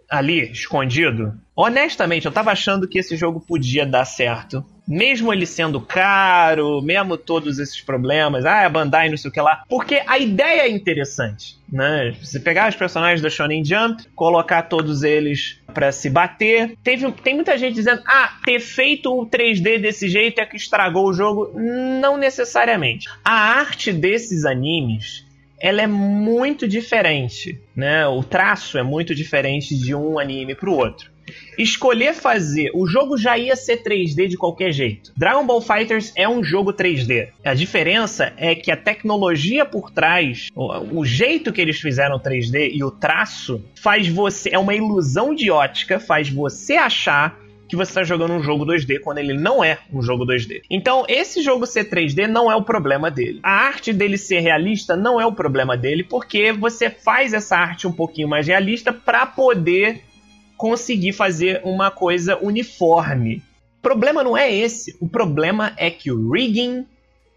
ali, 0.09 0.51
escondido. 0.51 1.35
Honestamente, 1.55 2.27
eu 2.27 2.33
tava 2.33 2.53
achando 2.53 2.87
que 2.87 2.99
esse 2.99 3.17
jogo 3.17 3.41
podia 3.41 3.85
dar 3.85 4.05
certo. 4.05 4.65
Mesmo 4.87 5.33
ele 5.33 5.45
sendo 5.45 5.81
caro, 5.81 6.81
mesmo 6.81 7.17
todos 7.17 7.59
esses 7.59 7.81
problemas, 7.81 8.45
ah, 8.45 8.65
a 8.65 8.69
Bandai 8.69 9.09
não 9.09 9.17
sei 9.17 9.31
o 9.31 9.33
que 9.33 9.41
lá. 9.41 9.65
Porque 9.69 10.01
a 10.07 10.17
ideia 10.17 10.63
é 10.63 10.71
interessante, 10.71 11.57
né? 11.71 12.15
Você 12.23 12.39
pegar 12.39 12.69
os 12.69 12.77
personagens 12.77 13.21
da 13.21 13.29
Shonen 13.29 13.65
Jump, 13.65 14.05
colocar 14.15 14.63
todos 14.63 15.03
eles 15.03 15.59
para 15.77 15.93
se 15.93 16.09
bater. 16.09 16.75
Teve, 16.83 17.13
tem 17.13 17.35
muita 17.35 17.59
gente 17.59 17.75
dizendo, 17.75 18.03
ah, 18.07 18.39
ter 18.43 18.59
feito 18.61 19.13
o 19.13 19.27
3D 19.27 19.79
desse 19.79 20.09
jeito 20.09 20.41
é 20.41 20.47
que 20.47 20.57
estragou 20.57 21.07
o 21.07 21.13
jogo. 21.13 21.53
Não 21.55 22.17
necessariamente. 22.17 23.07
A 23.23 23.59
arte 23.59 23.93
desses 23.93 24.47
animes 24.47 25.27
ela 25.61 25.83
é 25.83 25.87
muito 25.87 26.67
diferente, 26.67 27.61
né? 27.75 28.07
O 28.07 28.23
traço 28.23 28.79
é 28.79 28.83
muito 28.83 29.15
diferente 29.15 29.79
de 29.79 29.95
um 29.95 30.19
anime 30.19 30.55
para 30.55 30.71
o 30.71 30.75
outro. 30.75 31.11
Escolher 31.59 32.15
fazer, 32.15 32.71
o 32.75 32.87
jogo 32.87 33.17
já 33.17 33.37
ia 33.39 33.57
ser 33.57 33.83
3D 33.83 34.29
de 34.29 34.37
qualquer 34.37 34.73
jeito. 34.73 35.13
Dragon 35.17 35.47
Ball 35.47 35.61
Fighters 35.61 36.13
é 36.17 36.29
um 36.29 36.43
jogo 36.43 36.73
3D. 36.73 37.29
A 37.45 37.55
diferença 37.55 38.33
é 38.37 38.55
que 38.55 38.71
a 38.71 38.77
tecnologia 38.77 39.65
por 39.65 39.91
trás, 39.91 40.49
o, 40.55 41.01
o 41.01 41.05
jeito 41.05 41.53
que 41.53 41.61
eles 41.61 41.81
fizeram 41.81 42.19
3D 42.19 42.71
e 42.73 42.85
o 42.85 42.91
traço 42.91 43.63
faz 43.75 44.09
você, 44.09 44.51
é 44.53 44.59
uma 44.59 44.75
ilusão 44.75 45.35
de 45.35 45.51
ótica, 45.51 45.99
faz 45.99 46.29
você 46.29 46.75
achar 46.75 47.47
que 47.69 47.77
você 47.77 47.91
está 47.91 48.05
jogando 48.05 48.35
um 48.35 48.43
jogo 48.43 48.65
2D 48.65 49.01
quando 49.01 49.19
ele 49.19 49.35
não 49.35 49.63
é 49.63 49.79
um 49.93 50.01
jogo 50.01 50.25
2D. 50.25 50.63
Então, 50.71 51.05
esse 51.09 51.43
jogo 51.43 51.67
ser 51.67 51.91
3D 51.91 52.27
não 52.27 52.51
é 52.51 52.57
o 52.57 52.63
problema 52.63 53.11
dele. 53.11 53.41
A 53.43 53.53
arte 53.53 53.93
dele 53.93 54.17
ser 54.17 54.41
realista 54.41 54.97
não 54.97 55.21
é 55.21 55.27
o 55.27 55.33
problema 55.33 55.77
dele, 55.77 56.05
porque 56.05 56.53
você 56.53 56.91
faz 56.91 57.33
essa 57.33 57.57
arte 57.57 57.87
um 57.87 57.93
pouquinho 57.93 58.29
mais 58.29 58.47
realista 58.47 58.93
para 58.93 59.27
poder 59.27 60.03
conseguir 60.57 61.13
fazer 61.13 61.61
uma 61.65 61.91
coisa 61.91 62.39
uniforme. 62.39 63.43
O 63.79 63.83
problema 63.83 64.25
não 64.25 64.37
é 64.37 64.53
esse. 64.53 64.97
O 65.01 65.09
problema 65.09 65.73
é 65.77 65.91
que 65.91 66.11
o 66.11 66.31
rigging 66.31 66.87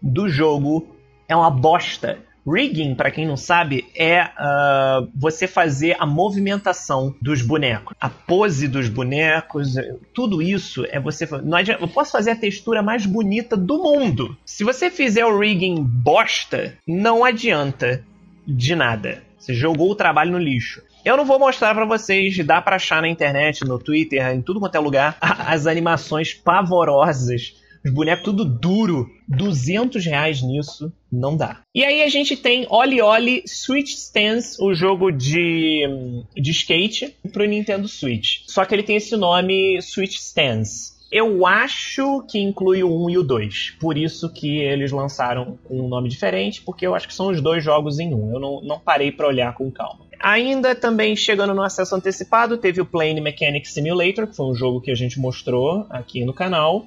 do 0.02 0.28
jogo 0.28 0.86
é 1.28 1.36
uma 1.36 1.50
bosta. 1.50 2.18
Rigging, 2.46 2.94
para 2.94 3.10
quem 3.10 3.26
não 3.26 3.36
sabe, 3.36 3.86
é 3.94 4.22
uh, 4.22 5.08
você 5.14 5.46
fazer 5.46 5.94
a 6.00 6.06
movimentação 6.06 7.14
dos 7.20 7.42
bonecos, 7.42 7.94
a 8.00 8.08
pose 8.08 8.66
dos 8.66 8.88
bonecos, 8.88 9.74
tudo 10.14 10.40
isso 10.40 10.86
é 10.88 10.98
você. 10.98 11.26
Não 11.44 11.58
adianta, 11.58 11.82
eu 11.82 11.88
posso 11.88 12.12
fazer 12.12 12.30
a 12.30 12.36
textura 12.36 12.82
mais 12.82 13.04
bonita 13.04 13.56
do 13.56 13.82
mundo. 13.82 14.36
Se 14.44 14.64
você 14.64 14.90
fizer 14.90 15.24
o 15.26 15.38
rigging 15.38 15.82
bosta, 15.82 16.74
não 16.86 17.24
adianta 17.24 18.02
de 18.46 18.74
nada. 18.74 19.22
Você 19.40 19.54
jogou 19.54 19.90
o 19.90 19.96
trabalho 19.96 20.30
no 20.30 20.38
lixo. 20.38 20.82
Eu 21.04 21.16
não 21.16 21.24
vou 21.24 21.38
mostrar 21.38 21.74
para 21.74 21.86
vocês, 21.86 22.36
dá 22.44 22.60
para 22.60 22.76
achar 22.76 23.00
na 23.00 23.08
internet, 23.08 23.64
no 23.64 23.78
Twitter, 23.78 24.24
em 24.28 24.42
tudo 24.42 24.60
quanto 24.60 24.74
é 24.74 24.78
lugar, 24.78 25.16
as 25.20 25.66
animações 25.66 26.34
pavorosas 26.34 27.58
os 27.84 27.90
bonecos 27.90 28.24
tudo 28.24 28.44
duro. 28.44 29.10
200 29.28 30.04
reais 30.04 30.42
nisso 30.42 30.92
não 31.10 31.36
dá. 31.36 31.62
E 31.74 31.84
aí 31.84 32.02
a 32.02 32.08
gente 32.08 32.36
tem 32.36 32.66
Oli 32.68 33.00
Oli 33.00 33.42
Switch 33.46 33.94
Stance, 33.94 34.62
o 34.62 34.74
jogo 34.74 35.10
de, 35.10 35.86
de 36.34 36.50
skate 36.50 37.16
pro 37.32 37.46
Nintendo 37.46 37.88
Switch. 37.88 38.42
Só 38.46 38.64
que 38.64 38.74
ele 38.74 38.82
tem 38.82 38.96
esse 38.96 39.16
nome 39.16 39.80
Switch 39.80 40.16
Stance. 40.16 40.99
Eu 41.10 41.44
acho 41.44 42.22
que 42.28 42.38
inclui 42.38 42.84
o 42.84 43.06
1 43.06 43.10
e 43.10 43.18
o 43.18 43.22
2. 43.24 43.76
Por 43.80 43.98
isso 43.98 44.32
que 44.32 44.58
eles 44.58 44.92
lançaram 44.92 45.58
um 45.68 45.88
nome 45.88 46.08
diferente, 46.08 46.62
porque 46.62 46.86
eu 46.86 46.94
acho 46.94 47.08
que 47.08 47.14
são 47.14 47.28
os 47.28 47.40
dois 47.40 47.64
jogos 47.64 47.98
em 47.98 48.14
um. 48.14 48.32
Eu 48.32 48.38
não, 48.38 48.60
não 48.60 48.78
parei 48.78 49.10
para 49.10 49.26
olhar 49.26 49.52
com 49.54 49.70
calma. 49.72 50.06
Ainda 50.20 50.74
também 50.74 51.16
chegando 51.16 51.52
no 51.52 51.62
acesso 51.62 51.96
antecipado, 51.96 52.58
teve 52.58 52.80
o 52.80 52.86
Plane 52.86 53.20
Mechanics 53.20 53.72
Simulator, 53.72 54.28
que 54.28 54.36
foi 54.36 54.46
um 54.46 54.54
jogo 54.54 54.80
que 54.80 54.90
a 54.90 54.94
gente 54.94 55.18
mostrou 55.18 55.84
aqui 55.90 56.24
no 56.24 56.32
canal. 56.32 56.86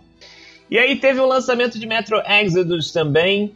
E 0.72 0.78
aí 0.78 0.96
teve 0.96 1.20
o 1.20 1.28
lançamento 1.28 1.78
de 1.78 1.86
Metro 1.86 2.22
Exodus 2.26 2.94
também. 2.94 3.54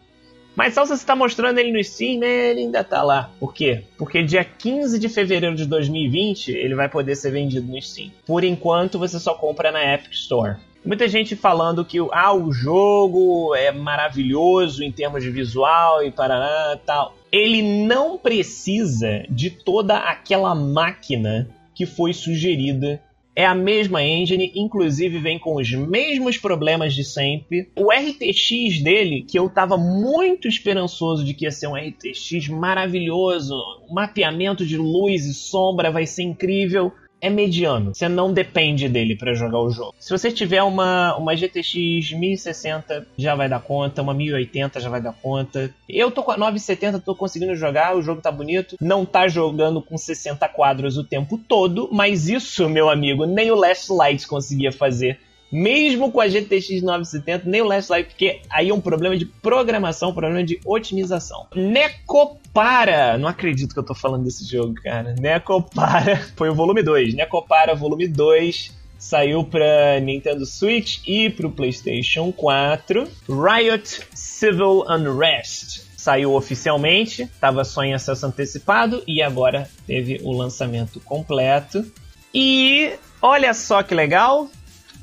Mas 0.58 0.74
só 0.74 0.84
se 0.88 0.94
está 0.94 1.16
mostrando 1.16 1.60
ele 1.60 1.72
no 1.72 1.84
Steam, 1.84 2.20
né, 2.20 2.50
ele 2.50 2.62
ainda 2.62 2.80
está 2.80 3.04
lá. 3.04 3.30
Por 3.40 3.54
quê? 3.54 3.84
Porque 3.96 4.24
dia 4.24 4.44
15 4.44 4.98
de 4.98 5.08
fevereiro 5.08 5.56
de 5.56 5.68
2020 5.68 6.52
ele 6.52 6.74
vai 6.74 6.90
poder 6.90 7.16
ser 7.16 7.30
vendido 7.30 7.72
no 7.72 7.80
Steam. 7.80 8.10
Por 8.26 8.44
enquanto 8.44 8.98
você 8.98 9.20
só 9.20 9.36
compra 9.36 9.72
na 9.72 9.94
Epic 9.94 10.14
Store. 10.14 10.56
Muita 10.84 11.08
gente 11.08 11.36
falando 11.36 11.86
que 11.86 12.00
ah, 12.12 12.34
o 12.34 12.52
jogo 12.52 13.54
é 13.54 13.72
maravilhoso 13.72 14.84
em 14.84 14.92
termos 14.92 15.22
de 15.22 15.30
visual 15.30 16.04
e 16.04 16.10
parará 16.10 16.76
tal. 16.84 17.16
Ele 17.32 17.62
não 17.86 18.18
precisa 18.18 19.26
de 19.30 19.52
toda 19.52 19.96
aquela 19.98 20.56
máquina 20.56 21.48
que 21.76 21.86
foi 21.86 22.14
sugerida 22.14 23.00
é 23.38 23.46
a 23.46 23.54
mesma 23.54 24.04
engine, 24.04 24.52
inclusive 24.56 25.20
vem 25.20 25.38
com 25.38 25.58
os 25.58 25.72
mesmos 25.72 26.40
problemas 26.40 26.96
de 26.96 27.04
sempre. 27.04 27.70
O 27.76 27.92
RTX 27.92 28.82
dele, 28.82 29.22
que 29.22 29.38
eu 29.38 29.48
tava 29.48 29.78
muito 29.78 30.48
esperançoso 30.48 31.24
de 31.24 31.36
que 31.36 31.46
ia 31.46 31.52
ser 31.52 31.68
um 31.68 31.76
RTX 31.76 32.48
maravilhoso, 32.50 33.54
o 33.88 33.94
mapeamento 33.94 34.66
de 34.66 34.76
luz 34.76 35.24
e 35.26 35.36
sombra 35.36 35.92
vai 35.92 36.08
ser 36.08 36.24
incrível 36.24 36.92
é 37.22 37.30
mediano. 37.30 37.94
Você 37.94 38.08
não 38.08 38.32
depende 38.32 38.88
dele 38.88 39.16
para 39.16 39.34
jogar 39.34 39.60
o 39.60 39.70
jogo. 39.70 39.96
Se 40.00 40.12
você 40.12 40.32
tiver 40.32 40.64
uma, 40.64 41.16
uma 41.18 41.36
GTX 41.36 42.12
1060, 42.14 43.08
já 43.18 43.36
vai 43.36 43.50
dar 43.50 43.60
conta, 43.60 44.02
uma 44.02 44.14
1080 44.14 44.80
já 44.80 44.90
vai 44.90 45.02
dar 45.02 45.14
conta. 45.14 45.74
Eu 45.88 46.12
tô 46.12 46.24
com 46.24 46.32
a 46.32 46.38
970, 46.38 47.00
tô 47.00 47.16
conseguindo 47.16 47.56
jogar, 47.56 47.96
o 47.96 48.02
jogo 48.02 48.22
tá 48.22 48.32
bonito. 48.32 48.76
Não 48.80 49.06
tá 49.06 49.28
jogando 49.28 49.82
com 49.82 49.98
60 49.98 50.48
quadros 50.50 50.98
o 50.98 51.04
tempo 51.04 51.38
todo, 51.38 51.90
mas 51.92 52.30
isso, 52.30 52.70
meu 52.70 52.90
amigo, 52.90 53.26
nem 53.26 53.52
o 53.52 53.56
Last 53.56 53.92
Light 53.92 54.28
conseguia 54.28 54.72
fazer 54.72 55.20
mesmo 55.52 56.12
com 56.12 56.20
a 56.20 56.28
GTX 56.28 56.82
970, 56.82 57.50
nem 57.50 57.62
o 57.62 57.66
Last 57.66 57.92
Light, 57.92 58.10
porque 58.10 58.42
aí 58.50 58.70
é 58.70 58.74
um 58.74 58.82
problema 58.82 59.18
de 59.18 59.26
programação, 59.26 60.10
um 60.10 60.14
problema 60.14 60.44
de 60.44 60.60
otimização. 60.66 61.48
Necopara, 61.56 63.18
não 63.18 63.28
acredito 63.28 63.74
que 63.74 63.80
eu 63.80 63.86
tô 63.86 63.96
falando 63.96 64.24
desse 64.24 64.50
jogo, 64.50 64.74
cara. 64.76 65.16
Necopara 65.20 66.18
foi 66.36 66.50
o 66.50 66.56
volume 66.56 66.84
2. 66.84 67.14
Necopara 67.14 67.76
volume 67.76 68.08
2 68.08 68.76
saiu 68.98 69.44
para 69.44 70.00
Nintendo 70.00 70.46
Switch 70.46 71.00
e 71.08 71.30
para 71.30 71.48
o 71.48 71.52
PlayStation 71.52 72.32
4. 72.32 73.08
Riot 73.30 74.02
Civil 74.14 74.84
Unrest 74.90 75.88
saiu 75.96 76.34
oficialmente, 76.34 77.24
estava 77.24 77.64
só 77.66 77.84
em 77.84 77.94
acesso 77.94 78.26
antecipado 78.26 79.04
e 79.06 79.22
agora 79.22 79.70
teve 79.86 80.22
o 80.24 80.32
lançamento 80.32 81.00
completo. 81.02 81.86
E 82.34 82.94
olha 83.22 83.54
só 83.54 83.84
que 83.84 83.94
legal, 83.94 84.50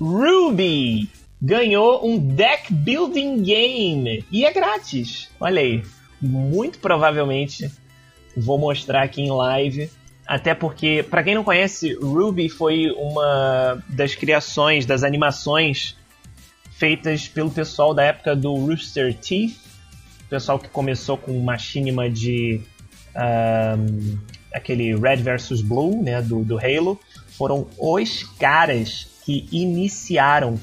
Ruby 0.01 1.09
ganhou 1.41 2.07
um 2.07 2.19
deck 2.19 2.73
building 2.73 3.43
game 3.43 4.25
e 4.31 4.45
é 4.45 4.53
grátis. 4.53 5.31
Olha 5.41 5.61
aí, 5.61 5.83
muito 6.21 6.79
provavelmente 6.79 7.71
vou 8.37 8.59
mostrar 8.59 9.03
aqui 9.03 9.23
em 9.23 9.31
live. 9.31 9.91
Até 10.27 10.55
porque, 10.55 11.05
para 11.09 11.23
quem 11.23 11.35
não 11.35 11.45
conhece, 11.45 11.95
Ruby 11.95 12.49
foi 12.49 12.91
uma 12.93 13.83
das 13.89 14.15
criações, 14.15 14.87
das 14.87 15.03
animações 15.03 15.97
feitas 16.73 17.29
pelo 17.29 17.51
pessoal 17.51 17.93
da 17.93 18.05
época 18.05 18.35
do 18.35 18.55
Rooster 18.55 19.15
Teeth, 19.15 19.55
pessoal 20.29 20.59
que 20.59 20.69
começou 20.69 21.17
com 21.19 21.39
machinima 21.41 22.09
de 22.09 22.61
um, 23.15 24.19
aquele 24.53 24.97
Red 24.97 25.17
vs 25.17 25.61
Blue, 25.61 26.03
né, 26.03 26.23
do, 26.23 26.43
do 26.43 26.59
Halo, 26.59 26.99
foram 27.29 27.69
os 27.79 28.25
caras 28.39 29.14
que 29.25 29.47
iniciaram 29.51 30.59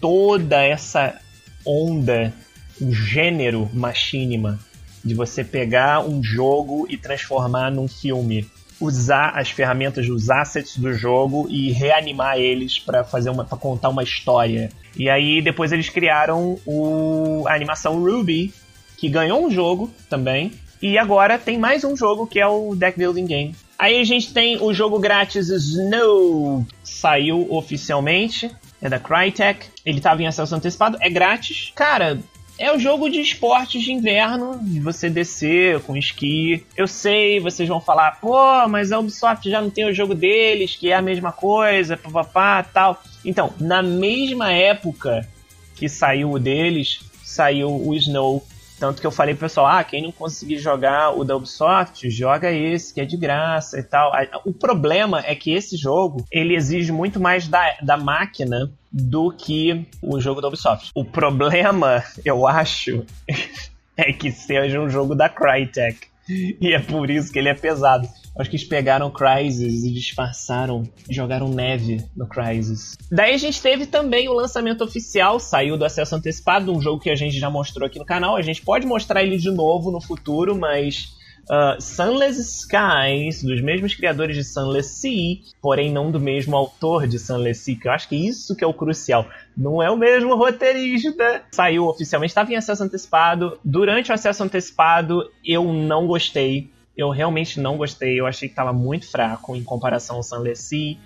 toda 0.00 0.62
essa 0.62 1.18
onda, 1.64 2.32
o 2.80 2.92
gênero 2.92 3.68
machinima, 3.72 4.58
de 5.04 5.14
você 5.14 5.44
pegar 5.44 6.00
um 6.00 6.22
jogo 6.22 6.86
e 6.88 6.96
transformar 6.96 7.70
num 7.70 7.88
filme. 7.88 8.48
Usar 8.80 9.38
as 9.38 9.50
ferramentas, 9.50 10.08
os 10.08 10.30
assets 10.30 10.78
do 10.78 10.92
jogo 10.94 11.46
e 11.50 11.70
reanimar 11.70 12.38
eles 12.38 12.78
para 12.78 13.04
fazer 13.04 13.28
uma, 13.28 13.44
para 13.44 13.58
contar 13.58 13.90
uma 13.90 14.02
história. 14.02 14.70
E 14.96 15.10
aí 15.10 15.42
depois 15.42 15.70
eles 15.70 15.90
criaram 15.90 16.58
o, 16.64 17.44
a 17.46 17.54
animação 17.54 18.02
Ruby, 18.02 18.54
que 18.96 19.08
ganhou 19.08 19.44
um 19.44 19.50
jogo 19.50 19.90
também. 20.08 20.52
E 20.80 20.96
agora 20.96 21.38
tem 21.38 21.58
mais 21.58 21.84
um 21.84 21.94
jogo 21.94 22.26
que 22.26 22.40
é 22.40 22.46
o 22.46 22.74
Deck 22.74 22.96
Building 22.96 23.26
Game. 23.26 23.54
Aí 23.80 23.98
a 23.98 24.04
gente 24.04 24.34
tem 24.34 24.62
o 24.62 24.74
jogo 24.74 24.98
grátis 24.98 25.48
Snow, 25.48 26.66
saiu 26.84 27.46
oficialmente, 27.50 28.54
é 28.78 28.90
da 28.90 28.98
Crytek. 28.98 29.68
Ele 29.86 29.96
estava 29.96 30.22
em 30.22 30.26
acesso 30.26 30.54
antecipado, 30.54 30.98
é 31.00 31.08
grátis. 31.08 31.72
Cara, 31.74 32.20
é 32.58 32.70
o 32.70 32.78
jogo 32.78 33.08
de 33.08 33.22
esportes 33.22 33.82
de 33.82 33.90
inverno, 33.90 34.60
de 34.62 34.80
você 34.80 35.08
descer 35.08 35.80
com 35.80 35.96
esqui. 35.96 36.62
Eu 36.76 36.86
sei, 36.86 37.40
vocês 37.40 37.66
vão 37.66 37.80
falar, 37.80 38.20
pô, 38.20 38.68
mas 38.68 38.92
a 38.92 38.98
Ubisoft 38.98 39.48
já 39.48 39.62
não 39.62 39.70
tem 39.70 39.86
o 39.86 39.94
jogo 39.94 40.14
deles, 40.14 40.76
que 40.76 40.90
é 40.90 40.94
a 40.94 41.00
mesma 41.00 41.32
coisa, 41.32 41.96
papapá, 41.96 42.62
tal. 42.62 43.02
Então, 43.24 43.50
na 43.58 43.82
mesma 43.82 44.52
época 44.52 45.26
que 45.74 45.88
saiu 45.88 46.32
o 46.32 46.38
deles, 46.38 47.00
saiu 47.24 47.70
o 47.70 47.94
Snow 47.94 48.44
tanto 48.80 49.00
que 49.00 49.06
eu 49.06 49.10
falei 49.10 49.34
pro 49.34 49.42
pessoal, 49.46 49.66
ah, 49.66 49.84
quem 49.84 50.02
não 50.02 50.10
conseguir 50.10 50.58
jogar 50.58 51.10
o 51.10 51.22
da 51.22 51.36
Ubisoft, 51.36 52.08
joga 52.08 52.50
esse, 52.50 52.94
que 52.94 53.00
é 53.02 53.04
de 53.04 53.16
graça 53.16 53.78
e 53.78 53.82
tal. 53.82 54.10
O 54.46 54.54
problema 54.54 55.22
é 55.26 55.34
que 55.34 55.52
esse 55.52 55.76
jogo, 55.76 56.24
ele 56.32 56.56
exige 56.56 56.90
muito 56.90 57.20
mais 57.20 57.46
da, 57.46 57.76
da 57.82 57.98
máquina 57.98 58.72
do 58.90 59.30
que 59.30 59.86
o 60.00 60.18
jogo 60.18 60.40
da 60.40 60.48
Ubisoft. 60.48 60.90
O 60.94 61.04
problema, 61.04 62.02
eu 62.24 62.46
acho, 62.46 63.04
é 63.96 64.12
que 64.14 64.32
seja 64.32 64.80
um 64.80 64.88
jogo 64.88 65.14
da 65.14 65.28
Crytek. 65.28 66.08
E 66.28 66.72
é 66.72 66.78
por 66.78 67.10
isso 67.10 67.30
que 67.30 67.38
ele 67.38 67.48
é 67.48 67.54
pesado. 67.54 68.08
Acho 68.38 68.48
que 68.48 68.56
eles 68.56 68.66
pegaram 68.66 69.10
Crysis 69.10 69.84
e 69.84 69.92
disfarçaram, 69.92 70.84
jogaram 71.10 71.48
neve 71.48 72.04
no 72.16 72.28
Crysis. 72.28 72.96
Daí 73.10 73.34
a 73.34 73.38
gente 73.38 73.60
teve 73.60 73.86
também 73.86 74.28
o 74.28 74.32
lançamento 74.32 74.82
oficial, 74.82 75.38
saiu 75.40 75.76
do 75.76 75.84
acesso 75.84 76.14
antecipado, 76.14 76.72
um 76.72 76.80
jogo 76.80 77.00
que 77.00 77.10
a 77.10 77.16
gente 77.16 77.38
já 77.38 77.50
mostrou 77.50 77.86
aqui 77.86 77.98
no 77.98 78.04
canal. 78.04 78.36
A 78.36 78.42
gente 78.42 78.62
pode 78.62 78.86
mostrar 78.86 79.22
ele 79.22 79.36
de 79.36 79.50
novo 79.50 79.90
no 79.90 80.00
futuro, 80.00 80.56
mas 80.56 81.18
Uh, 81.50 81.80
Sunless 81.80 82.38
Skies, 82.38 83.42
dos 83.42 83.60
mesmos 83.60 83.94
criadores 83.96 84.36
de 84.36 84.44
Sunless 84.44 85.00
Sea, 85.00 85.38
porém 85.60 85.90
não 85.90 86.08
do 86.12 86.20
mesmo 86.20 86.56
autor 86.56 87.08
de 87.08 87.18
Sunless 87.18 87.64
Sea, 87.64 87.76
que 87.76 87.88
eu 87.88 87.92
acho 87.92 88.08
que 88.08 88.14
isso 88.14 88.54
que 88.54 88.62
é 88.62 88.66
o 88.66 88.72
crucial. 88.72 89.26
Não 89.56 89.82
é 89.82 89.90
o 89.90 89.96
mesmo 89.96 90.36
roteirista. 90.36 91.42
Saiu 91.50 91.86
oficialmente, 91.86 92.30
estava 92.30 92.52
em 92.52 92.56
acesso 92.56 92.84
antecipado. 92.84 93.58
Durante 93.64 94.12
o 94.12 94.14
acesso 94.14 94.44
antecipado, 94.44 95.28
eu 95.44 95.72
não 95.72 96.06
gostei. 96.06 96.70
Eu 96.96 97.10
realmente 97.10 97.60
não 97.60 97.76
gostei. 97.76 98.18
Eu 98.18 98.26
achei 98.26 98.48
que 98.48 98.52
estava 98.52 98.72
muito 98.72 99.10
fraco 99.10 99.56
em 99.56 99.62
comparação 99.62 100.16
ao 100.16 100.22
Sunless 100.22 100.62
Sea. 100.62 100.96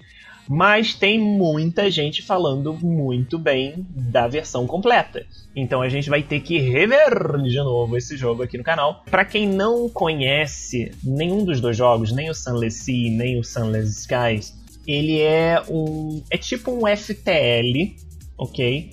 Mas 0.48 0.94
tem 0.94 1.18
muita 1.18 1.90
gente 1.90 2.22
falando 2.22 2.74
muito 2.74 3.38
bem 3.38 3.86
da 3.90 4.28
versão 4.28 4.66
completa. 4.66 5.26
Então 5.56 5.80
a 5.80 5.88
gente 5.88 6.10
vai 6.10 6.22
ter 6.22 6.40
que 6.40 6.58
rever 6.58 7.40
de 7.42 7.56
novo 7.56 7.96
esse 7.96 8.16
jogo 8.16 8.42
aqui 8.42 8.58
no 8.58 8.64
canal. 8.64 9.02
Para 9.10 9.24
quem 9.24 9.48
não 9.48 9.88
conhece 9.88 10.92
nenhum 11.02 11.44
dos 11.44 11.60
dois 11.60 11.76
jogos, 11.76 12.12
nem 12.12 12.28
o 12.28 12.34
Sunless 12.34 12.84
Sea, 12.84 13.10
nem 13.10 13.38
o 13.38 13.44
Sunless 13.44 14.00
Skies, 14.00 14.54
ele 14.86 15.20
é 15.20 15.62
um 15.68 16.22
é 16.30 16.36
tipo 16.36 16.70
um 16.70 16.82
FTL, 16.94 17.96
OK? 18.36 18.90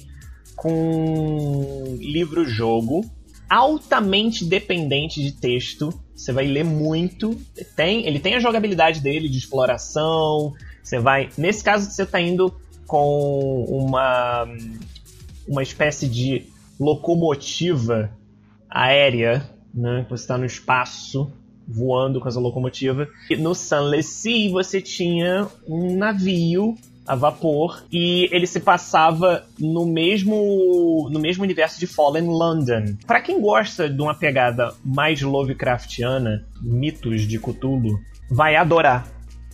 Com 0.55 1.97
livro-jogo 1.99 3.03
altamente 3.49 4.45
dependente 4.45 5.21
de 5.21 5.33
texto. 5.33 5.89
Você 6.21 6.31
vai 6.31 6.45
ler 6.45 6.63
muito. 6.63 7.35
Tem, 7.75 8.05
ele 8.05 8.19
tem 8.19 8.35
a 8.35 8.39
jogabilidade 8.39 9.01
dele 9.01 9.27
de 9.27 9.39
exploração, 9.39 10.53
você 10.83 10.99
vai. 10.99 11.29
Nesse 11.35 11.63
caso, 11.63 11.89
você 11.89 12.03
está 12.03 12.21
indo 12.21 12.53
com 12.85 13.65
uma, 13.67 14.47
uma 15.47 15.63
espécie 15.63 16.07
de 16.07 16.45
locomotiva 16.79 18.11
aérea, 18.69 19.49
né? 19.73 20.05
Você 20.11 20.23
está 20.23 20.37
no 20.37 20.45
espaço 20.45 21.33
voando 21.67 22.19
com 22.19 22.27
essa 22.27 22.39
locomotiva. 22.39 23.07
E 23.27 23.35
no 23.35 23.55
Sunless 23.55 24.09
Sea 24.09 24.51
você 24.51 24.79
tinha 24.79 25.47
um 25.67 25.97
navio 25.97 26.75
a 27.11 27.15
vapor 27.15 27.83
e 27.91 28.29
ele 28.31 28.47
se 28.47 28.61
passava 28.61 29.45
no 29.59 29.85
mesmo 29.85 31.09
no 31.11 31.19
mesmo 31.19 31.43
universo 31.43 31.77
de 31.77 31.85
Fallen 31.85 32.23
London. 32.23 32.95
Para 33.05 33.19
quem 33.19 33.41
gosta 33.41 33.89
de 33.89 34.01
uma 34.01 34.15
pegada 34.15 34.73
mais 34.81 35.21
Lovecraftiana, 35.21 36.47
mitos 36.61 37.27
de 37.27 37.37
Cthulhu, 37.37 37.99
vai 38.29 38.55
adorar 38.55 39.05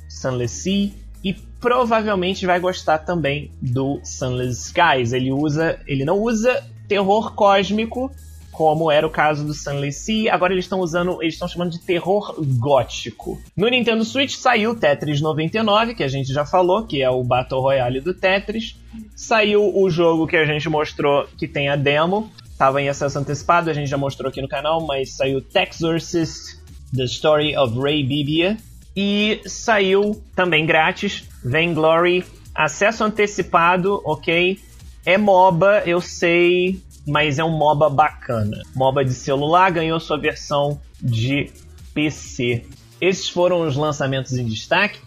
Sunless 0.07 0.61
Sea 0.61 0.91
e 1.23 1.33
provavelmente 1.33 2.45
vai 2.45 2.59
gostar 2.59 2.99
também 2.99 3.49
do 3.59 3.99
Sunless 4.03 4.67
Skies. 4.67 5.11
Ele 5.11 5.31
usa, 5.31 5.79
ele 5.87 6.05
não 6.05 6.19
usa 6.19 6.63
terror 6.87 7.33
cósmico 7.33 8.11
como 8.57 8.89
era 8.89 9.05
o 9.05 9.09
caso 9.11 9.45
do 9.45 9.53
Sunless 9.53 9.99
Sea, 9.99 10.33
agora 10.33 10.51
eles 10.51 10.65
estão 10.65 10.79
usando, 10.79 11.21
eles 11.21 11.35
estão 11.35 11.47
chamando 11.47 11.69
de 11.69 11.79
terror 11.79 12.33
gótico. 12.57 13.39
No 13.55 13.69
Nintendo 13.69 14.03
Switch 14.03 14.33
saiu 14.33 14.73
Tetris 14.73 15.21
99, 15.21 15.93
que 15.93 16.03
a 16.03 16.07
gente 16.07 16.33
já 16.33 16.43
falou, 16.43 16.83
que 16.87 17.03
é 17.03 17.07
o 17.07 17.23
Battle 17.23 17.61
Royale 17.61 18.01
do 18.01 18.15
Tetris. 18.15 18.75
Saiu 19.15 19.77
o 19.77 19.87
jogo 19.91 20.25
que 20.25 20.35
a 20.35 20.43
gente 20.43 20.67
mostrou 20.67 21.27
que 21.37 21.47
tem 21.47 21.69
a 21.69 21.75
demo, 21.75 22.31
estava 22.49 22.81
em 22.81 22.89
acesso 22.89 23.19
antecipado, 23.19 23.69
a 23.69 23.73
gente 23.73 23.91
já 23.91 23.97
mostrou 23.97 24.27
aqui 24.27 24.41
no 24.41 24.47
canal, 24.47 24.83
mas 24.83 25.15
saiu 25.15 25.39
Texorcist 25.39 26.57
The 26.95 27.03
Story 27.03 27.55
of 27.55 27.79
Ray 27.79 28.01
Bibia, 28.01 28.57
e 28.95 29.39
saiu 29.45 30.19
também 30.35 30.65
grátis, 30.65 31.29
Vainglory, 31.45 32.25
acesso 32.55 33.03
antecipado, 33.03 34.01
ok? 34.03 34.59
É 35.05 35.15
MOBA, 35.15 35.83
eu 35.85 36.01
sei, 36.01 36.81
mas 37.07 37.39
é 37.39 37.43
um 37.43 37.57
MOBA 37.57 37.89
bacana. 37.89 38.61
MOBA 38.75 39.05
de 39.05 39.13
celular 39.13 39.71
ganhou 39.71 39.99
sua 39.99 40.17
versão 40.17 40.79
de 41.01 41.49
PC. 41.93 42.65
Esses 42.99 43.29
foram 43.29 43.61
os 43.61 43.75
lançamentos 43.75 44.33
em 44.33 44.45
destaque 44.45 44.99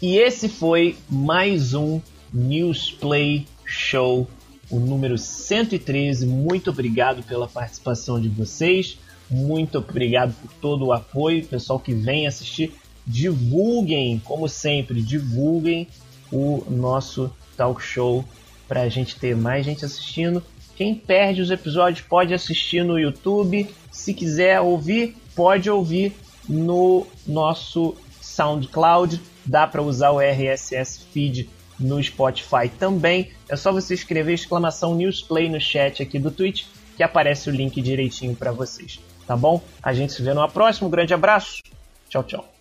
e 0.00 0.16
esse 0.16 0.48
foi 0.48 0.96
mais 1.08 1.74
um 1.74 2.00
Newsplay 2.32 3.46
Show, 3.66 4.26
o 4.70 4.78
número 4.78 5.18
113. 5.18 6.26
Muito 6.26 6.70
obrigado 6.70 7.22
pela 7.22 7.46
participação 7.46 8.20
de 8.20 8.28
vocês. 8.28 8.98
Muito 9.30 9.78
obrigado 9.78 10.34
por 10.40 10.50
todo 10.54 10.86
o 10.86 10.92
apoio, 10.92 11.44
pessoal 11.46 11.78
que 11.78 11.94
vem 11.94 12.26
assistir 12.26 12.72
divulguem, 13.06 14.20
como 14.24 14.48
sempre, 14.48 15.02
divulguem 15.02 15.88
o 16.30 16.64
nosso 16.70 17.30
talk 17.56 17.82
show 17.82 18.24
para 18.66 18.82
a 18.82 18.88
gente 18.88 19.16
ter 19.16 19.36
mais 19.36 19.66
gente 19.66 19.84
assistindo. 19.84 20.42
Quem 20.76 20.94
perde 20.94 21.40
os 21.40 21.50
episódios 21.50 22.04
pode 22.06 22.34
assistir 22.34 22.84
no 22.84 22.98
YouTube. 22.98 23.68
Se 23.90 24.14
quiser 24.14 24.60
ouvir, 24.60 25.16
pode 25.34 25.70
ouvir 25.70 26.12
no 26.48 27.06
nosso 27.26 27.94
SoundCloud. 28.20 29.20
Dá 29.44 29.66
para 29.66 29.82
usar 29.82 30.10
o 30.10 30.20
RSS 30.20 31.04
feed 31.12 31.48
no 31.78 32.02
Spotify 32.02 32.68
também. 32.78 33.30
É 33.48 33.56
só 33.56 33.72
você 33.72 33.94
escrever 33.94 34.34
exclamação 34.34 34.94
Newsplay 34.94 35.48
no 35.48 35.60
chat 35.60 36.02
aqui 36.02 36.18
do 36.18 36.30
Twitch 36.30 36.64
que 36.96 37.02
aparece 37.02 37.48
o 37.48 37.52
link 37.52 37.80
direitinho 37.80 38.36
para 38.36 38.52
vocês. 38.52 39.00
Tá 39.26 39.36
bom? 39.36 39.62
A 39.82 39.92
gente 39.92 40.12
se 40.12 40.22
vê 40.22 40.34
numa 40.34 40.48
próxima. 40.48 40.88
Um 40.88 40.90
grande 40.90 41.14
abraço. 41.14 41.62
Tchau, 42.08 42.22
tchau. 42.22 42.51